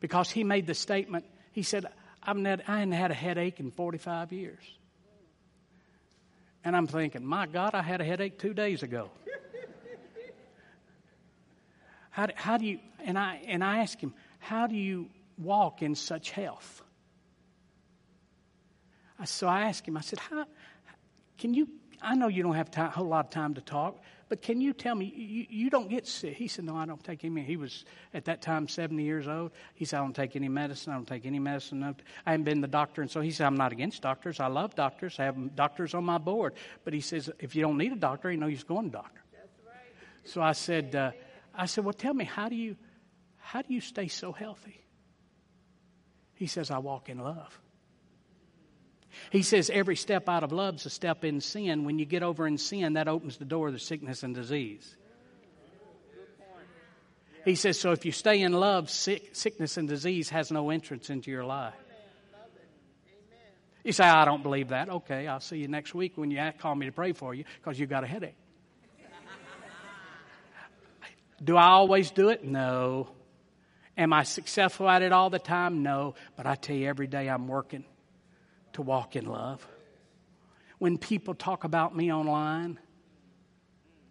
because 0.00 0.30
he 0.30 0.44
made 0.44 0.66
the 0.66 0.74
statement, 0.74 1.26
he 1.52 1.62
said, 1.62 1.86
I've 2.22 2.36
not, 2.36 2.60
I 2.66 2.78
hadn't 2.78 2.92
had 2.92 3.10
a 3.10 3.14
headache 3.14 3.60
in 3.60 3.70
45 3.70 4.32
years. 4.32 4.62
And 6.64 6.76
I'm 6.76 6.86
thinking, 6.86 7.24
my 7.24 7.46
God, 7.46 7.74
I 7.74 7.82
had 7.82 8.00
a 8.00 8.04
headache 8.04 8.38
two 8.38 8.54
days 8.54 8.82
ago. 8.82 9.10
how, 12.10 12.26
do, 12.26 12.32
how 12.36 12.56
do 12.56 12.66
you, 12.66 12.78
and 13.04 13.18
I, 13.18 13.40
and 13.46 13.64
I 13.64 13.78
ask 13.78 13.98
him, 13.98 14.14
how 14.38 14.66
do 14.66 14.76
you 14.76 15.08
walk 15.38 15.82
in 15.82 15.94
such 15.94 16.30
health? 16.30 16.82
So 19.24 19.46
I 19.46 19.62
asked 19.62 19.86
him, 19.86 19.96
I 19.96 20.00
said, 20.00 20.18
how, 20.18 20.46
can 21.38 21.54
you, 21.54 21.68
I 22.00 22.14
know 22.14 22.28
you 22.28 22.42
don't 22.42 22.54
have 22.54 22.70
a 22.76 22.90
whole 22.90 23.06
lot 23.06 23.26
of 23.26 23.30
time 23.30 23.54
to 23.54 23.60
talk, 23.60 24.02
but 24.32 24.40
can 24.40 24.62
you 24.62 24.72
tell 24.72 24.94
me, 24.94 25.12
you, 25.14 25.44
you 25.50 25.68
don't 25.68 25.90
get 25.90 26.06
sick? 26.06 26.34
He 26.34 26.48
said, 26.48 26.64
No, 26.64 26.74
I 26.74 26.86
don't 26.86 27.04
take 27.04 27.22
any. 27.22 27.42
He 27.42 27.58
was 27.58 27.84
at 28.14 28.24
that 28.24 28.40
time 28.40 28.66
70 28.66 29.02
years 29.02 29.28
old. 29.28 29.50
He 29.74 29.84
said, 29.84 29.98
I 29.98 30.00
don't 30.00 30.16
take 30.16 30.36
any 30.36 30.48
medicine. 30.48 30.90
I 30.90 30.96
don't 30.96 31.06
take 31.06 31.26
any 31.26 31.38
medicine. 31.38 31.82
I 32.24 32.30
haven't 32.30 32.44
been 32.44 32.62
the 32.62 32.66
doctor. 32.66 33.02
And 33.02 33.10
so 33.10 33.20
he 33.20 33.30
said, 33.30 33.46
I'm 33.46 33.58
not 33.58 33.72
against 33.72 34.00
doctors. 34.00 34.40
I 34.40 34.46
love 34.46 34.74
doctors. 34.74 35.20
I 35.20 35.24
have 35.24 35.54
doctors 35.54 35.92
on 35.92 36.04
my 36.04 36.16
board. 36.16 36.54
But 36.82 36.94
he 36.94 37.02
says, 37.02 37.28
If 37.40 37.54
you 37.54 37.60
don't 37.60 37.76
need 37.76 37.92
a 37.92 37.96
doctor, 37.96 38.30
you 38.30 38.38
know 38.38 38.46
you're 38.46 38.58
going 38.66 38.86
to 38.86 38.92
doctor. 38.92 39.20
So 40.24 40.40
I 40.40 40.52
said, 40.52 40.94
uh, 40.96 41.10
I 41.54 41.66
said, 41.66 41.84
Well, 41.84 41.92
tell 41.92 42.14
me, 42.14 42.24
how 42.24 42.48
do 42.48 42.56
you, 42.56 42.74
how 43.36 43.60
do 43.60 43.74
you 43.74 43.82
stay 43.82 44.08
so 44.08 44.32
healthy? 44.32 44.82
He 46.32 46.46
says, 46.46 46.70
I 46.70 46.78
walk 46.78 47.10
in 47.10 47.18
love. 47.18 47.60
He 49.30 49.42
says 49.42 49.70
every 49.70 49.96
step 49.96 50.28
out 50.28 50.42
of 50.44 50.52
love 50.52 50.76
is 50.76 50.86
a 50.86 50.90
step 50.90 51.24
in 51.24 51.40
sin. 51.40 51.84
When 51.84 51.98
you 51.98 52.04
get 52.04 52.22
over 52.22 52.46
in 52.46 52.58
sin, 52.58 52.94
that 52.94 53.08
opens 53.08 53.36
the 53.36 53.44
door 53.44 53.70
to 53.70 53.78
sickness 53.78 54.22
and 54.22 54.34
disease. 54.34 54.96
He 57.44 57.56
says, 57.56 57.78
so 57.78 57.90
if 57.90 58.04
you 58.04 58.12
stay 58.12 58.40
in 58.40 58.52
love, 58.52 58.88
sick, 58.88 59.30
sickness 59.32 59.76
and 59.76 59.88
disease 59.88 60.30
has 60.30 60.52
no 60.52 60.70
entrance 60.70 61.10
into 61.10 61.30
your 61.30 61.44
life. 61.44 61.74
You 63.82 63.90
say, 63.90 64.04
I 64.04 64.24
don't 64.24 64.44
believe 64.44 64.68
that. 64.68 64.88
Okay, 64.88 65.26
I'll 65.26 65.40
see 65.40 65.58
you 65.58 65.66
next 65.66 65.92
week 65.92 66.12
when 66.16 66.30
you 66.30 66.40
call 66.58 66.74
me 66.76 66.86
to 66.86 66.92
pray 66.92 67.12
for 67.12 67.34
you 67.34 67.44
because 67.56 67.80
you 67.80 67.86
got 67.86 68.04
a 68.04 68.06
headache. 68.06 68.36
do 71.42 71.56
I 71.56 71.70
always 71.70 72.12
do 72.12 72.28
it? 72.28 72.44
No. 72.44 73.08
Am 73.98 74.12
I 74.12 74.22
successful 74.22 74.88
at 74.88 75.02
it 75.02 75.12
all 75.12 75.30
the 75.30 75.40
time? 75.40 75.82
No. 75.82 76.14
But 76.36 76.46
I 76.46 76.54
tell 76.54 76.76
you, 76.76 76.88
every 76.88 77.08
day 77.08 77.28
I'm 77.28 77.48
working 77.48 77.84
to 78.74 78.82
walk 78.82 79.16
in 79.16 79.26
love. 79.26 79.66
When 80.78 80.98
people 80.98 81.34
talk 81.34 81.64
about 81.64 81.96
me 81.96 82.12
online, 82.12 82.78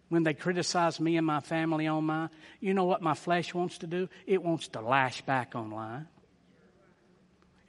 when 0.08 0.22
they 0.22 0.34
criticize 0.34 1.00
me 1.00 1.16
and 1.16 1.26
my 1.26 1.40
family 1.40 1.88
online, 1.88 2.30
you 2.60 2.74
know 2.74 2.84
what 2.84 3.02
my 3.02 3.14
flesh 3.14 3.54
wants 3.54 3.78
to 3.78 3.86
do? 3.86 4.08
It 4.26 4.42
wants 4.42 4.68
to 4.68 4.80
lash 4.80 5.22
back 5.22 5.54
online. 5.54 6.06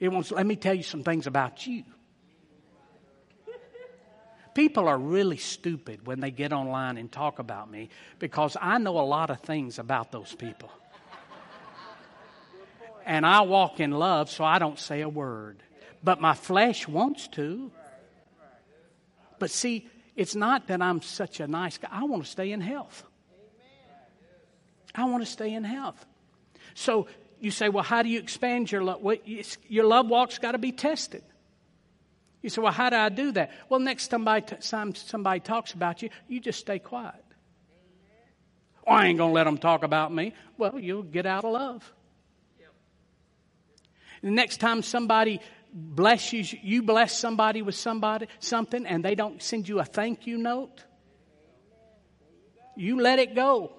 It 0.00 0.08
wants, 0.08 0.30
let 0.30 0.46
me 0.46 0.56
tell 0.56 0.74
you 0.74 0.82
some 0.82 1.02
things 1.02 1.26
about 1.26 1.66
you. 1.66 1.84
People 4.54 4.86
are 4.88 4.98
really 4.98 5.36
stupid 5.36 6.06
when 6.06 6.20
they 6.20 6.30
get 6.30 6.52
online 6.52 6.96
and 6.96 7.10
talk 7.10 7.38
about 7.40 7.70
me 7.70 7.88
because 8.18 8.56
I 8.60 8.78
know 8.78 9.00
a 9.00 9.02
lot 9.02 9.30
of 9.30 9.40
things 9.40 9.78
about 9.78 10.12
those 10.12 10.32
people. 10.34 10.70
And 13.04 13.26
I 13.26 13.42
walk 13.42 13.80
in 13.80 13.90
love, 13.90 14.30
so 14.30 14.44
I 14.44 14.58
don't 14.58 14.78
say 14.78 15.00
a 15.00 15.08
word 15.08 15.62
but 16.04 16.20
my 16.20 16.34
flesh 16.34 16.86
wants 16.86 17.26
to. 17.28 17.72
But 19.38 19.50
see, 19.50 19.88
it's 20.14 20.36
not 20.36 20.68
that 20.68 20.80
I'm 20.82 21.02
such 21.02 21.40
a 21.40 21.46
nice 21.46 21.78
guy. 21.78 21.88
I 21.90 22.04
want 22.04 22.22
to 22.22 22.30
stay 22.30 22.52
in 22.52 22.60
health. 22.60 23.02
I 24.94 25.06
want 25.06 25.24
to 25.24 25.30
stay 25.30 25.52
in 25.52 25.64
health. 25.64 26.04
So 26.74 27.08
you 27.40 27.50
say, 27.50 27.68
well, 27.68 27.82
how 27.82 28.02
do 28.02 28.08
you 28.08 28.20
expand 28.20 28.70
your 28.70 28.84
love? 28.84 29.00
Well, 29.00 29.16
your 29.68 29.86
love 29.86 30.08
walk's 30.08 30.38
got 30.38 30.52
to 30.52 30.58
be 30.58 30.70
tested. 30.70 31.24
You 32.42 32.50
say, 32.50 32.60
well, 32.60 32.72
how 32.72 32.90
do 32.90 32.96
I 32.96 33.08
do 33.08 33.32
that? 33.32 33.50
Well, 33.68 33.80
next 33.80 34.08
time 34.08 34.24
somebody, 34.60 34.94
somebody 34.94 35.40
talks 35.40 35.72
about 35.72 36.02
you, 36.02 36.10
you 36.28 36.40
just 36.40 36.60
stay 36.60 36.78
quiet. 36.78 37.24
I 38.86 39.06
ain't 39.06 39.16
going 39.18 39.30
to 39.30 39.34
let 39.34 39.44
them 39.44 39.56
talk 39.56 39.82
about 39.82 40.12
me. 40.12 40.34
Well, 40.58 40.78
you'll 40.78 41.02
get 41.02 41.24
out 41.24 41.44
of 41.44 41.52
love. 41.52 41.90
The 44.22 44.30
next 44.30 44.58
time 44.58 44.82
somebody 44.82 45.40
blesses 45.74 46.52
you, 46.52 46.58
you 46.62 46.82
bless 46.82 47.18
somebody 47.18 47.60
with 47.60 47.74
somebody 47.74 48.28
something 48.38 48.86
and 48.86 49.04
they 49.04 49.16
don't 49.16 49.42
send 49.42 49.68
you 49.68 49.80
a 49.80 49.84
thank 49.84 50.26
you 50.26 50.38
note, 50.38 50.84
you 52.76 53.00
let 53.00 53.18
it 53.18 53.34
go. 53.34 53.72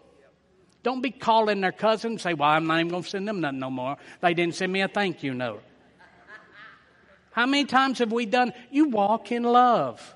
Don't 0.84 1.02
be 1.02 1.10
calling 1.10 1.62
their 1.62 1.72
cousin 1.72 2.12
and 2.12 2.22
say, 2.22 2.36
Well, 2.36 2.50
I'm 2.50 2.68
not 2.68 2.80
even 2.80 2.90
going 2.90 3.02
to 3.02 3.10
send 3.10 3.28
them 3.28 3.42
nothing 3.42 3.60
no 3.60 3.72
more. 3.72 3.98
They 4.22 4.36
didn't 4.36 4.54
send 4.54 4.72
me 4.72 4.82
a 4.82 4.88
thank 4.88 5.24
you 5.24 5.34
note. 5.34 5.64
How 7.32 7.46
many 7.48 7.66
times 7.66 8.00
have 8.00 8.12
we 8.12 8.26
done? 8.26 8.54
You 8.70 8.90
walk 8.90 9.32
in 9.32 9.44
love. 9.44 10.16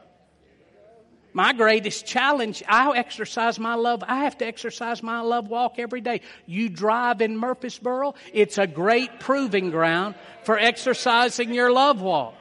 My 1.34 1.54
greatest 1.54 2.06
challenge, 2.06 2.64
I 2.68 2.98
exercise 2.98 3.60
my 3.60 3.76
love. 3.76 4.04
I 4.08 4.24
have 4.24 4.38
to 4.40 4.46
exercise 4.46 5.04
my 5.04 5.22
love 5.22 5.48
walk 5.48 5.76
every 5.78 6.02
day. 6.02 6.22
You 6.46 6.70
drive 6.70 7.22
in 7.22 7.38
Murfreesboro, 7.38 8.16
it's 8.34 8.58
a 8.58 8.66
great 8.66 9.20
proving 9.20 9.70
ground 9.70 10.16
for 10.44 10.58
exercising 10.58 11.54
your 11.54 11.72
love 11.72 12.02
walk. 12.02 12.36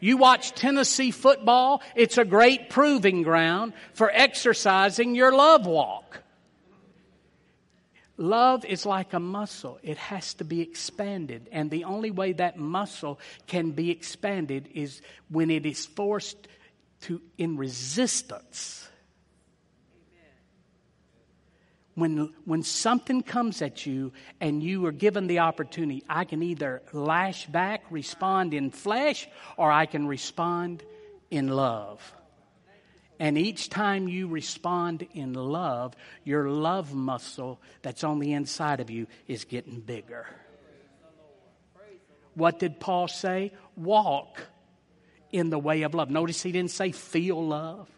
You 0.00 0.16
watch 0.16 0.52
Tennessee 0.52 1.10
football, 1.10 1.82
it's 1.96 2.18
a 2.18 2.24
great 2.24 2.70
proving 2.70 3.22
ground 3.22 3.72
for 3.94 4.10
exercising 4.12 5.16
your 5.16 5.34
love 5.34 5.66
walk. 5.66 6.22
Love 8.16 8.64
is 8.64 8.84
like 8.84 9.12
a 9.12 9.20
muscle. 9.20 9.78
It 9.82 9.96
has 9.96 10.34
to 10.34 10.44
be 10.44 10.60
expanded. 10.60 11.48
And 11.52 11.70
the 11.70 11.84
only 11.84 12.10
way 12.10 12.32
that 12.32 12.58
muscle 12.58 13.20
can 13.46 13.70
be 13.70 13.90
expanded 13.92 14.68
is 14.74 15.00
when 15.28 15.52
it 15.52 15.64
is 15.64 15.86
forced 15.86 16.48
to 17.02 17.20
in 17.36 17.56
resistance. 17.56 18.88
When, 21.94 22.32
when 22.44 22.62
something 22.62 23.22
comes 23.22 23.60
at 23.60 23.84
you 23.84 24.12
and 24.40 24.62
you 24.62 24.86
are 24.86 24.92
given 24.92 25.26
the 25.26 25.40
opportunity, 25.40 26.04
I 26.08 26.24
can 26.24 26.44
either 26.44 26.80
lash 26.92 27.46
back, 27.46 27.82
respond 27.90 28.54
in 28.54 28.70
flesh, 28.70 29.28
or 29.56 29.72
I 29.72 29.86
can 29.86 30.06
respond 30.06 30.84
in 31.28 31.48
love. 31.48 32.14
And 33.18 33.36
each 33.36 33.68
time 33.68 34.06
you 34.06 34.28
respond 34.28 35.08
in 35.12 35.34
love, 35.34 35.96
your 36.22 36.48
love 36.48 36.94
muscle 36.94 37.60
that's 37.82 38.04
on 38.04 38.20
the 38.20 38.32
inside 38.32 38.78
of 38.78 38.90
you 38.90 39.08
is 39.26 39.44
getting 39.44 39.80
bigger. 39.80 40.26
What 42.34 42.60
did 42.60 42.78
Paul 42.78 43.08
say? 43.08 43.52
Walk 43.74 44.40
in 45.32 45.50
the 45.50 45.58
way 45.58 45.82
of 45.82 45.94
love. 45.94 46.10
Notice 46.10 46.42
he 46.42 46.52
didn't 46.52 46.70
say 46.70 46.92
feel 46.92 47.44
love, 47.46 47.88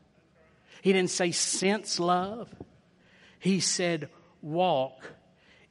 he 0.82 0.92
didn't 0.92 1.10
say 1.10 1.32
sense 1.32 2.00
love. 2.00 2.48
He 3.38 3.60
said 3.60 4.10
walk 4.42 5.02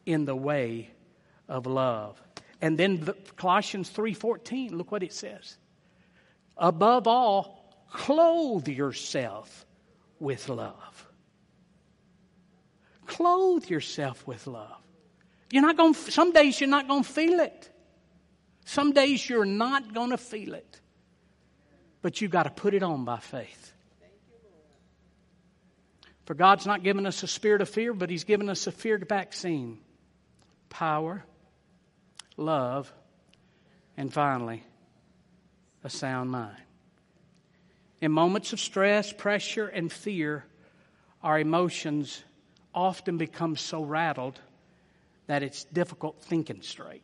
in 0.06 0.26
the 0.26 0.36
way 0.36 0.90
of 1.48 1.68
love. 1.68 2.22
And 2.62 2.78
then 2.78 3.00
the, 3.02 3.14
Colossians 3.36 3.90
3:14, 3.92 4.72
look 4.72 4.92
what 4.92 5.04
it 5.04 5.14
says. 5.14 5.58
Above 6.58 7.08
all, 7.08 7.64
clothe 7.92 8.68
yourself 8.68 9.66
with 10.20 10.50
love. 10.50 11.08
Clothe 13.06 13.70
yourself 13.70 14.28
with 14.28 14.46
love. 14.46 14.82
You're 15.52 15.62
not 15.64 15.78
going 15.78 15.94
some 15.94 16.32
days 16.32 16.60
you're 16.60 16.70
not 16.70 16.88
going 16.88 17.04
to 17.04 17.10
feel 17.10 17.40
it. 17.40 17.70
Some 18.66 18.92
days 18.92 19.28
you're 19.28 19.46
not 19.46 19.94
going 19.94 20.12
to 20.12 20.18
feel 20.18 20.54
it. 20.54 20.80
But 22.02 22.22
you've 22.22 22.32
got 22.32 22.44
to 22.44 22.50
put 22.50 22.74
it 22.74 22.84
on 22.84 23.06
by 23.06 23.20
faith. 23.20 23.74
For 26.26 26.34
God's 26.36 26.66
not 26.66 26.84
given 26.84 27.06
us 27.06 27.24
a 27.24 27.28
spirit 27.28 27.62
of 27.62 27.70
fear, 27.70 27.94
but 27.94 28.10
He's 28.10 28.24
given 28.24 28.50
us 28.50 28.68
a 28.68 28.72
fear 28.72 28.98
vaccine 29.00 29.80
power, 30.70 31.26
love, 32.38 32.94
and 33.98 34.14
finally, 34.14 34.64
a 35.84 35.90
sound 35.90 36.30
mind. 36.30 36.58
In 38.02 38.12
moments 38.12 38.54
of 38.54 38.60
stress, 38.60 39.12
pressure, 39.12 39.68
and 39.68 39.92
fear, 39.92 40.46
our 41.24 41.40
emotions 41.40 42.24
often 42.74 43.18
become 43.18 43.56
so 43.56 43.84
rattled 43.84 44.40
that 45.28 45.44
it's 45.44 45.64
difficult 45.66 46.22
thinking 46.22 46.62
straight. 46.62 47.04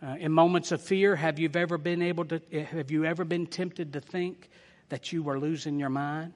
Uh, 0.00 0.14
in 0.20 0.30
moments 0.30 0.70
of 0.70 0.80
fear, 0.80 1.16
have 1.16 1.38
you 1.38 1.50
ever 1.54 1.76
been 1.76 2.02
able 2.02 2.24
to? 2.24 2.40
Have 2.70 2.90
you 2.90 3.04
ever 3.04 3.24
been 3.24 3.46
tempted 3.46 3.92
to 3.94 4.00
think 4.00 4.48
that 4.90 5.12
you 5.12 5.22
were 5.22 5.38
losing 5.40 5.78
your 5.78 5.90
mind? 5.90 6.32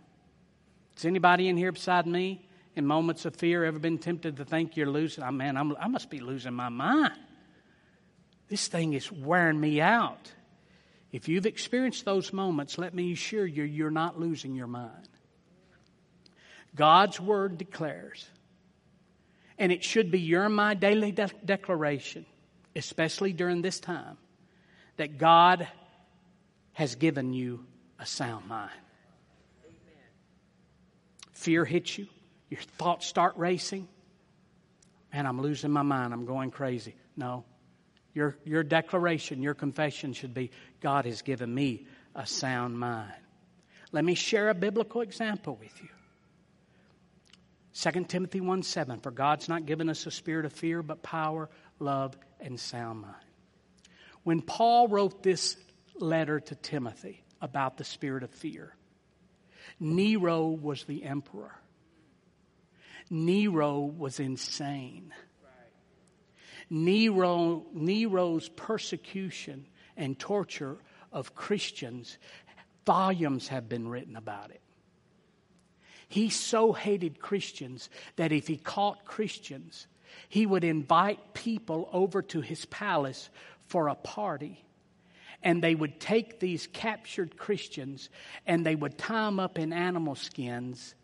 Is 0.96 1.04
anybody 1.04 1.48
in 1.48 1.56
here 1.56 1.72
beside 1.72 2.06
me 2.06 2.46
in 2.74 2.86
moments 2.86 3.24
of 3.24 3.36
fear 3.36 3.64
ever 3.64 3.78
been 3.78 3.98
tempted 3.98 4.36
to 4.36 4.44
think 4.44 4.76
you're 4.76 4.90
losing? 4.90 5.22
Oh, 5.22 5.30
man, 5.30 5.56
I'm, 5.56 5.76
I 5.76 5.86
must 5.88 6.10
be 6.10 6.20
losing 6.20 6.54
my 6.54 6.68
mind. 6.68 7.14
This 8.48 8.66
thing 8.68 8.92
is 8.94 9.10
wearing 9.10 9.58
me 9.58 9.80
out. 9.80 10.32
If 11.12 11.28
you've 11.28 11.46
experienced 11.46 12.04
those 12.04 12.32
moments, 12.32 12.78
let 12.78 12.94
me 12.94 13.12
assure 13.12 13.46
you, 13.46 13.62
you're 13.62 13.90
not 13.90 14.18
losing 14.18 14.54
your 14.54 14.66
mind. 14.66 15.08
God's 16.74 17.20
word 17.20 17.58
declares, 17.58 18.26
and 19.58 19.70
it 19.70 19.84
should 19.84 20.10
be 20.10 20.20
your 20.20 20.48
my 20.48 20.74
daily 20.74 21.12
de- 21.12 21.30
declaration, 21.44 22.26
especially 22.74 23.32
during 23.32 23.62
this 23.62 23.80
time, 23.80 24.16
that 24.96 25.18
God 25.18 25.66
has 26.72 26.94
given 26.94 27.32
you 27.32 27.64
a 27.98 28.06
sound 28.06 28.46
mind. 28.48 28.70
Fear 31.32 31.64
hits 31.64 31.98
you, 31.98 32.06
your 32.50 32.60
thoughts 32.78 33.06
start 33.06 33.36
racing. 33.36 33.88
Man, 35.12 35.26
I'm 35.26 35.40
losing 35.40 35.70
my 35.70 35.82
mind, 35.82 36.12
I'm 36.12 36.24
going 36.24 36.50
crazy. 36.50 36.94
No. 37.16 37.44
Your, 38.14 38.36
your 38.44 38.62
declaration, 38.62 39.42
your 39.42 39.54
confession 39.54 40.12
should 40.12 40.34
be 40.34 40.50
God 40.80 41.06
has 41.06 41.22
given 41.22 41.52
me 41.52 41.86
a 42.14 42.26
sound 42.26 42.78
mind. 42.78 43.12
Let 43.90 44.04
me 44.04 44.14
share 44.14 44.50
a 44.50 44.54
biblical 44.54 45.00
example 45.00 45.56
with 45.60 45.82
you. 45.82 45.88
2 47.74 48.04
Timothy 48.04 48.40
1 48.40 48.62
7, 48.62 49.00
for 49.00 49.10
God's 49.10 49.48
not 49.48 49.64
given 49.64 49.88
us 49.88 50.06
a 50.06 50.10
spirit 50.10 50.44
of 50.44 50.52
fear, 50.52 50.82
but 50.82 51.02
power, 51.02 51.48
love, 51.82 52.16
and 52.40 52.58
sound 52.58 53.02
mind. 53.02 53.14
When 54.22 54.40
Paul 54.40 54.88
wrote 54.88 55.22
this 55.22 55.56
letter 55.96 56.40
to 56.40 56.54
Timothy 56.54 57.22
about 57.40 57.76
the 57.76 57.84
spirit 57.84 58.22
of 58.22 58.30
fear, 58.30 58.74
Nero 59.78 60.46
was 60.46 60.84
the 60.84 61.04
emperor. 61.04 61.54
Nero 63.10 63.80
was 63.80 64.20
insane. 64.20 65.12
Nero, 66.70 67.66
Nero's 67.74 68.48
persecution 68.48 69.66
and 69.96 70.18
torture 70.18 70.78
of 71.12 71.34
Christians, 71.34 72.16
volumes 72.86 73.48
have 73.48 73.68
been 73.68 73.88
written 73.88 74.16
about 74.16 74.50
it. 74.50 74.62
He 76.08 76.30
so 76.30 76.72
hated 76.72 77.18
Christians 77.18 77.90
that 78.16 78.32
if 78.32 78.46
he 78.46 78.56
caught 78.56 79.04
Christians, 79.04 79.86
he 80.28 80.46
would 80.46 80.64
invite 80.64 81.34
people 81.34 81.88
over 81.92 82.22
to 82.22 82.40
his 82.40 82.64
palace 82.66 83.28
for 83.66 83.88
a 83.88 83.94
party. 83.94 84.64
And 85.42 85.62
they 85.62 85.74
would 85.74 85.98
take 85.98 86.38
these 86.38 86.68
captured 86.68 87.36
Christians 87.36 88.08
and 88.46 88.64
they 88.64 88.74
would 88.74 88.96
tie 88.96 89.24
them 89.24 89.40
up 89.40 89.58
in 89.58 89.72
animal 89.72 90.14
skins 90.14 90.94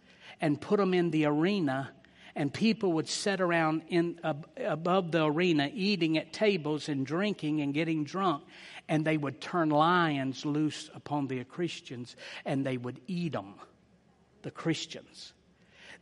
and 0.41 0.61
put 0.61 0.79
them 0.79 0.95
in 0.95 1.11
the 1.11 1.27
arena. 1.27 1.91
And 2.37 2.55
people 2.55 2.93
would 2.93 3.09
sit 3.09 3.41
around 3.41 3.83
in, 3.89 4.21
above 4.57 5.11
the 5.11 5.25
arena 5.25 5.69
eating 5.73 6.19
at 6.19 6.33
tables 6.33 6.89
and 6.89 7.05
drinking 7.05 7.61
and 7.63 7.75
getting 7.75 8.05
drunk. 8.05 8.45
And 8.89 9.05
they 9.05 9.17
would 9.17 9.41
turn 9.41 9.71
lions 9.71 10.47
loose 10.47 10.89
upon 10.95 11.27
the 11.27 11.43
Christians 11.45 12.15
and 12.45 12.65
they 12.65 12.77
would 12.77 13.01
eat 13.09 13.33
them 13.33 13.55
the 14.43 14.51
Christians. 14.51 15.33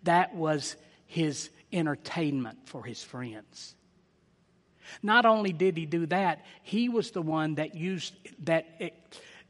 That 0.02 0.34
was 0.34 0.76
his 1.06 1.50
entertainment 1.72 2.58
for 2.64 2.84
his 2.84 3.02
friends. 3.02 3.74
Not 5.02 5.26
only 5.26 5.52
did 5.52 5.76
he 5.76 5.86
do 5.86 6.06
that, 6.06 6.44
he 6.62 6.88
was 6.88 7.10
the 7.10 7.22
one 7.22 7.56
that 7.56 7.74
used 7.74 8.14
that 8.44 8.66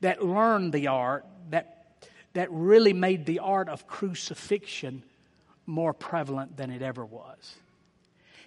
that 0.00 0.24
learned 0.24 0.72
the 0.72 0.88
art 0.88 1.26
that 1.50 1.86
that 2.32 2.50
really 2.50 2.92
made 2.92 3.26
the 3.26 3.40
art 3.40 3.68
of 3.68 3.86
crucifixion 3.86 5.02
more 5.66 5.92
prevalent 5.92 6.56
than 6.56 6.70
it 6.70 6.82
ever 6.82 7.04
was. 7.04 7.56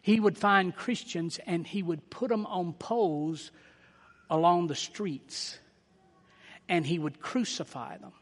He 0.01 0.19
would 0.19 0.37
find 0.37 0.75
Christians 0.75 1.39
and 1.45 1.65
he 1.65 1.83
would 1.83 2.09
put 2.09 2.29
them 2.29 2.45
on 2.45 2.73
poles 2.73 3.51
along 4.29 4.67
the 4.67 4.75
streets 4.75 5.59
and 6.67 6.85
he 6.85 6.99
would 6.99 7.19
crucify 7.19 7.97
them. 7.97 8.13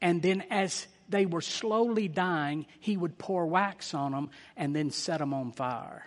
And 0.00 0.22
then 0.22 0.44
as 0.50 0.86
they 1.08 1.26
were 1.26 1.40
slowly 1.40 2.08
dying, 2.08 2.66
he 2.80 2.96
would 2.96 3.18
pour 3.18 3.46
wax 3.46 3.94
on 3.94 4.12
them 4.12 4.30
and 4.56 4.74
then 4.74 4.90
set 4.90 5.18
them 5.18 5.32
on 5.32 5.52
fire. 5.52 6.04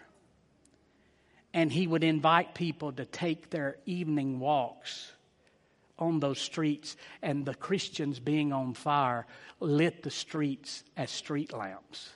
And 1.53 1.71
he 1.71 1.87
would 1.87 2.03
invite 2.03 2.53
people 2.53 2.93
to 2.93 3.05
take 3.05 3.49
their 3.49 3.77
evening 3.85 4.39
walks 4.39 5.11
on 5.99 6.19
those 6.19 6.39
streets, 6.39 6.97
and 7.21 7.45
the 7.45 7.53
Christians 7.53 8.19
being 8.19 8.51
on 8.51 8.73
fire 8.73 9.27
lit 9.59 10.01
the 10.01 10.09
streets 10.09 10.83
as 10.97 11.11
street 11.11 11.53
lamps. 11.53 12.09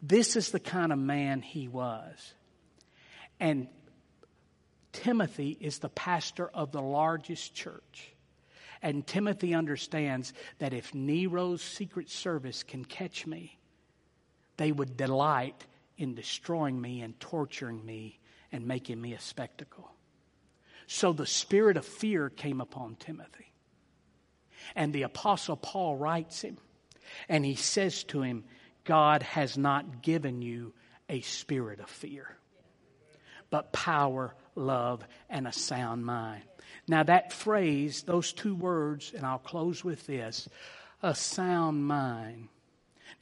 This 0.00 0.36
is 0.36 0.52
the 0.52 0.60
kind 0.60 0.92
of 0.92 0.98
man 0.98 1.42
he 1.42 1.66
was. 1.66 2.34
And 3.40 3.68
Timothy 4.92 5.56
is 5.60 5.78
the 5.78 5.88
pastor 5.88 6.48
of 6.48 6.70
the 6.70 6.82
largest 6.82 7.54
church. 7.54 8.12
And 8.82 9.06
Timothy 9.06 9.54
understands 9.54 10.32
that 10.58 10.72
if 10.72 10.94
Nero's 10.94 11.62
secret 11.62 12.10
service 12.10 12.62
can 12.62 12.84
catch 12.84 13.26
me, 13.26 13.58
they 14.56 14.72
would 14.72 14.96
delight 14.96 15.66
in 15.96 16.14
destroying 16.14 16.80
me 16.80 17.00
and 17.00 17.18
torturing 17.18 17.84
me 17.84 18.18
and 18.52 18.66
making 18.66 19.00
me 19.00 19.14
a 19.14 19.20
spectacle. 19.20 19.90
So 20.86 21.12
the 21.12 21.26
spirit 21.26 21.76
of 21.76 21.84
fear 21.84 22.30
came 22.30 22.60
upon 22.60 22.96
Timothy. 22.96 23.52
And 24.74 24.92
the 24.92 25.02
Apostle 25.02 25.56
Paul 25.56 25.96
writes 25.96 26.42
him, 26.42 26.58
and 27.28 27.44
he 27.44 27.54
says 27.54 28.04
to 28.04 28.22
him, 28.22 28.44
God 28.84 29.22
has 29.22 29.58
not 29.58 30.02
given 30.02 30.40
you 30.40 30.72
a 31.08 31.20
spirit 31.20 31.80
of 31.80 31.90
fear, 31.90 32.36
but 33.50 33.72
power, 33.72 34.34
love, 34.54 35.04
and 35.28 35.46
a 35.46 35.52
sound 35.52 36.04
mind. 36.04 36.42
Now, 36.86 37.02
that 37.02 37.32
phrase, 37.32 38.02
those 38.02 38.32
two 38.32 38.54
words, 38.54 39.12
and 39.14 39.24
I'll 39.24 39.38
close 39.38 39.84
with 39.84 40.06
this 40.06 40.48
a 41.02 41.14
sound 41.14 41.84
mind. 41.84 42.48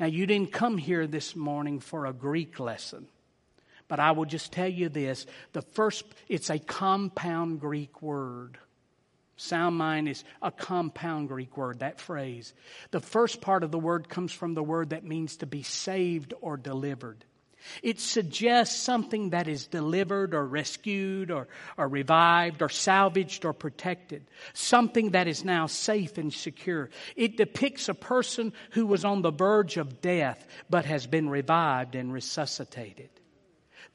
Now, 0.00 0.06
you 0.06 0.26
didn't 0.26 0.52
come 0.52 0.78
here 0.78 1.06
this 1.06 1.36
morning 1.36 1.80
for 1.80 2.06
a 2.06 2.12
Greek 2.12 2.58
lesson, 2.58 3.06
but 3.88 4.00
I 4.00 4.12
will 4.12 4.24
just 4.24 4.52
tell 4.52 4.68
you 4.68 4.88
this. 4.88 5.26
The 5.52 5.62
first, 5.62 6.04
it's 6.28 6.50
a 6.50 6.58
compound 6.58 7.60
Greek 7.60 8.02
word. 8.02 8.58
Sound 9.36 9.76
mind 9.76 10.08
is 10.08 10.24
a 10.40 10.50
compound 10.50 11.28
Greek 11.28 11.56
word, 11.56 11.80
that 11.80 12.00
phrase. 12.00 12.54
The 12.90 13.00
first 13.00 13.40
part 13.40 13.62
of 13.62 13.70
the 13.70 13.78
word 13.78 14.08
comes 14.08 14.32
from 14.32 14.54
the 14.54 14.62
word 14.62 14.90
that 14.90 15.04
means 15.04 15.36
to 15.38 15.46
be 15.46 15.62
saved 15.62 16.32
or 16.40 16.56
delivered. 16.56 17.24
It 17.82 18.00
suggests 18.00 18.80
something 18.80 19.30
that 19.30 19.48
is 19.48 19.66
delivered 19.66 20.34
or 20.34 20.46
rescued 20.46 21.30
or, 21.30 21.48
or 21.76 21.88
revived 21.88 22.62
or 22.62 22.68
salvaged 22.68 23.44
or 23.44 23.52
protected. 23.52 24.24
Something 24.52 25.10
that 25.10 25.28
is 25.28 25.44
now 25.44 25.66
safe 25.66 26.18
and 26.18 26.32
secure. 26.32 26.90
It 27.16 27.36
depicts 27.36 27.88
a 27.88 27.94
person 27.94 28.52
who 28.70 28.86
was 28.86 29.04
on 29.04 29.22
the 29.22 29.30
verge 29.30 29.76
of 29.76 30.00
death 30.00 30.46
but 30.70 30.84
has 30.84 31.06
been 31.06 31.28
revived 31.28 31.94
and 31.94 32.12
resuscitated. 32.12 33.10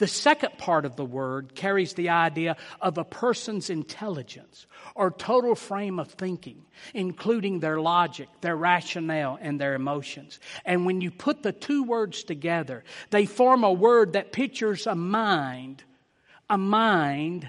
The 0.02 0.08
second 0.08 0.58
part 0.58 0.86
of 0.86 0.96
the 0.96 1.06
word 1.06 1.54
carries 1.54 1.94
the 1.94 2.10
idea 2.10 2.58
of 2.82 2.98
a 2.98 3.04
person's 3.04 3.70
intelligence 3.70 4.66
or 4.96 5.12
total 5.12 5.54
frame 5.54 6.00
of 6.00 6.10
thinking, 6.10 6.66
including 6.96 7.60
their 7.60 7.80
logic, 7.80 8.28
their 8.42 8.56
rationale, 8.56 9.38
and 9.40 9.62
their 9.62 9.76
emotions. 9.76 10.40
And 10.66 10.88
when 10.88 11.02
you 11.02 11.12
put 11.12 11.44
the 11.44 11.52
two 11.52 11.84
words 11.84 12.24
together, 12.24 12.84
they 13.12 13.28
form 13.28 13.64
a 13.64 13.72
word 13.72 14.14
that 14.14 14.32
pictures 14.32 14.88
a 14.88 14.96
mind, 14.96 15.84
a 16.50 16.58
mind 16.58 17.48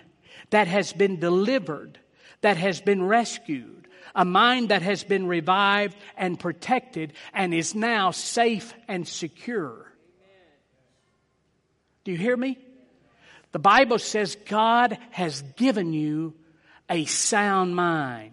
that 0.51 0.67
has 0.67 0.93
been 0.93 1.19
delivered, 1.19 1.99
that 2.43 2.59
has 2.59 2.83
been 2.83 3.03
rescued, 3.03 3.89
a 4.15 4.27
mind 4.27 4.69
that 4.69 4.83
has 4.83 5.05
been 5.05 5.27
revived 5.27 5.97
and 6.19 6.39
protected 6.39 7.15
and 7.33 7.55
is 7.55 7.75
now 7.75 8.11
safe 8.11 8.75
and 8.89 9.09
secure. 9.09 9.92
Do 12.05 12.13
you 12.13 12.19
hear 12.19 12.37
me? 12.37 12.59
The 13.53 13.59
Bible 13.59 13.99
says 13.99 14.37
God 14.47 14.99
has 15.11 15.43
given 15.57 15.93
you 15.93 16.35
a 16.91 17.05
sound 17.05 17.77
mind. 17.77 18.33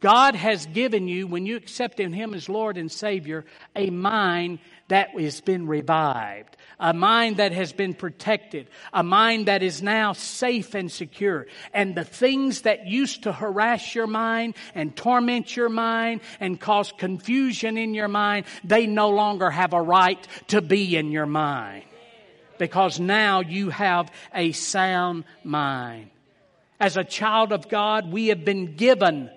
God 0.00 0.36
has 0.36 0.66
given 0.66 1.08
you, 1.08 1.26
when 1.26 1.44
you 1.44 1.56
accept 1.56 1.98
Him 1.98 2.32
as 2.32 2.48
Lord 2.48 2.76
and 2.76 2.90
Savior, 2.90 3.44
a 3.74 3.90
mind 3.90 4.60
that 4.86 5.10
has 5.18 5.40
been 5.40 5.66
revived, 5.66 6.56
a 6.78 6.94
mind 6.94 7.38
that 7.38 7.50
has 7.50 7.72
been 7.72 7.94
protected, 7.94 8.68
a 8.92 9.02
mind 9.02 9.46
that 9.46 9.64
is 9.64 9.82
now 9.82 10.12
safe 10.12 10.76
and 10.76 10.90
secure. 10.90 11.48
And 11.74 11.96
the 11.96 12.04
things 12.04 12.62
that 12.62 12.86
used 12.86 13.24
to 13.24 13.32
harass 13.32 13.92
your 13.96 14.06
mind 14.06 14.54
and 14.72 14.94
torment 14.94 15.56
your 15.56 15.68
mind 15.68 16.20
and 16.38 16.60
cause 16.60 16.92
confusion 16.96 17.76
in 17.76 17.92
your 17.92 18.08
mind, 18.08 18.46
they 18.62 18.86
no 18.86 19.10
longer 19.10 19.50
have 19.50 19.72
a 19.72 19.82
right 19.82 20.24
to 20.48 20.62
be 20.62 20.96
in 20.96 21.10
your 21.10 21.26
mind 21.26 21.82
because 22.58 23.00
now 23.00 23.40
you 23.40 23.70
have 23.70 24.10
a 24.34 24.52
sound 24.52 25.24
mind. 25.44 26.10
As 26.80 26.96
a 26.96 27.04
child 27.04 27.52
of 27.52 27.68
God, 27.68 28.12
we 28.12 28.28
have 28.28 28.44
been 28.44 28.76
given 28.76 29.30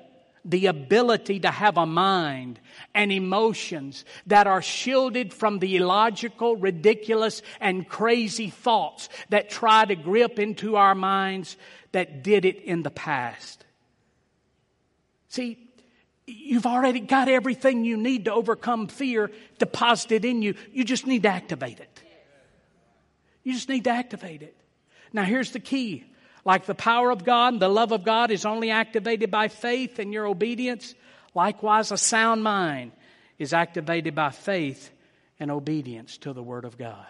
the 0.44 0.68
ability 0.68 1.40
to 1.42 1.52
have 1.52 1.78
a 1.78 1.86
mind 1.86 2.60
and 2.96 3.12
emotions 3.12 4.06
that 4.28 4.48
are 4.48 4.62
shielded 4.62 5.34
from 5.34 5.60
the 5.60 5.76
illogical, 5.76 6.56
ridiculous, 6.56 7.42
and 7.60 7.88
crazy 7.88 8.50
thoughts 8.50 9.08
that 9.30 9.50
try 9.50 9.86
to 9.86 9.96
grip 9.96 10.40
into 10.40 10.76
our 10.76 10.96
minds 10.96 11.58
that 11.92 12.24
did 12.24 12.46
it 12.46 12.62
in 12.64 12.82
the 12.82 12.90
past. 12.90 13.64
See, 15.30 15.72
You've 16.28 16.66
already 16.66 17.00
got 17.00 17.28
everything 17.28 17.84
you 17.84 17.98
need 17.98 18.26
to 18.26 18.34
overcome 18.34 18.88
fear 18.88 19.32
deposited 19.58 20.24
in 20.24 20.42
you. 20.42 20.56
You 20.72 20.84
just 20.84 21.06
need 21.06 21.24
to 21.24 21.30
activate 21.30 21.80
it. 21.80 22.04
You 23.44 23.54
just 23.54 23.70
need 23.70 23.86
to 23.86 23.90
activate 23.90 24.42
it. 24.42 24.56
Now, 25.14 25.24
here's 25.24 25.52
the 25.52 25.60
key 25.60 26.06
like 26.44 26.66
the 26.66 26.76
power 26.76 27.12
of 27.12 27.24
God, 27.24 27.60
the 27.60 27.70
love 27.70 27.92
of 27.92 28.04
God 28.04 28.32
is 28.32 28.46
only 28.46 28.72
activated 28.72 29.30
by 29.30 29.48
faith 29.48 30.00
and 30.00 30.12
your 30.12 30.26
obedience. 30.26 30.96
Likewise, 31.36 31.92
a 31.92 31.98
sound 31.98 32.44
mind 32.44 32.92
is 33.38 33.54
activated 33.54 34.16
by 34.16 34.32
faith 34.32 34.92
and 35.40 35.52
obedience 35.52 36.18
to 36.20 36.34
the 36.34 36.44
Word 36.44 36.66
of 36.66 36.78
God. 36.78 37.06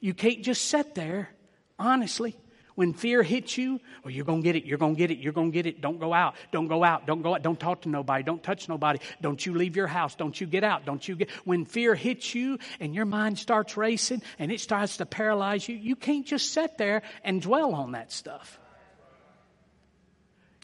You 0.00 0.14
can't 0.14 0.42
just 0.42 0.66
sit 0.66 0.94
there, 0.94 1.30
honestly. 1.78 2.36
When 2.78 2.92
fear 2.92 3.24
hits 3.24 3.58
you, 3.58 3.80
well, 4.04 4.12
you're 4.12 4.24
going 4.24 4.40
to 4.40 4.44
get 4.44 4.54
it, 4.54 4.64
you're 4.64 4.78
going 4.78 4.94
to 4.94 4.98
get 5.00 5.10
it, 5.10 5.18
you're 5.18 5.32
going 5.32 5.50
to 5.50 5.52
get 5.52 5.66
it. 5.66 5.80
Don't 5.80 5.98
go 5.98 6.14
out, 6.14 6.36
don't 6.52 6.68
go 6.68 6.84
out, 6.84 7.08
don't 7.08 7.22
go 7.22 7.34
out, 7.34 7.42
don't 7.42 7.58
talk 7.58 7.80
to 7.82 7.88
nobody, 7.88 8.22
don't 8.22 8.40
touch 8.40 8.68
nobody, 8.68 9.00
don't 9.20 9.44
you 9.44 9.52
leave 9.54 9.74
your 9.74 9.88
house, 9.88 10.14
don't 10.14 10.40
you 10.40 10.46
get 10.46 10.62
out, 10.62 10.84
don't 10.84 11.08
you 11.08 11.16
get. 11.16 11.28
When 11.44 11.64
fear 11.64 11.96
hits 11.96 12.36
you 12.36 12.60
and 12.78 12.94
your 12.94 13.04
mind 13.04 13.36
starts 13.40 13.76
racing 13.76 14.22
and 14.38 14.52
it 14.52 14.60
starts 14.60 14.98
to 14.98 15.06
paralyze 15.06 15.68
you, 15.68 15.74
you 15.74 15.96
can't 15.96 16.24
just 16.24 16.52
sit 16.52 16.78
there 16.78 17.02
and 17.24 17.42
dwell 17.42 17.74
on 17.74 17.90
that 17.92 18.12
stuff. 18.12 18.60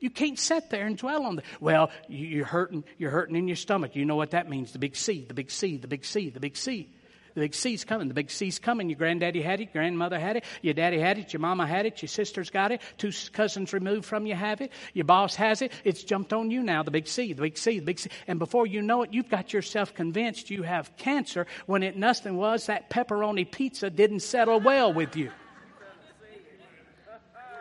You 0.01 0.11
can't 0.11 0.39
sit 0.39 0.71
there 0.71 0.87
and 0.87 0.97
dwell 0.97 1.25
on 1.25 1.35
that. 1.35 1.45
Well, 1.59 1.91
you're 2.07 2.45
hurting, 2.45 2.85
you're 2.97 3.11
hurting 3.11 3.35
in 3.35 3.49
your 3.49 3.57
stomach. 3.57 3.97
You 3.97 4.05
know 4.05 4.15
what 4.15 4.31
that 4.31 4.49
means. 4.49 4.71
The 4.71 4.79
big 4.79 4.95
C, 4.95 5.25
the 5.27 5.35
big 5.35 5.51
C, 5.51 5.79
the 5.79 5.89
big 5.89 6.05
C, 6.05 6.31
the 6.31 6.39
big 6.39 6.57
C. 6.57 6.95
The 7.35 7.41
big 7.41 7.55
C's 7.55 7.85
coming. 7.85 8.07
The 8.07 8.14
big 8.14 8.30
C's 8.30 8.61
coming. 8.61 8.89
Your 8.89 8.97
granddaddy 8.97 9.43
had 9.43 9.61
it. 9.61 9.72
Grandmother 9.72 10.20
had 10.20 10.37
it. 10.37 10.45
Your 10.62 10.74
daddy 10.74 11.01
had 11.01 11.18
it. 11.18 11.32
Your 11.32 11.41
mama 11.41 11.66
had 11.66 11.85
it. 11.85 12.01
Your 12.01 12.09
sister's 12.09 12.49
got 12.49 12.70
it. 12.70 12.80
Two 12.97 13.11
cousins 13.32 13.72
removed 13.72 14.05
from 14.05 14.24
you 14.24 14.37
have 14.37 14.61
it. 14.61 14.70
Your 14.93 15.05
boss 15.05 15.35
has 15.35 15.61
it. 15.61 15.72
It's 15.82 16.05
jumped 16.05 16.32
on 16.32 16.53
you 16.53 16.62
now. 16.62 16.85
The 16.85 16.93
big 16.93 17.09
C, 17.09 17.32
the 17.32 17.43
big 17.43 17.59
C, 17.59 17.80
the 17.80 17.85
big 17.85 17.99
C. 17.99 18.09
And 18.28 18.39
before 18.39 18.68
you 18.68 18.82
know 18.82 19.03
it, 19.03 19.12
you've 19.12 19.28
got 19.28 19.53
yourself 19.53 19.95
convinced 19.95 20.49
you 20.49 20.62
have 20.62 20.97
cancer 20.97 21.49
when 21.66 21.82
it 21.82 21.97
nothing 21.97 22.37
was 22.37 22.66
that 22.66 22.89
pepperoni 22.89 23.51
pizza 23.51 23.91
didn't 23.91 24.20
settle 24.20 24.61
well 24.61 24.93
with 24.93 25.16
you. 25.16 25.32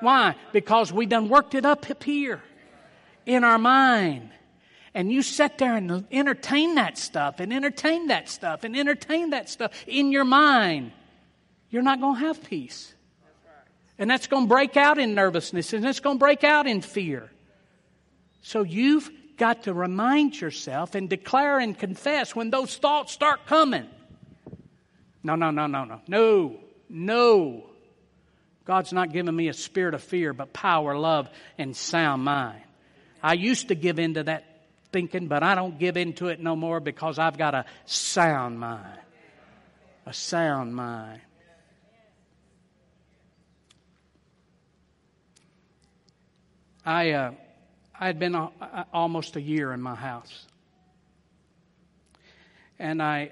Why? 0.02 0.36
Because 0.52 0.94
we 0.94 1.08
done 1.08 1.30
worked 1.30 1.56
it 1.56 1.66
up 1.66 2.04
here 2.04 2.44
in 3.26 3.44
our 3.44 3.58
mind. 3.58 4.30
And 4.96 5.12
you 5.12 5.24
sit 5.24 5.58
there 5.58 5.76
and 5.76 6.06
entertain 6.12 6.76
that 6.76 6.98
stuff 6.98 7.40
and 7.40 7.52
entertain 7.52 8.08
that 8.08 8.30
stuff 8.30 8.64
and 8.64 8.76
entertain 8.76 9.32
that 9.32 9.50
stuff 9.50 9.72
in 9.88 10.12
your 10.12 10.26
mind. 10.26 10.92
You're 11.70 11.82
not 11.82 12.00
going 12.00 12.20
to 12.20 12.28
have 12.28 12.44
peace. 12.44 12.94
And 13.98 14.10
that's 14.10 14.28
going 14.28 14.46
to 14.46 14.50
break 14.50 14.78
out 14.78 15.00
in 15.00 15.16
nervousness 15.16 15.74
and 15.74 15.86
it's 15.86 16.00
going 16.00 16.18
to 16.18 16.20
break 16.20 16.44
out 16.44 16.68
in 16.68 16.82
fear. 16.82 17.32
So 18.42 18.62
you've 18.62 19.10
got 19.38 19.64
to 19.64 19.74
remind 19.74 20.40
yourself 20.40 20.94
and 20.94 21.10
declare 21.10 21.60
and 21.60 21.78
confess 21.78 22.36
when 22.36 22.52
those 22.52 22.76
thoughts 22.78 23.14
start 23.14 23.46
coming. 23.48 23.88
No, 25.24 25.36
no, 25.36 25.50
no, 25.52 25.68
no, 25.68 25.86
no. 25.86 26.02
No, 26.08 26.60
no. 26.90 27.70
God's 28.66 28.94
not 28.94 29.12
giving 29.12 29.36
me 29.36 29.48
a 29.48 29.54
spirit 29.54 29.94
of 29.94 30.04
fear, 30.04 30.34
but 30.34 30.54
power, 30.54 30.98
love, 30.98 31.30
and 31.58 31.76
sound 31.76 32.24
mind. 32.24 32.62
I 33.22 33.34
used 33.34 33.70
to 33.70 33.76
give 33.76 34.00
into 34.00 34.24
that 34.24 34.53
thinking, 34.94 35.28
but 35.28 35.44
I 35.44 35.56
don't 35.56 35.78
give 35.78 35.98
into 35.98 36.28
it 36.28 36.40
no 36.40 36.56
more 36.56 36.80
because 36.80 37.20
I've 37.20 37.38
got 37.38 37.56
a 37.56 37.66
sound 37.86 38.60
mind. 38.60 39.00
A 40.06 40.14
sound 40.14 40.76
mind. 40.76 41.22
I 46.86 47.12
uh, 47.12 47.32
I 47.98 48.06
had 48.06 48.20
been 48.20 48.36
a, 48.36 48.52
a, 48.62 48.86
almost 48.94 49.36
a 49.38 49.42
year 49.42 49.72
in 49.72 49.82
my 49.82 49.96
house, 49.96 50.48
and 52.78 53.02
I, 53.02 53.32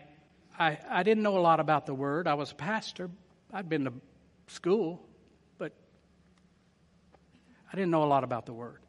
I 0.57 0.77
I 0.89 1.03
didn't 1.03 1.21
know 1.21 1.37
a 1.37 1.43
lot 1.43 1.59
about 1.59 1.85
the 1.85 1.93
word. 1.93 2.27
I 2.27 2.35
was 2.35 2.53
a 2.53 2.55
pastor. 2.55 3.09
I'd 3.53 3.67
been 3.67 3.83
to 3.83 3.93
school, 4.47 5.01
but 5.57 5.73
I 7.71 7.75
didn't 7.75 7.91
know 7.91 8.03
a 8.03 8.05
lot 8.05 8.23
about 8.23 8.45
the 8.45 8.53
word. 8.53 8.79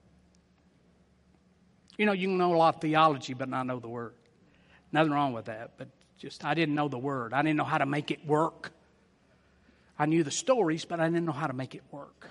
You 1.97 2.07
know, 2.07 2.13
you 2.13 2.29
can 2.29 2.39
know 2.39 2.55
a 2.55 2.57
lot 2.57 2.77
of 2.77 2.81
theology, 2.81 3.35
but 3.35 3.49
not 3.49 3.67
know 3.67 3.79
the 3.79 3.89
Word. 3.89 4.15
Nothing 4.93 5.13
wrong 5.13 5.33
with 5.33 5.47
that, 5.47 5.73
but 5.77 5.89
just 6.19 6.45
I 6.45 6.55
didn't 6.55 6.75
know 6.75 6.89
the 6.89 6.99
Word. 6.99 7.33
I 7.33 7.43
didn't 7.43 7.57
know 7.57 7.65
how 7.65 7.79
to 7.79 7.87
make 7.87 8.11
it 8.11 8.27
work. 8.27 8.73
I 9.99 10.07
knew 10.07 10.25
the 10.25 10.31
stories, 10.31 10.85
but 10.85 11.01
I 11.01 11.09
didn't 11.09 11.25
know 11.25 11.33
how 11.33 11.47
to 11.47 11.53
make 11.53 11.75
it 11.75 11.83
work. 11.91 12.29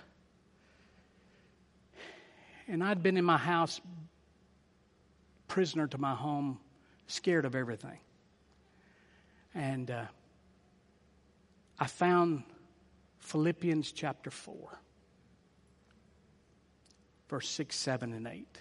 And 2.67 2.83
I'd 2.83 3.03
been 3.03 3.17
in 3.17 3.25
my 3.25 3.37
house, 3.37 3.81
prisoner 5.47 5.87
to 5.87 5.97
my 5.97 6.15
home, 6.15 6.59
scared 7.07 7.45
of 7.45 7.55
everything. 7.55 7.97
And 9.53 9.91
uh, 9.91 10.05
I 11.77 11.87
found 11.87 12.43
Philippians 13.19 13.91
chapter 13.91 14.31
4, 14.31 14.79
verse 17.29 17.49
6, 17.49 17.75
7, 17.75 18.13
and 18.13 18.27
8. 18.27 18.57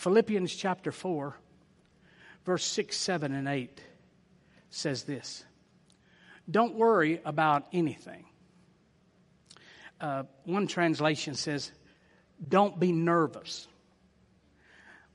Philippians 0.00 0.54
chapter 0.54 0.92
4, 0.92 1.36
verse 2.46 2.64
6, 2.64 2.96
7, 2.96 3.34
and 3.34 3.46
8 3.46 3.82
says 4.70 5.02
this 5.02 5.44
Don't 6.50 6.74
worry 6.76 7.20
about 7.22 7.66
anything. 7.74 8.24
Uh, 10.00 10.22
one 10.44 10.66
translation 10.66 11.34
says, 11.34 11.70
Don't 12.48 12.80
be 12.80 12.92
nervous. 12.92 13.68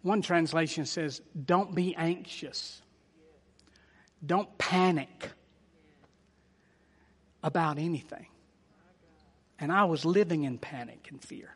One 0.03 0.21
translation 0.21 0.85
says, 0.85 1.19
Don't 1.45 1.73
be 1.73 1.95
anxious. 1.95 2.79
Don't 4.23 4.55
panic 4.59 5.31
about 7.41 7.79
anything. 7.79 8.27
And 9.57 9.71
I 9.71 9.85
was 9.85 10.05
living 10.05 10.43
in 10.43 10.59
panic 10.59 11.07
and 11.09 11.19
fear. 11.23 11.55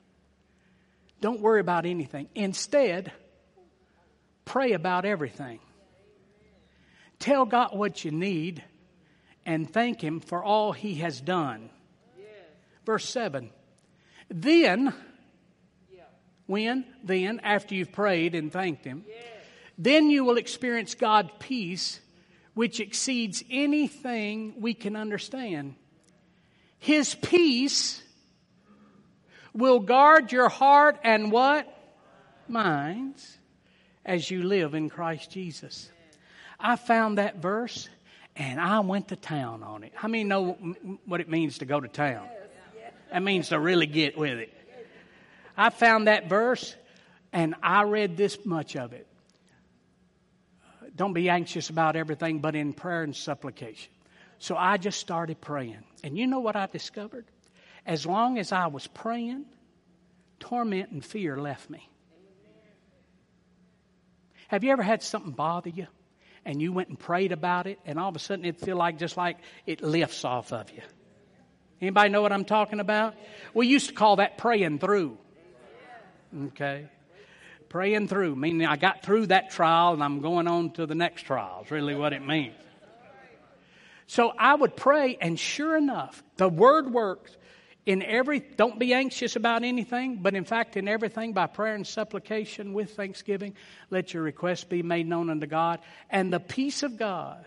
Don't 1.21 1.41
worry 1.41 1.59
about 1.59 1.85
anything. 1.85 2.29
Instead, 2.33 3.11
pray 4.49 4.73
about 4.73 5.05
everything. 5.05 5.59
Tell 7.19 7.45
God 7.45 7.77
what 7.77 8.03
you 8.03 8.11
need 8.11 8.63
and 9.45 9.71
thank 9.71 10.01
Him 10.01 10.19
for 10.19 10.43
all 10.43 10.73
He 10.73 10.95
has 10.95 11.21
done. 11.21 11.69
Verse 12.85 13.07
7. 13.07 13.51
Then, 14.29 14.93
when? 16.47 16.85
Then, 17.03 17.39
after 17.43 17.75
you've 17.75 17.91
prayed 17.91 18.33
and 18.33 18.51
thanked 18.51 18.83
Him, 18.85 19.05
then 19.77 20.09
you 20.09 20.25
will 20.25 20.37
experience 20.37 20.95
God's 20.95 21.29
peace, 21.39 21.99
which 22.55 22.79
exceeds 22.79 23.43
anything 23.51 24.55
we 24.57 24.73
can 24.73 24.95
understand. 24.95 25.75
His 26.79 27.13
peace 27.13 28.01
will 29.53 29.79
guard 29.79 30.31
your 30.31 30.49
heart 30.49 30.97
and 31.03 31.31
what? 31.31 31.67
Minds 32.47 33.38
as 34.09 34.31
you 34.31 34.41
live 34.41 34.73
in 34.73 34.89
Christ 34.89 35.29
Jesus. 35.29 35.87
I 36.59 36.77
found 36.77 37.19
that 37.19 37.35
verse 37.35 37.87
and 38.35 38.59
I 38.59 38.79
went 38.79 39.09
to 39.09 39.15
town 39.15 39.61
on 39.61 39.83
it. 39.83 39.91
How 39.93 40.07
many 40.07 40.23
know 40.23 40.53
what 41.05 41.21
it 41.21 41.29
means 41.29 41.59
to 41.59 41.65
go 41.65 41.79
to 41.79 41.87
town? 41.87 42.27
That 43.11 43.21
means 43.21 43.49
to 43.49 43.59
really 43.59 43.85
get 43.85 44.17
with 44.17 44.39
it. 44.39 44.51
I 45.55 45.69
found 45.69 46.07
that 46.07 46.27
verse 46.27 46.75
and 47.31 47.53
I 47.61 47.83
read 47.83 48.17
this 48.17 48.43
much 48.45 48.75
of 48.75 48.93
it. 48.93 49.05
Don't 50.95 51.13
be 51.13 51.29
anxious 51.29 51.69
about 51.69 51.95
everything, 51.95 52.39
but 52.39 52.55
in 52.55 52.73
prayer 52.73 53.03
and 53.03 53.15
supplication. 53.15 53.91
So 54.39 54.57
I 54.57 54.77
just 54.77 54.99
started 54.99 55.39
praying. 55.39 55.83
And 56.03 56.17
you 56.17 56.25
know 56.25 56.39
what 56.39 56.55
I 56.55 56.65
discovered? 56.65 57.25
As 57.85 58.07
long 58.07 58.39
as 58.39 58.51
I 58.51 58.67
was 58.67 58.87
praying, 58.87 59.45
torment 60.39 60.89
and 60.89 61.05
fear 61.05 61.37
left 61.37 61.69
me. 61.69 61.87
Have 64.49 64.63
you 64.63 64.71
ever 64.71 64.81
had 64.81 65.03
something 65.03 65.31
bother 65.31 65.69
you 65.69 65.85
and 66.43 66.59
you 66.59 66.73
went 66.73 66.89
and 66.89 66.97
prayed 66.97 67.31
about 67.31 67.67
it 67.67 67.79
and 67.85 67.99
all 67.99 68.09
of 68.09 68.15
a 68.15 68.19
sudden 68.19 68.45
it 68.45 68.59
feel 68.59 68.77
like 68.77 68.97
just 68.97 69.15
like 69.15 69.37
it 69.67 69.81
lifts 69.81 70.25
off 70.25 70.51
of 70.51 70.71
you? 70.71 70.81
Anybody 71.79 72.09
know 72.09 72.23
what 72.23 72.33
I'm 72.33 72.45
talking 72.45 72.79
about? 72.79 73.13
We 73.53 73.67
used 73.67 73.89
to 73.89 73.93
call 73.93 74.15
that 74.15 74.39
praying 74.39 74.79
through. 74.79 75.19
Okay. 76.47 76.87
Praying 77.69 78.07
through, 78.07 78.35
meaning 78.35 78.65
I 78.65 78.75
got 78.75 79.03
through 79.03 79.27
that 79.27 79.51
trial 79.51 79.93
and 79.93 80.03
I'm 80.03 80.19
going 80.19 80.47
on 80.47 80.71
to 80.71 80.87
the 80.87 80.95
next 80.95 81.21
trial, 81.23 81.61
is 81.63 81.69
really 81.69 81.93
what 81.93 82.13
it 82.13 82.25
means. 82.25 82.55
So 84.07 84.33
I 84.35 84.55
would 84.55 84.75
pray, 84.75 85.19
and 85.21 85.39
sure 85.39 85.77
enough, 85.77 86.23
the 86.37 86.49
word 86.49 86.91
works 86.91 87.37
in 87.89 88.01
every 88.03 88.39
don't 88.39 88.77
be 88.77 88.93
anxious 88.93 89.35
about 89.35 89.63
anything 89.63 90.17
but 90.17 90.35
in 90.35 90.45
fact 90.45 90.77
in 90.77 90.87
everything 90.87 91.33
by 91.33 91.47
prayer 91.47 91.75
and 91.75 91.87
supplication 91.87 92.73
with 92.73 92.91
thanksgiving 92.95 93.55
let 93.89 94.13
your 94.13 94.21
requests 94.21 94.63
be 94.63 94.83
made 94.83 95.07
known 95.07 95.29
unto 95.29 95.47
god 95.47 95.79
and 96.09 96.31
the 96.31 96.39
peace 96.39 96.83
of 96.83 96.97
god 96.97 97.43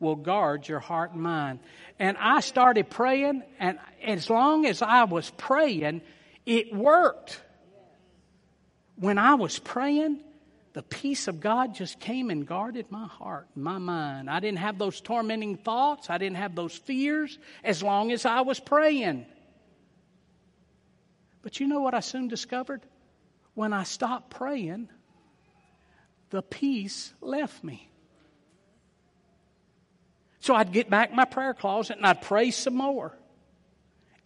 will 0.00 0.14
guard 0.14 0.68
your 0.68 0.78
heart 0.78 1.12
and 1.12 1.22
mind 1.22 1.58
and 1.98 2.16
i 2.18 2.38
started 2.40 2.88
praying 2.88 3.42
and 3.58 3.78
as 4.04 4.30
long 4.30 4.64
as 4.64 4.80
i 4.82 5.04
was 5.04 5.30
praying 5.36 6.00
it 6.46 6.72
worked 6.72 7.40
when 8.98 9.18
I 9.18 9.34
was 9.34 9.58
praying, 9.58 10.20
the 10.72 10.82
peace 10.82 11.28
of 11.28 11.40
God 11.40 11.74
just 11.74 12.00
came 12.00 12.30
and 12.30 12.46
guarded 12.46 12.90
my 12.90 13.06
heart, 13.06 13.46
my 13.54 13.78
mind. 13.78 14.28
I 14.28 14.40
didn't 14.40 14.58
have 14.58 14.78
those 14.78 15.00
tormenting 15.00 15.56
thoughts. 15.56 16.10
I 16.10 16.18
didn't 16.18 16.36
have 16.36 16.54
those 16.54 16.74
fears 16.74 17.38
as 17.62 17.82
long 17.82 18.12
as 18.12 18.26
I 18.26 18.40
was 18.42 18.60
praying. 18.60 19.26
But 21.48 21.60
you 21.60 21.66
know 21.66 21.80
what 21.80 21.94
I 21.94 22.00
soon 22.00 22.28
discovered? 22.28 22.82
When 23.54 23.72
I 23.72 23.84
stopped 23.84 24.28
praying, 24.28 24.90
the 26.28 26.42
peace 26.42 27.14
left 27.22 27.64
me. 27.64 27.88
So 30.40 30.54
I'd 30.54 30.72
get 30.72 30.90
back 30.90 31.10
my 31.10 31.24
prayer 31.24 31.54
closet 31.54 31.96
and 31.96 32.06
I'd 32.06 32.20
pray 32.20 32.50
some 32.50 32.74
more. 32.74 33.16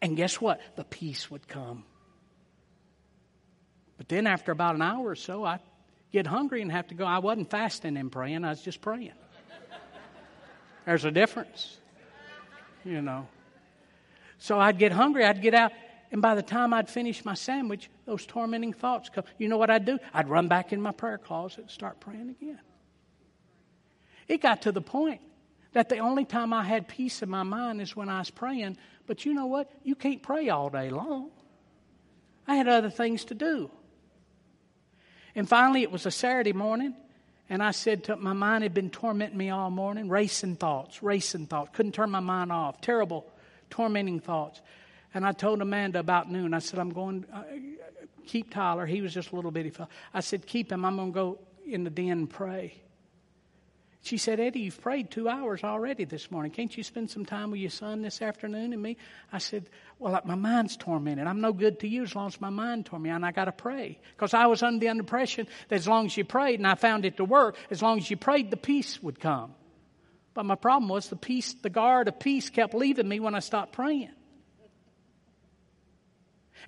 And 0.00 0.16
guess 0.16 0.40
what? 0.40 0.60
The 0.74 0.82
peace 0.82 1.30
would 1.30 1.46
come. 1.46 1.84
But 3.98 4.08
then 4.08 4.26
after 4.26 4.50
about 4.50 4.74
an 4.74 4.82
hour 4.82 5.10
or 5.10 5.14
so, 5.14 5.44
I'd 5.44 5.60
get 6.10 6.26
hungry 6.26 6.60
and 6.60 6.72
have 6.72 6.88
to 6.88 6.96
go. 6.96 7.04
I 7.04 7.20
wasn't 7.20 7.48
fasting 7.48 7.96
and 7.96 8.10
praying, 8.10 8.44
I 8.44 8.50
was 8.50 8.62
just 8.62 8.80
praying. 8.80 9.12
There's 10.86 11.04
a 11.04 11.12
difference, 11.12 11.76
you 12.84 13.00
know. 13.00 13.28
So 14.38 14.58
I'd 14.58 14.76
get 14.76 14.90
hungry, 14.90 15.24
I'd 15.24 15.40
get 15.40 15.54
out, 15.54 15.70
and 16.12 16.20
by 16.20 16.34
the 16.34 16.42
time 16.42 16.74
I'd 16.74 16.90
finish 16.90 17.24
my 17.24 17.32
sandwich, 17.32 17.90
those 18.04 18.26
tormenting 18.26 18.74
thoughts 18.74 19.08
come. 19.08 19.24
You 19.38 19.48
know 19.48 19.56
what 19.56 19.70
I'd 19.70 19.86
do? 19.86 19.98
I'd 20.12 20.28
run 20.28 20.46
back 20.46 20.72
in 20.72 20.80
my 20.80 20.92
prayer 20.92 21.16
closet 21.16 21.60
and 21.60 21.70
start 21.70 22.00
praying 22.00 22.28
again. 22.28 22.60
It 24.28 24.42
got 24.42 24.62
to 24.62 24.72
the 24.72 24.82
point 24.82 25.22
that 25.72 25.88
the 25.88 25.98
only 25.98 26.26
time 26.26 26.52
I 26.52 26.64
had 26.64 26.86
peace 26.86 27.22
in 27.22 27.30
my 27.30 27.44
mind 27.44 27.80
is 27.80 27.96
when 27.96 28.10
I 28.10 28.18
was 28.18 28.28
praying. 28.28 28.76
But 29.06 29.24
you 29.24 29.32
know 29.32 29.46
what? 29.46 29.70
You 29.84 29.94
can't 29.94 30.22
pray 30.22 30.50
all 30.50 30.68
day 30.68 30.90
long. 30.90 31.30
I 32.46 32.56
had 32.56 32.68
other 32.68 32.90
things 32.90 33.24
to 33.26 33.34
do. 33.34 33.70
And 35.34 35.48
finally, 35.48 35.82
it 35.82 35.90
was 35.90 36.04
a 36.04 36.10
Saturday 36.10 36.52
morning, 36.52 36.94
and 37.48 37.62
I 37.62 37.70
said 37.70 38.04
to 38.04 38.16
my 38.16 38.34
mind 38.34 38.64
had 38.64 38.74
been 38.74 38.90
tormenting 38.90 39.38
me 39.38 39.48
all 39.48 39.70
morning, 39.70 40.10
racing 40.10 40.56
thoughts, 40.56 41.02
racing 41.02 41.46
thoughts. 41.46 41.70
Couldn't 41.72 41.92
turn 41.92 42.10
my 42.10 42.20
mind 42.20 42.52
off. 42.52 42.82
Terrible, 42.82 43.24
tormenting 43.70 44.20
thoughts. 44.20 44.60
And 45.14 45.26
I 45.26 45.32
told 45.32 45.60
Amanda 45.60 45.98
about 45.98 46.30
noon. 46.30 46.54
I 46.54 46.58
said, 46.58 46.78
I'm 46.78 46.90
going, 46.90 47.26
uh, 47.32 47.42
keep 48.26 48.52
Tyler. 48.52 48.86
He 48.86 49.00
was 49.00 49.12
just 49.12 49.32
a 49.32 49.36
little 49.36 49.50
bitty 49.50 49.70
fellow. 49.70 49.90
I 50.14 50.20
said, 50.20 50.46
keep 50.46 50.72
him. 50.72 50.84
I'm 50.84 50.96
going 50.96 51.12
to 51.12 51.14
go 51.14 51.38
in 51.66 51.84
the 51.84 51.90
den 51.90 52.10
and 52.10 52.30
pray. 52.30 52.82
She 54.04 54.16
said, 54.16 54.40
Eddie, 54.40 54.60
you've 54.60 54.80
prayed 54.80 55.12
two 55.12 55.28
hours 55.28 55.62
already 55.62 56.04
this 56.04 56.28
morning. 56.28 56.50
Can't 56.50 56.76
you 56.76 56.82
spend 56.82 57.08
some 57.08 57.24
time 57.24 57.52
with 57.52 57.60
your 57.60 57.70
son 57.70 58.02
this 58.02 58.20
afternoon 58.20 58.72
and 58.72 58.82
me? 58.82 58.96
I 59.32 59.38
said, 59.38 59.66
Well, 60.00 60.20
my 60.24 60.34
mind's 60.34 60.76
tormented. 60.76 61.28
I'm 61.28 61.40
no 61.40 61.52
good 61.52 61.78
to 61.80 61.88
you 61.88 62.02
as 62.02 62.16
long 62.16 62.26
as 62.26 62.40
my 62.40 62.50
mind 62.50 62.86
tormented, 62.86 63.14
and 63.14 63.24
I 63.24 63.30
got 63.30 63.44
to 63.44 63.52
pray. 63.52 64.00
Because 64.16 64.34
I 64.34 64.46
was 64.46 64.60
under 64.64 64.80
the 64.80 64.88
impression 64.88 65.46
that 65.68 65.76
as 65.76 65.86
long 65.86 66.06
as 66.06 66.16
you 66.16 66.24
prayed, 66.24 66.58
and 66.58 66.66
I 66.66 66.74
found 66.74 67.04
it 67.04 67.18
to 67.18 67.24
work, 67.24 67.56
as 67.70 67.80
long 67.80 67.98
as 67.98 68.10
you 68.10 68.16
prayed, 68.16 68.50
the 68.50 68.56
peace 68.56 69.00
would 69.04 69.20
come. 69.20 69.54
But 70.34 70.46
my 70.46 70.56
problem 70.56 70.88
was 70.88 71.08
the 71.08 71.14
peace, 71.14 71.54
the 71.54 71.70
guard 71.70 72.08
of 72.08 72.18
peace 72.18 72.50
kept 72.50 72.74
leaving 72.74 73.08
me 73.08 73.20
when 73.20 73.36
I 73.36 73.40
stopped 73.40 73.72
praying. 73.72 74.10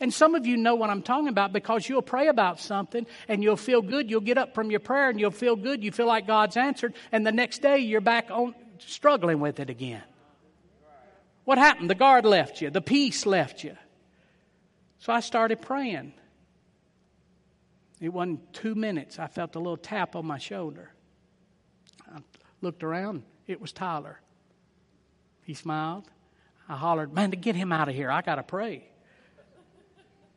And 0.01 0.13
some 0.13 0.35
of 0.35 0.47
you 0.47 0.57
know 0.57 0.75
what 0.75 0.91
I'm 0.91 1.03
talking 1.03 1.29
about 1.29 1.53
because 1.53 1.89
you'll 1.89 2.03
pray 2.03 2.29
about 2.29 2.61
something 2.61 3.07
and 3.29 3.43
you'll 3.43 3.57
feel 3.57 3.83
good. 3.83 4.11
You'll 4.11 4.21
get 4.21 4.39
up 4.39 4.55
from 4.55 4.71
your 4.71 4.81
prayer 4.81 5.11
and 5.11 5.21
you'll 5.21 5.31
feel 5.31 5.57
good. 5.57 5.85
You 5.85 5.93
feel 5.93 6.07
like 6.07 6.27
God's 6.27 6.57
answered. 6.57 6.95
And 7.13 7.27
the 7.27 7.33
next 7.33 7.63
day 7.63 7.79
you're 7.79 8.01
back 8.01 8.31
on 8.31 8.55
struggling 8.79 9.41
with 9.41 9.61
it 9.61 9.71
again. 9.71 10.03
What 11.45 11.59
happened? 11.59 11.91
The 11.91 11.95
guard 11.95 12.25
left 12.25 12.61
you. 12.61 12.71
The 12.71 12.81
peace 12.81 13.27
left 13.27 13.65
you. 13.65 13.77
So 14.99 15.13
I 15.13 15.21
started 15.21 15.61
praying. 15.61 16.15
It 18.01 18.09
wasn't 18.09 18.53
two 18.53 18.75
minutes. 18.75 19.19
I 19.19 19.27
felt 19.27 19.55
a 19.55 19.59
little 19.59 19.77
tap 19.77 20.17
on 20.17 20.27
my 20.27 20.39
shoulder. 20.39 20.91
I 22.11 22.21
looked 22.61 22.83
around. 22.83 23.23
It 23.47 23.61
was 23.61 23.73
Tyler. 23.73 24.21
He 25.43 25.55
smiled. 25.55 26.11
I 26.69 26.77
hollered, 26.77 27.13
Man, 27.13 27.31
to 27.33 27.37
get 27.37 27.55
him 27.55 27.73
out 27.73 27.89
of 27.89 27.95
here. 27.95 28.11
I 28.11 28.23
got 28.23 28.37
to 28.37 28.43
pray. 28.43 28.89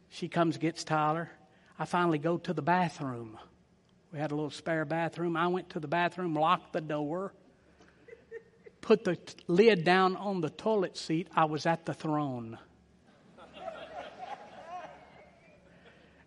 She 0.09 0.27
comes, 0.27 0.57
gets 0.57 0.83
Tyler. 0.83 1.29
I 1.77 1.85
finally 1.85 2.17
go 2.17 2.37
to 2.37 2.53
the 2.53 2.61
bathroom. 2.61 3.37
We 4.11 4.19
had 4.19 4.31
a 4.31 4.35
little 4.35 4.49
spare 4.49 4.85
bathroom. 4.85 5.35
I 5.35 5.47
went 5.47 5.69
to 5.71 5.79
the 5.79 5.87
bathroom, 5.87 6.33
locked 6.33 6.73
the 6.73 6.81
door, 6.81 7.33
put 8.81 9.03
the 9.03 9.17
t- 9.17 9.35
lid 9.47 9.83
down 9.83 10.15
on 10.15 10.41
the 10.41 10.49
toilet 10.49 10.97
seat. 10.97 11.27
I 11.35 11.45
was 11.45 11.65
at 11.65 11.85
the 11.85 11.93
throne. 11.93 12.57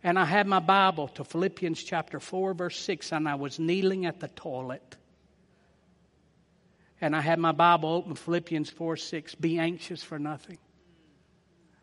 and 0.02 0.18
I 0.18 0.24
had 0.24 0.46
my 0.46 0.60
Bible 0.60 1.08
to 1.08 1.24
Philippians 1.24 1.82
chapter 1.82 2.20
4, 2.20 2.54
verse 2.54 2.78
6, 2.78 3.12
and 3.12 3.28
I 3.28 3.34
was 3.34 3.58
kneeling 3.58 4.06
at 4.06 4.20
the 4.20 4.28
toilet. 4.28 4.96
And 7.00 7.16
I 7.16 7.22
had 7.22 7.38
my 7.38 7.52
Bible 7.52 7.88
open, 7.88 8.14
Philippians 8.14 8.68
4 8.68 8.98
6. 8.98 9.34
Be 9.36 9.58
anxious 9.58 10.02
for 10.02 10.18
nothing 10.18 10.58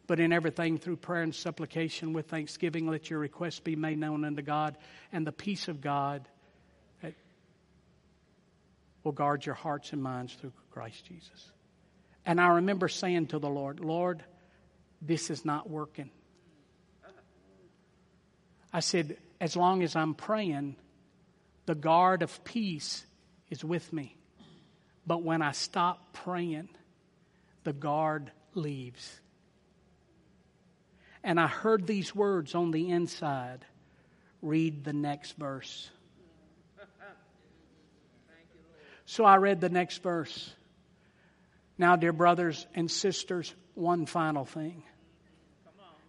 but 0.08 0.20
in 0.20 0.34
everything 0.34 0.78
through 0.78 0.96
prayer 0.96 1.22
and 1.22 1.36
supplication 1.36 2.14
with 2.14 2.28
thanksgiving, 2.28 2.88
let 2.88 3.10
your 3.10 3.20
requests 3.20 3.60
be 3.60 3.76
made 3.76 4.00
known 4.00 4.24
unto 4.24 4.42
God, 4.42 4.78
and 5.12 5.28
the 5.28 5.32
peace 5.32 5.68
of 5.68 5.82
God 5.82 6.28
will 9.04 9.12
guard 9.14 9.46
your 9.46 9.56
hearts 9.56 9.94
and 9.94 10.04
minds 10.04 10.34
through 10.34 10.52
Christ 10.72 11.06
Jesus. 11.06 11.52
And 12.26 12.42
I 12.42 12.56
remember 12.56 12.90
saying 12.90 13.28
to 13.28 13.40
the 13.40 13.50
Lord, 13.50 13.80
Lord, 13.80 14.22
this 15.02 15.30
is 15.30 15.46
not 15.46 15.70
working. 15.70 16.10
I 18.74 18.82
said, 18.82 19.18
as 19.40 19.56
long 19.56 19.82
as 19.82 19.96
I'm 19.96 20.14
praying, 20.14 20.76
the 21.68 21.76
guard 21.76 22.22
of 22.22 22.44
peace 22.44 23.06
is 23.50 23.64
with 23.64 23.94
me. 23.94 24.18
But 25.06 25.24
when 25.24 25.42
I 25.42 25.54
stop 25.54 26.12
praying, 26.12 26.68
the 27.64 27.72
guard 27.72 28.32
leaves 28.56 29.22
and 31.28 31.42
I 31.42 31.48
heard 31.48 31.86
these 31.86 32.16
words 32.16 32.56
on 32.56 32.72
the 32.72 32.90
inside. 32.90 33.66
Read 34.42 34.86
the 34.86 34.94
next 34.94 35.38
verse. 35.38 35.90
So 39.06 39.26
I 39.26 39.36
read 39.36 39.60
the 39.60 39.68
next 39.68 40.02
verse. 40.02 40.50
Now, 41.78 41.98
dear 41.98 42.14
brothers 42.14 42.66
and 42.74 42.90
sisters, 42.90 43.54
one 43.76 44.06
final 44.06 44.46
thing. 44.46 44.84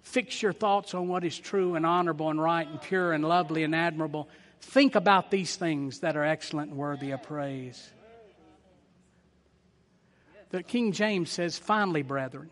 Fix 0.02 0.40
your 0.40 0.52
thoughts 0.52 0.94
on 0.94 1.08
what 1.08 1.24
is 1.24 1.36
true 1.36 1.74
and 1.74 1.84
honorable 1.84 2.30
and 2.30 2.40
right 2.40 2.68
and 2.68 2.80
pure 2.80 3.12
and 3.12 3.24
lovely 3.24 3.64
and 3.64 3.74
admirable. 3.74 4.28
Think 4.60 4.94
about 4.94 5.32
these 5.32 5.56
things 5.56 5.98
that 6.00 6.16
are 6.16 6.24
excellent 6.24 6.70
and 6.70 6.78
worthy 6.78 7.10
of 7.10 7.24
praise. 7.24 7.90
The 10.50 10.62
King 10.62 10.92
James 10.92 11.28
says, 11.28 11.58
finally, 11.58 12.02
brethren, 12.02 12.50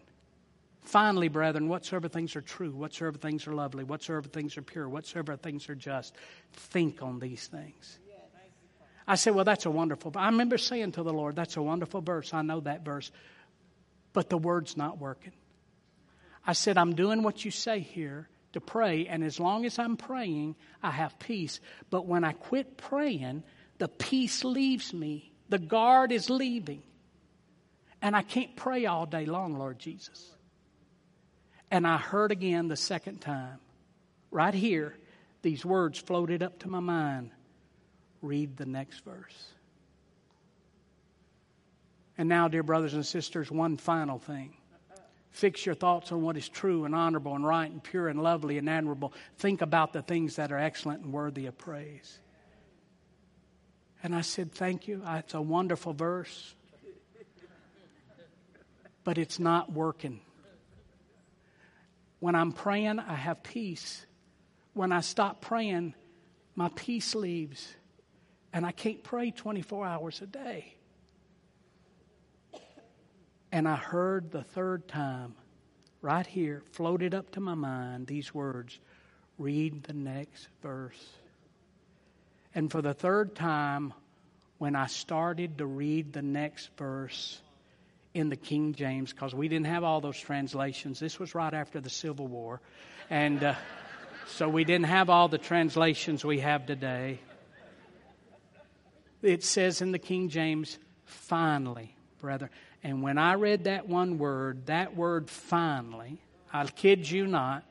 Finally, 0.87 1.26
brethren, 1.26 1.68
whatsoever 1.68 2.09
things 2.09 2.37
are 2.37 2.41
true, 2.41 2.70
whatsoever 2.70 3.18
things 3.18 3.49
are 3.49 3.53
lovely, 3.53 3.82
whatsoever 3.82 4.28
things 4.28 4.57
are 4.57 4.62
pure, 4.62 4.89
whatsoever 4.89 5.37
things 5.37 5.68
are 5.68 5.74
just, 5.74 6.14
think 6.53 7.03
on 7.03 7.18
these 7.18 7.49
things. 7.49 7.99
I 9.05 9.16
said, 9.16 9.34
Well, 9.34 9.45
that's 9.45 9.66
a 9.66 9.70
wonderful. 9.70 10.12
I 10.14 10.26
remember 10.26 10.59
saying 10.59 10.93
to 10.93 11.03
the 11.03 11.12
Lord, 11.12 11.34
That's 11.34 11.57
a 11.57 11.62
wonderful 11.62 12.03
verse. 12.03 12.32
I 12.32 12.43
know 12.43 12.61
that 12.61 12.84
verse. 12.84 13.11
But 14.12 14.30
the 14.30 14.39
word's 14.39 14.76
not 14.76 14.99
working. 14.99 15.32
I 16.47 16.53
said, 16.53 16.78
I'm 16.78 16.95
doing 16.95 17.24
what 17.24 17.45
you 17.45 17.51
say 17.51 17.80
here 17.80 18.28
to 18.53 18.61
pray, 18.61 19.09
and 19.09 19.24
as 19.24 19.41
long 19.41 19.66
as 19.66 19.80
I'm 19.80 19.97
praying, 19.97 20.55
I 20.84 20.93
have 20.93 21.18
peace. 21.18 21.59
But 21.91 22.07
when 22.07 22.22
I 22.22 22.32
quit 22.32 22.76
praying, 22.76 23.43
the 23.78 23.89
peace 23.89 24.45
leaves 24.45 24.95
me. 24.95 25.32
The 25.49 25.59
guard 25.59 26.12
is 26.12 26.30
leaving. 26.30 26.84
And 28.01 28.14
I 28.14 28.22
can't 28.22 28.55
pray 28.55 28.87
all 28.87 29.05
day 29.05 29.26
long, 29.26 29.59
Lord 29.59 29.80
Jesus. 29.80 30.30
And 31.71 31.87
I 31.87 31.97
heard 31.97 32.33
again 32.33 32.69
the 32.69 32.77
second 32.77 33.21
time, 33.21 33.59
right 34.31 34.55
here, 34.55 34.97
these 35.43 35.64
words 35.64 35.99
floated 35.99 36.43
up 36.43 36.61
to 36.61 36.69
my 36.69 36.81
mind. 36.81 37.31
Read 38.23 38.57
the 38.57 38.67
next 38.67 39.05
verse. 39.05 39.53
And 42.19 42.29
now, 42.29 42.49
dear 42.49 42.62
brothers 42.62 42.95
and 42.95 43.05
sisters, 43.05 43.51
one 43.51 43.77
final 43.77 44.19
thing. 44.19 44.55
Fix 45.31 45.67
your 45.67 45.75
thoughts 45.75 46.12
on 46.12 46.23
what 46.23 46.39
is 46.39 46.49
true 46.49 46.87
and 46.87 46.95
honorable 46.95 47.35
and 47.35 47.47
right 47.47 47.71
and 47.71 47.83
pure 47.83 48.09
and 48.09 48.23
lovely 48.23 48.57
and 48.57 48.71
admirable. 48.71 49.12
Think 49.37 49.61
about 49.61 49.93
the 49.93 50.01
things 50.01 50.37
that 50.37 50.51
are 50.51 50.59
excellent 50.59 51.05
and 51.05 51.12
worthy 51.12 51.45
of 51.45 51.59
praise. 51.59 52.19
And 54.03 54.14
I 54.14 54.23
said, 54.23 54.53
Thank 54.53 54.89
you. 54.89 55.03
It's 55.07 55.35
a 55.35 55.43
wonderful 55.43 55.93
verse, 55.93 56.55
but 59.05 59.19
it's 59.19 59.39
not 59.39 59.71
working. 59.71 60.21
When 62.21 62.35
I'm 62.35 62.53
praying, 62.53 62.99
I 62.99 63.14
have 63.14 63.43
peace. 63.43 64.07
When 64.73 64.93
I 64.93 65.01
stop 65.01 65.41
praying, 65.41 65.95
my 66.55 66.71
peace 66.75 67.14
leaves. 67.14 67.75
And 68.53 68.64
I 68.64 68.73
can't 68.73 69.03
pray 69.03 69.31
24 69.31 69.87
hours 69.87 70.23
a 70.23 70.27
day. 70.27 70.75
And 73.53 73.69
I 73.69 73.77
heard 73.77 74.31
the 74.31 74.43
third 74.43 74.89
time, 74.89 75.35
right 76.03 76.27
here, 76.27 76.62
floated 76.73 77.14
up 77.14 77.31
to 77.33 77.41
my 77.41 77.55
mind 77.55 78.07
these 78.07 78.35
words 78.35 78.79
read 79.39 79.85
the 79.85 79.93
next 79.93 80.49
verse. 80.62 81.12
And 82.55 82.71
for 82.71 82.81
the 82.81 82.95
third 82.95 83.35
time, 83.35 83.93
when 84.59 84.75
I 84.75 84.87
started 84.87 85.59
to 85.59 85.67
read 85.67 86.12
the 86.12 86.23
next 86.23 86.71
verse 86.77 87.41
in 88.17 88.29
the 88.29 88.37
King 88.37 88.73
James, 88.75 89.12
because 89.12 89.35
we 89.35 89.49
didn't 89.49 89.67
have 89.67 89.85
all 89.85 90.01
those 90.01 90.19
translations, 90.19 90.99
this 90.99 91.19
was 91.19 91.35
right 91.35 91.53
after 91.53 91.81
the 91.81 91.91
Civil 91.91 92.27
War. 92.27 92.61
And 93.11 93.43
uh, 93.43 93.55
so 94.29 94.49
we 94.49 94.64
didn't 94.64 94.87
have 94.87 95.11
all 95.11 95.29
the 95.29 95.39
translations 95.39 96.25
we 96.25 96.41
have 96.41 96.67
today. 96.67 97.21
It 99.23 99.45
says 99.45 99.83
in 99.83 99.93
the 99.93 99.99
King 99.99 100.29
James, 100.29 100.79
finally, 101.05 101.95
brother. 102.21 102.51
And 102.83 103.03
when 103.03 103.19
I 103.19 103.35
read 103.35 103.64
that 103.64 103.89
one 103.89 104.19
word, 104.19 104.67
that 104.67 104.97
word 104.97 105.29
finally, 105.29 106.19
I 106.53 106.64
kid 106.67 107.11
you 107.11 107.27
not, 107.27 107.64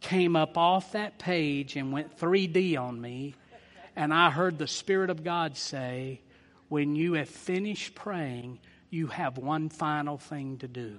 came 0.00 0.36
up 0.36 0.56
off 0.56 0.92
that 0.92 1.18
page 1.18 1.76
and 1.76 1.92
went 1.92 2.18
3D 2.18 2.78
on 2.78 3.00
me 3.00 3.34
and 3.96 4.12
I 4.12 4.30
heard 4.30 4.58
the 4.58 4.68
Spirit 4.68 5.08
of 5.08 5.24
God 5.24 5.56
say, 5.56 6.20
When 6.68 6.94
you 6.94 7.14
have 7.14 7.30
finished 7.30 7.94
praying, 7.94 8.58
you 8.90 9.08
have 9.08 9.38
one 9.38 9.68
final 9.68 10.18
thing 10.18 10.58
to 10.58 10.68
do. 10.68 10.98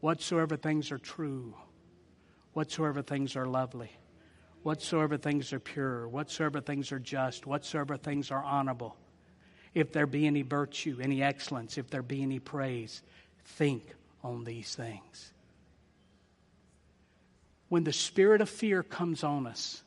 Whatsoever 0.00 0.56
things 0.56 0.90
are 0.90 0.98
true, 0.98 1.54
whatsoever 2.52 3.02
things 3.02 3.36
are 3.36 3.46
lovely, 3.46 3.90
whatsoever 4.62 5.16
things 5.16 5.52
are 5.52 5.60
pure, 5.60 6.08
whatsoever 6.08 6.60
things 6.60 6.90
are 6.90 6.98
just, 6.98 7.46
whatsoever 7.46 7.96
things 7.96 8.30
are 8.30 8.42
honorable, 8.42 8.96
if 9.74 9.92
there 9.92 10.06
be 10.06 10.26
any 10.26 10.42
virtue, 10.42 10.98
any 11.00 11.22
excellence, 11.22 11.78
if 11.78 11.88
there 11.88 12.02
be 12.02 12.22
any 12.22 12.38
praise, 12.38 13.02
think 13.44 13.94
on 14.22 14.44
these 14.44 14.74
things. 14.74 15.32
When 17.68 17.84
the 17.84 17.92
spirit 17.92 18.40
of 18.40 18.50
fear 18.50 18.82
comes 18.82 19.24
on 19.24 19.46
us, 19.46 19.82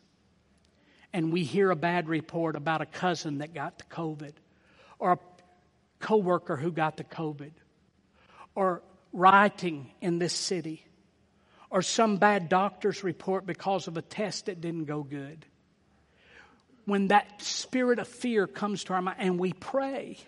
and 1.14 1.32
we 1.32 1.44
hear 1.44 1.72
a 1.72 1.76
bad 1.76 2.10
report 2.10 2.56
about 2.56 2.82
a 2.82 2.86
cousin 2.86 3.38
that 3.38 3.54
got 3.54 3.78
the 3.78 3.84
COVID, 3.86 4.34
or 4.98 5.14
a 5.14 5.20
coworker 6.06 6.56
who 6.56 6.72
got 6.72 6.98
the 6.98 7.04
COVID, 7.04 7.52
or 8.54 8.84
rioting 9.12 9.92
in 10.02 10.20
this 10.20 10.34
city, 10.34 10.86
or 11.72 11.82
some 11.82 12.18
bad 12.18 12.48
doctor's 12.48 13.04
report 13.04 13.48
because 13.48 13.88
of 13.88 13.98
a 13.98 14.04
test 14.04 14.46
that 14.46 14.62
didn't 14.62 14.86
go 14.86 15.02
good. 15.02 15.46
When 16.86 17.08
that 17.08 17.42
spirit 17.42 17.98
of 17.98 18.08
fear 18.08 18.46
comes 18.46 18.84
to 18.84 18.94
our 18.94 19.02
mind 19.02 19.18
and 19.20 19.40
we 19.40 19.54
pray, 19.54 20.20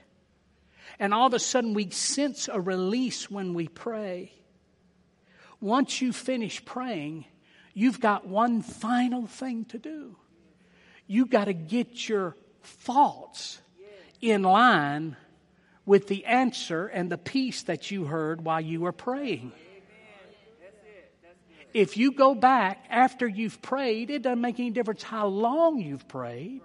and 0.97 1.13
all 1.13 1.27
of 1.27 1.35
a 1.35 1.39
sudden 1.39 1.75
we 1.75 1.91
sense 1.91 2.49
a 2.51 2.59
release 2.59 3.29
when 3.29 3.53
we 3.53 3.67
pray. 3.67 4.31
Once 5.61 6.01
you 6.01 6.11
finish 6.11 6.65
praying, 6.65 7.25
you've 7.75 7.99
got 7.99 8.27
one 8.27 8.63
final 8.63 9.27
thing 9.27 9.65
to 9.65 9.77
do 9.77 10.15
You've 11.07 11.29
got 11.29 11.45
to 11.45 11.53
get 11.53 12.09
your 12.09 12.35
thoughts 12.61 13.61
in 14.19 14.43
line 14.43 15.15
with 15.87 16.07
the 16.07 16.25
answer 16.25 16.85
and 16.85 17.09
the 17.09 17.17
peace 17.17 17.63
that 17.63 17.89
you 17.89 18.03
heard 18.03 18.43
while 18.43 18.61
you 18.61 18.81
were 18.81 18.91
praying. 18.91 19.51
If 21.73 21.97
you 21.97 22.11
go 22.11 22.35
back 22.35 22.85
after 22.89 23.27
you've 23.27 23.61
prayed, 23.61 24.09
it 24.09 24.21
doesn't 24.21 24.41
make 24.41 24.59
any 24.59 24.69
difference 24.69 25.01
how 25.01 25.27
long 25.27 25.79
you've 25.79 26.07
prayed, 26.07 26.61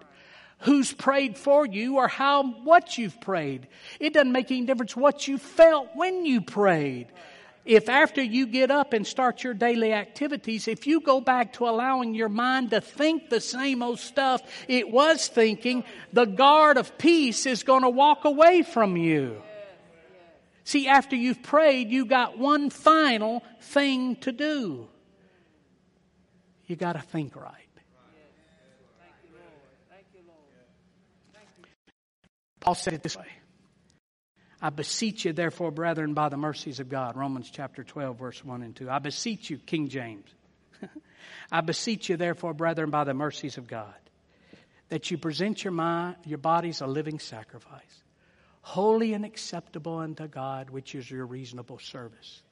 who's 0.60 0.92
prayed 0.92 1.38
for 1.38 1.64
you, 1.64 1.96
or 1.96 2.08
how 2.08 2.42
what 2.42 2.98
you've 2.98 3.20
prayed. 3.20 3.68
It 4.00 4.12
doesn't 4.12 4.32
make 4.32 4.50
any 4.50 4.66
difference 4.66 4.96
what 4.96 5.28
you 5.28 5.38
felt 5.38 5.90
when 5.94 6.26
you 6.26 6.40
prayed 6.40 7.06
if 7.64 7.88
after 7.88 8.22
you 8.22 8.46
get 8.46 8.70
up 8.70 8.92
and 8.92 9.06
start 9.06 9.44
your 9.44 9.54
daily 9.54 9.92
activities, 9.92 10.66
if 10.66 10.86
you 10.86 11.00
go 11.00 11.20
back 11.20 11.54
to 11.54 11.68
allowing 11.68 12.14
your 12.14 12.28
mind 12.28 12.70
to 12.70 12.80
think 12.80 13.30
the 13.30 13.40
same 13.40 13.82
old 13.82 14.00
stuff 14.00 14.42
it 14.68 14.90
was 14.90 15.28
thinking, 15.28 15.84
the 16.12 16.24
guard 16.24 16.76
of 16.76 16.98
peace 16.98 17.46
is 17.46 17.62
going 17.62 17.82
to 17.82 17.90
walk 17.90 18.24
away 18.24 18.62
from 18.62 18.96
you. 18.96 19.40
See, 20.64 20.88
after 20.88 21.16
you've 21.16 21.42
prayed, 21.42 21.90
you 21.90 22.04
got 22.04 22.38
one 22.38 22.70
final 22.70 23.42
thing 23.60 24.16
to 24.16 24.32
do. 24.32 24.88
You 26.66 26.76
got 26.76 26.94
to 26.94 27.00
think 27.00 27.36
right. 27.36 27.58
Paul 32.60 32.76
said 32.76 32.94
it 32.94 33.02
this 33.02 33.16
way 33.16 33.26
I 34.64 34.70
beseech 34.70 35.24
you, 35.24 35.32
therefore, 35.32 35.72
brethren, 35.72 36.14
by 36.14 36.28
the 36.28 36.36
mercies 36.36 36.78
of 36.78 36.88
God. 36.88 37.16
Romans 37.16 37.50
chapter 37.50 37.82
12, 37.82 38.16
verse 38.16 38.44
1 38.44 38.62
and 38.62 38.76
2. 38.76 38.88
I 38.88 39.00
beseech 39.00 39.50
you, 39.50 39.58
King 39.58 39.88
James. 39.88 40.28
I 41.52 41.62
beseech 41.62 42.08
you, 42.08 42.16
therefore, 42.16 42.54
brethren, 42.54 42.90
by 42.90 43.02
the 43.02 43.12
mercies 43.12 43.58
of 43.58 43.66
God, 43.66 43.92
that 44.88 45.10
you 45.10 45.18
present 45.18 45.64
your, 45.64 45.72
mind, 45.72 46.14
your 46.24 46.38
bodies 46.38 46.80
a 46.80 46.86
living 46.86 47.18
sacrifice, 47.18 48.04
holy 48.60 49.14
and 49.14 49.24
acceptable 49.24 49.98
unto 49.98 50.28
God, 50.28 50.70
which 50.70 50.94
is 50.94 51.10
your 51.10 51.26
reasonable 51.26 51.80
service. 51.80 52.42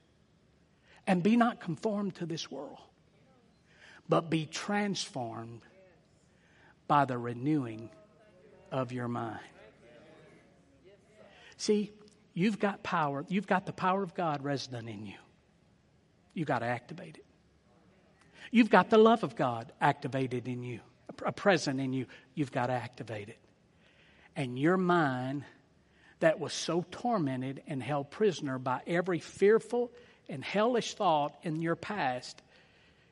And 1.06 1.22
be 1.22 1.36
not 1.36 1.60
conformed 1.60 2.16
to 2.16 2.26
this 2.26 2.50
world, 2.50 2.80
but 4.08 4.30
be 4.30 4.46
transformed 4.46 5.62
by 6.88 7.04
the 7.04 7.16
renewing 7.16 7.88
of 8.72 8.90
your 8.90 9.06
mind. 9.06 9.38
See, 11.56 11.92
You've 12.40 12.58
got 12.58 12.82
power. 12.82 13.26
You've 13.28 13.46
got 13.46 13.66
the 13.66 13.72
power 13.74 14.02
of 14.02 14.14
God 14.14 14.42
resident 14.42 14.88
in 14.88 15.04
you. 15.04 15.18
You've 16.32 16.48
got 16.48 16.60
to 16.60 16.64
activate 16.64 17.18
it. 17.18 17.24
You've 18.50 18.70
got 18.70 18.88
the 18.88 18.96
love 18.96 19.24
of 19.24 19.36
God 19.36 19.70
activated 19.78 20.48
in 20.48 20.62
you, 20.62 20.80
a 21.22 21.32
present 21.32 21.80
in 21.80 21.92
you. 21.92 22.06
You've 22.34 22.50
got 22.50 22.68
to 22.68 22.72
activate 22.72 23.28
it. 23.28 23.36
And 24.34 24.58
your 24.58 24.78
mind 24.78 25.44
that 26.20 26.40
was 26.40 26.54
so 26.54 26.82
tormented 26.90 27.62
and 27.66 27.82
held 27.82 28.10
prisoner 28.10 28.58
by 28.58 28.80
every 28.86 29.18
fearful 29.18 29.90
and 30.26 30.42
hellish 30.42 30.94
thought 30.94 31.36
in 31.42 31.60
your 31.60 31.76
past, 31.76 32.40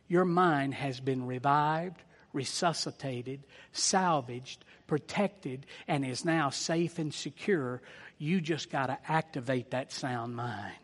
your 0.09 0.24
mind 0.24 0.72
has 0.72 1.01
been 1.01 1.26
revived, 1.26 2.03
resuscitated, 2.33 3.41
salvaged, 3.72 4.64
protected, 4.89 5.66
and 5.86 6.05
is 6.05 6.24
now 6.24 6.51
safe 6.51 6.99
and 6.99 7.14
secure 7.14 7.80
you 8.18 8.41
just 8.41 8.70
got 8.70 8.86
to 8.86 8.99
activate 9.07 9.70
that 9.70 9.93
sound 9.93 10.34
mind 10.34 10.74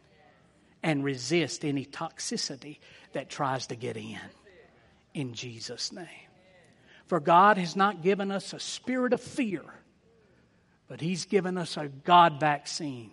and 0.85 1.03
resist 1.03 1.65
any 1.65 1.85
toxicity 1.85 2.79
that 3.13 3.29
tries 3.29 3.67
to 3.67 3.75
get 3.75 3.97
in. 3.97 4.21
In 5.15 5.35
Jesus' 5.35 5.93
name. 5.93 6.07
For 7.07 7.21
God 7.21 7.59
has 7.59 7.75
not 7.75 8.03
given 8.03 8.31
us 8.31 8.53
a 8.53 8.61
spirit 8.61 9.13
of 9.13 9.21
fear, 9.21 9.63
but 10.89 11.01
He's 11.01 11.25
given 11.25 11.59
us 11.59 11.77
a 11.77 11.89
God 11.89 12.39
vaccine. 12.39 13.11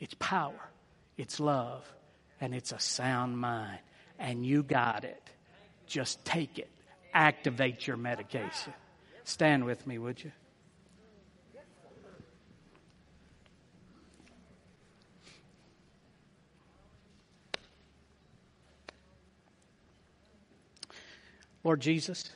It's 0.00 0.14
power, 0.18 0.70
it's 1.16 1.40
love, 1.40 1.84
and 2.40 2.54
it's 2.54 2.72
a 2.72 2.78
sound 2.78 3.38
mind. 3.38 3.78
And 4.18 4.44
you 4.46 4.62
got 4.62 5.04
it. 5.04 5.22
Just 5.86 6.24
take 6.24 6.58
it. 6.58 6.70
Activate 7.12 7.86
your 7.86 7.96
medication. 7.96 8.72
Stand 9.26 9.64
with 9.64 9.88
me, 9.88 9.98
would 9.98 10.22
you? 10.22 10.30
Lord 21.64 21.80
Jesus, 21.80 22.30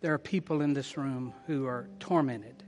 there 0.00 0.14
are 0.14 0.18
people 0.18 0.60
in 0.60 0.74
this 0.74 0.96
room 0.96 1.34
who 1.48 1.66
are 1.66 1.88
tormented. 1.98 2.62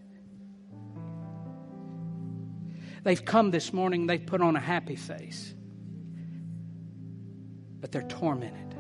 They've 3.05 3.25
come 3.25 3.53
this 3.53 3.73
morning, 3.73 4.09
they've 4.09 4.27
put 4.27 4.41
on 4.41 4.57
a 4.57 4.61
happy 4.61 4.97
face, 4.97 5.55
but 7.81 7.93
they're 7.93 8.03
tormented. 8.03 8.75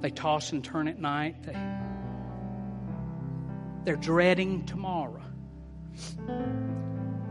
They 0.00 0.10
toss 0.10 0.52
and 0.52 0.64
turn 0.64 0.88
at 0.88 0.98
night. 0.98 1.42
They, 1.42 1.85
they're 3.86 3.94
dreading 3.94 4.66
tomorrow. 4.66 5.22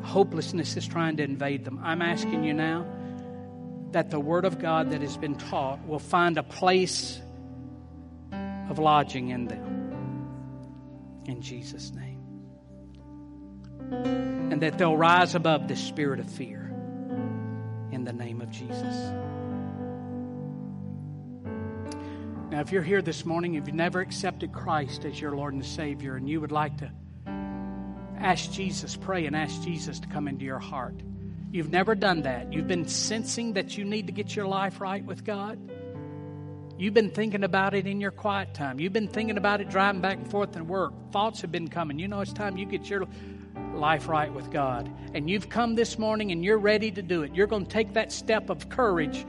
Hopelessness 0.04 0.78
is 0.78 0.88
trying 0.88 1.18
to 1.18 1.24
invade 1.24 1.66
them. 1.66 1.82
I'm 1.84 2.02
asking 2.02 2.46
you 2.46 2.54
now 2.54 2.86
that 3.92 4.10
the 4.10 4.22
Word 4.22 4.46
of 4.46 4.58
God 4.58 4.92
that 4.92 5.02
has 5.02 5.18
been 5.18 5.36
taught 5.36 5.86
will 5.86 6.00
find 6.00 6.38
a 6.38 6.44
place 6.44 7.22
of 8.32 8.80
lodging 8.80 9.30
in 9.30 9.48
them. 9.48 11.24
In 11.26 11.42
Jesus' 11.42 11.92
name. 11.92 12.24
And 13.92 14.62
that 14.62 14.78
they'll 14.78 14.96
rise 14.96 15.36
above 15.36 15.68
the 15.68 15.76
spirit 15.76 16.22
of 16.22 16.30
fear 16.30 16.74
in 17.92 18.06
the 18.06 18.14
name 18.14 18.40
of 18.40 18.50
Jesus. 18.50 19.12
Now, 22.50 22.62
if 22.62 22.72
you're 22.72 22.84
here 22.84 23.02
this 23.02 23.26
morning, 23.26 23.56
if 23.56 23.68
you've 23.68 23.76
never 23.76 24.02
accepted 24.02 24.54
Christ 24.54 25.06
as 25.06 25.20
your 25.20 25.36
Lord 25.36 25.54
and 25.54 25.66
Savior, 25.66 26.16
and 26.16 26.30
you 26.30 26.42
would 26.42 26.52
like 26.52 26.78
to 26.78 26.92
ask 28.20 28.52
Jesus, 28.52 28.96
pray 28.96 29.26
and 29.26 29.36
ask 29.36 29.62
Jesus 29.64 30.00
to 30.00 30.08
come 30.08 30.28
into 30.28 30.46
your 30.46 30.60
heart. 30.60 30.96
You've 31.52 31.72
never 31.72 31.96
done 31.96 32.22
that. 32.24 32.54
You've 32.54 32.68
been 32.68 32.88
sensing 32.88 33.54
that 33.54 33.78
you 33.78 33.84
need 33.84 34.08
to 34.08 34.14
get 34.14 34.36
your 34.36 34.48
life 34.48 34.80
right 34.80 35.04
with 35.04 35.24
God 35.24 35.60
You've 36.78 36.94
been 36.94 37.10
thinking 37.10 37.46
about 37.46 37.74
it 37.74 37.88
in 37.88 38.02
your 38.02 38.12
quiet 38.12 38.54
time. 38.54 38.82
You've 38.82 38.92
been 38.92 39.08
thinking 39.08 39.38
about 39.38 39.62
it 39.62 39.70
driving 39.70 40.02
back 40.02 40.18
and 40.18 40.30
forth 40.30 40.52
to 40.54 40.64
work. 40.64 40.94
Thoughts 41.12 41.42
have 41.42 41.52
been 41.52 41.70
coming. 41.70 42.00
You 42.00 42.10
know, 42.10 42.20
it's 42.20 42.34
time 42.34 42.58
you 42.58 42.66
get 42.66 42.90
your 42.90 43.06
life 43.74 44.10
right 44.10 44.34
with 44.34 44.52
God. 44.52 44.92
And 45.14 45.30
you've 45.30 45.48
come 45.48 45.76
this 45.76 45.98
morning 45.98 46.34
and 46.34 46.44
you're 46.44 46.58
ready 46.58 46.92
to 46.92 47.02
do 47.02 47.24
it. 47.24 47.34
You're 47.34 47.48
going 47.48 47.66
to 47.66 47.72
take 47.72 47.94
that 47.94 48.12
step 48.12 48.50
of 48.50 48.68
courage 48.68 49.26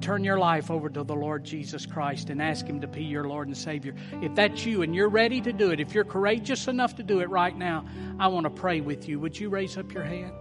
turn 0.00 0.24
your 0.24 0.38
life 0.38 0.70
over 0.70 0.88
to 0.88 1.04
the 1.04 1.14
Lord 1.14 1.44
Jesus 1.44 1.86
Christ 1.86 2.30
and 2.30 2.40
ask 2.40 2.66
Him 2.66 2.80
to 2.80 2.86
be 2.86 3.04
your 3.04 3.24
Lord 3.24 3.48
and 3.48 3.56
Savior. 3.56 3.94
If 4.22 4.34
that's 4.34 4.64
you 4.64 4.82
and 4.82 4.94
you're 4.94 5.08
ready 5.08 5.40
to 5.40 5.52
do 5.52 5.70
it, 5.70 5.80
if 5.80 5.94
you're 5.94 6.04
courageous 6.04 6.68
enough 6.68 6.96
to 6.96 7.02
do 7.02 7.20
it 7.20 7.28
right 7.28 7.56
now, 7.56 7.84
I 8.18 8.28
want 8.28 8.44
to 8.44 8.50
pray 8.50 8.80
with 8.80 9.08
you. 9.08 9.20
Would 9.20 9.38
you 9.38 9.48
raise 9.48 9.76
up 9.76 9.92
your 9.92 10.02
hand? 10.04 10.32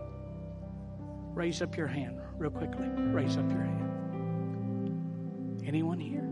Raise 1.34 1.62
up 1.62 1.78
your 1.78 1.88
hand 1.88 2.20
real 2.38 2.52
quickly. 2.52 2.88
Raise 2.88 3.38
up 3.38 3.50
your 3.52 3.62
hand. 3.62 3.86
Anyone 5.66 6.00
here? 6.00 6.28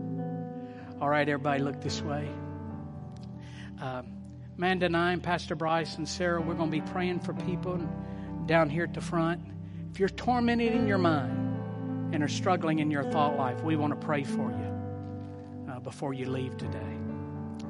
All 1.00 1.08
right, 1.08 1.28
everybody, 1.28 1.62
look 1.62 1.80
this 1.80 2.02
way. 2.02 2.28
Um, 3.80 4.12
Amanda 4.56 4.86
and 4.86 4.96
I 4.96 5.12
and 5.12 5.22
Pastor 5.22 5.54
Bryce 5.54 5.96
and 5.98 6.08
Sarah, 6.08 6.40
we're 6.40 6.54
going 6.54 6.72
to 6.72 6.80
be 6.80 6.90
praying 6.90 7.20
for 7.20 7.32
people 7.32 7.80
down 8.46 8.68
here 8.68 8.82
at 8.82 8.94
the 8.94 9.00
front. 9.00 9.40
If 9.92 10.00
you're 10.00 10.08
tormented 10.08 10.72
in 10.72 10.88
your 10.88 10.98
mind 10.98 11.37
and 12.12 12.22
are 12.22 12.28
struggling 12.28 12.78
in 12.78 12.90
your 12.90 13.04
thought 13.04 13.36
life, 13.36 13.62
we 13.62 13.76
want 13.76 13.98
to 13.98 14.06
pray 14.06 14.24
for 14.24 14.50
you 14.50 15.72
uh, 15.72 15.80
before 15.80 16.14
you 16.14 16.28
leave 16.28 16.56
today. 16.56 16.98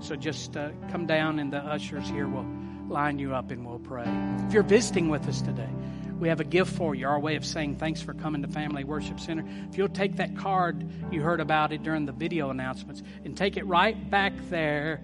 So 0.01 0.14
just 0.14 0.57
uh, 0.57 0.70
come 0.91 1.07
down, 1.07 1.39
and 1.39 1.53
the 1.53 1.59
ushers 1.59 2.09
here 2.09 2.28
will 2.28 2.47
line 2.89 3.18
you 3.18 3.34
up 3.34 3.51
and 3.51 3.66
we'll 3.66 3.78
pray. 3.78 4.07
If 4.47 4.53
you're 4.53 4.62
visiting 4.62 5.09
with 5.09 5.28
us 5.28 5.43
today, 5.43 5.68
we 6.18 6.28
have 6.28 6.41
a 6.41 6.45
gift 6.45 6.74
for 6.74 6.95
you, 6.95 7.07
our 7.07 7.18
way 7.18 7.36
of 7.36 7.45
saying 7.45 7.76
thanks 7.76 8.01
for 8.01 8.14
coming 8.14 8.43
to 8.43 8.49
Family 8.49 8.82
Worship 8.82 9.20
Center. 9.20 9.45
If 9.70 9.78
you'll 9.78 9.89
take 9.89 10.16
that 10.16 10.36
card, 10.36 10.89
you 11.12 11.22
heard 11.22 11.41
about 11.41 11.72
it 11.72 11.82
during 11.82 12.07
the 12.07 12.12
video 12.12 12.51
announcements, 12.51 13.03
and 13.24 13.36
take 13.36 13.57
it 13.57 13.66
right 13.66 14.11
back 14.11 14.32
there 14.49 15.03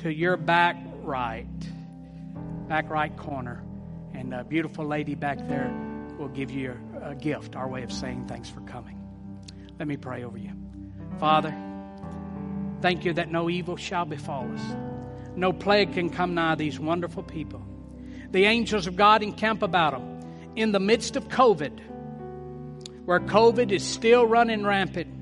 to 0.00 0.12
your 0.12 0.36
back 0.36 0.76
right, 1.02 1.46
back 2.68 2.90
right 2.90 3.16
corner. 3.16 3.62
And 4.14 4.34
a 4.34 4.42
beautiful 4.44 4.84
lady 4.84 5.14
back 5.14 5.38
there 5.46 5.72
will 6.18 6.28
give 6.28 6.50
you 6.50 6.76
a 7.02 7.14
gift, 7.14 7.56
our 7.56 7.68
way 7.68 7.82
of 7.82 7.92
saying 7.92 8.26
thanks 8.26 8.48
for 8.48 8.60
coming. 8.62 9.00
Let 9.78 9.88
me 9.88 9.96
pray 9.96 10.24
over 10.24 10.38
you. 10.38 10.52
Father, 11.18 11.54
thank 12.80 13.04
you 13.04 13.12
that 13.14 13.30
no 13.30 13.50
evil 13.50 13.76
shall 13.76 14.04
befall 14.04 14.50
us. 14.52 14.76
No 15.34 15.52
plague 15.52 15.92
can 15.92 16.10
come 16.10 16.34
nigh 16.34 16.54
these 16.54 16.80
wonderful 16.80 17.22
people. 17.22 17.62
The 18.30 18.46
angels 18.46 18.86
of 18.86 18.96
God 18.96 19.22
encamp 19.22 19.62
about 19.62 19.92
them 19.92 20.20
in 20.56 20.72
the 20.72 20.80
midst 20.80 21.16
of 21.16 21.28
COVID, 21.28 21.78
where 23.04 23.20
COVID 23.20 23.70
is 23.70 23.84
still 23.84 24.26
running 24.26 24.64
rampant. 24.64 25.12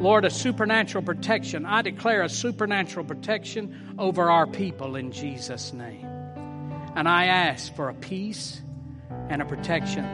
Lord, 0.00 0.24
a 0.24 0.30
supernatural 0.30 1.04
protection. 1.04 1.66
I 1.66 1.82
declare 1.82 2.22
a 2.22 2.28
supernatural 2.28 3.04
protection 3.04 3.94
over 3.98 4.30
our 4.30 4.46
people 4.46 4.96
in 4.96 5.12
Jesus' 5.12 5.72
name. 5.72 6.06
And 6.96 7.08
I 7.08 7.26
ask 7.26 7.74
for 7.74 7.88
a 7.88 7.94
peace 7.94 8.60
and 9.28 9.42
a 9.42 9.44
protection. 9.44 10.04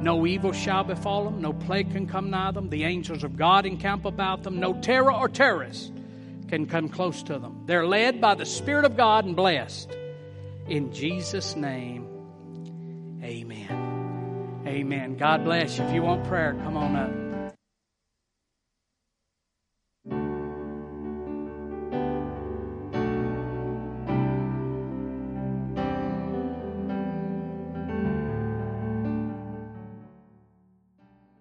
No 0.00 0.26
evil 0.26 0.52
shall 0.52 0.82
befall 0.82 1.24
them, 1.24 1.42
no 1.42 1.52
plague 1.52 1.92
can 1.92 2.06
come 2.06 2.30
nigh 2.30 2.52
them. 2.52 2.70
The 2.70 2.84
angels 2.84 3.22
of 3.22 3.36
God 3.36 3.66
encamp 3.66 4.06
about 4.06 4.42
them. 4.42 4.58
No 4.58 4.72
terror 4.80 5.12
or 5.12 5.28
terrorist 5.28 5.92
can 6.48 6.66
come 6.66 6.88
close 6.88 7.22
to 7.24 7.38
them. 7.38 7.62
They're 7.66 7.86
led 7.86 8.20
by 8.20 8.34
the 8.34 8.46
Spirit 8.46 8.84
of 8.84 8.96
God 8.96 9.26
and 9.26 9.36
blessed. 9.36 9.94
In 10.68 10.92
Jesus' 10.92 11.54
name, 11.54 12.08
amen. 13.22 14.62
Amen. 14.66 15.16
God 15.16 15.44
bless 15.44 15.78
you. 15.78 15.84
If 15.84 15.92
you 15.92 16.02
want 16.02 16.24
prayer, 16.24 16.54
come 16.64 16.76
on 16.76 16.96
up. 16.96 17.29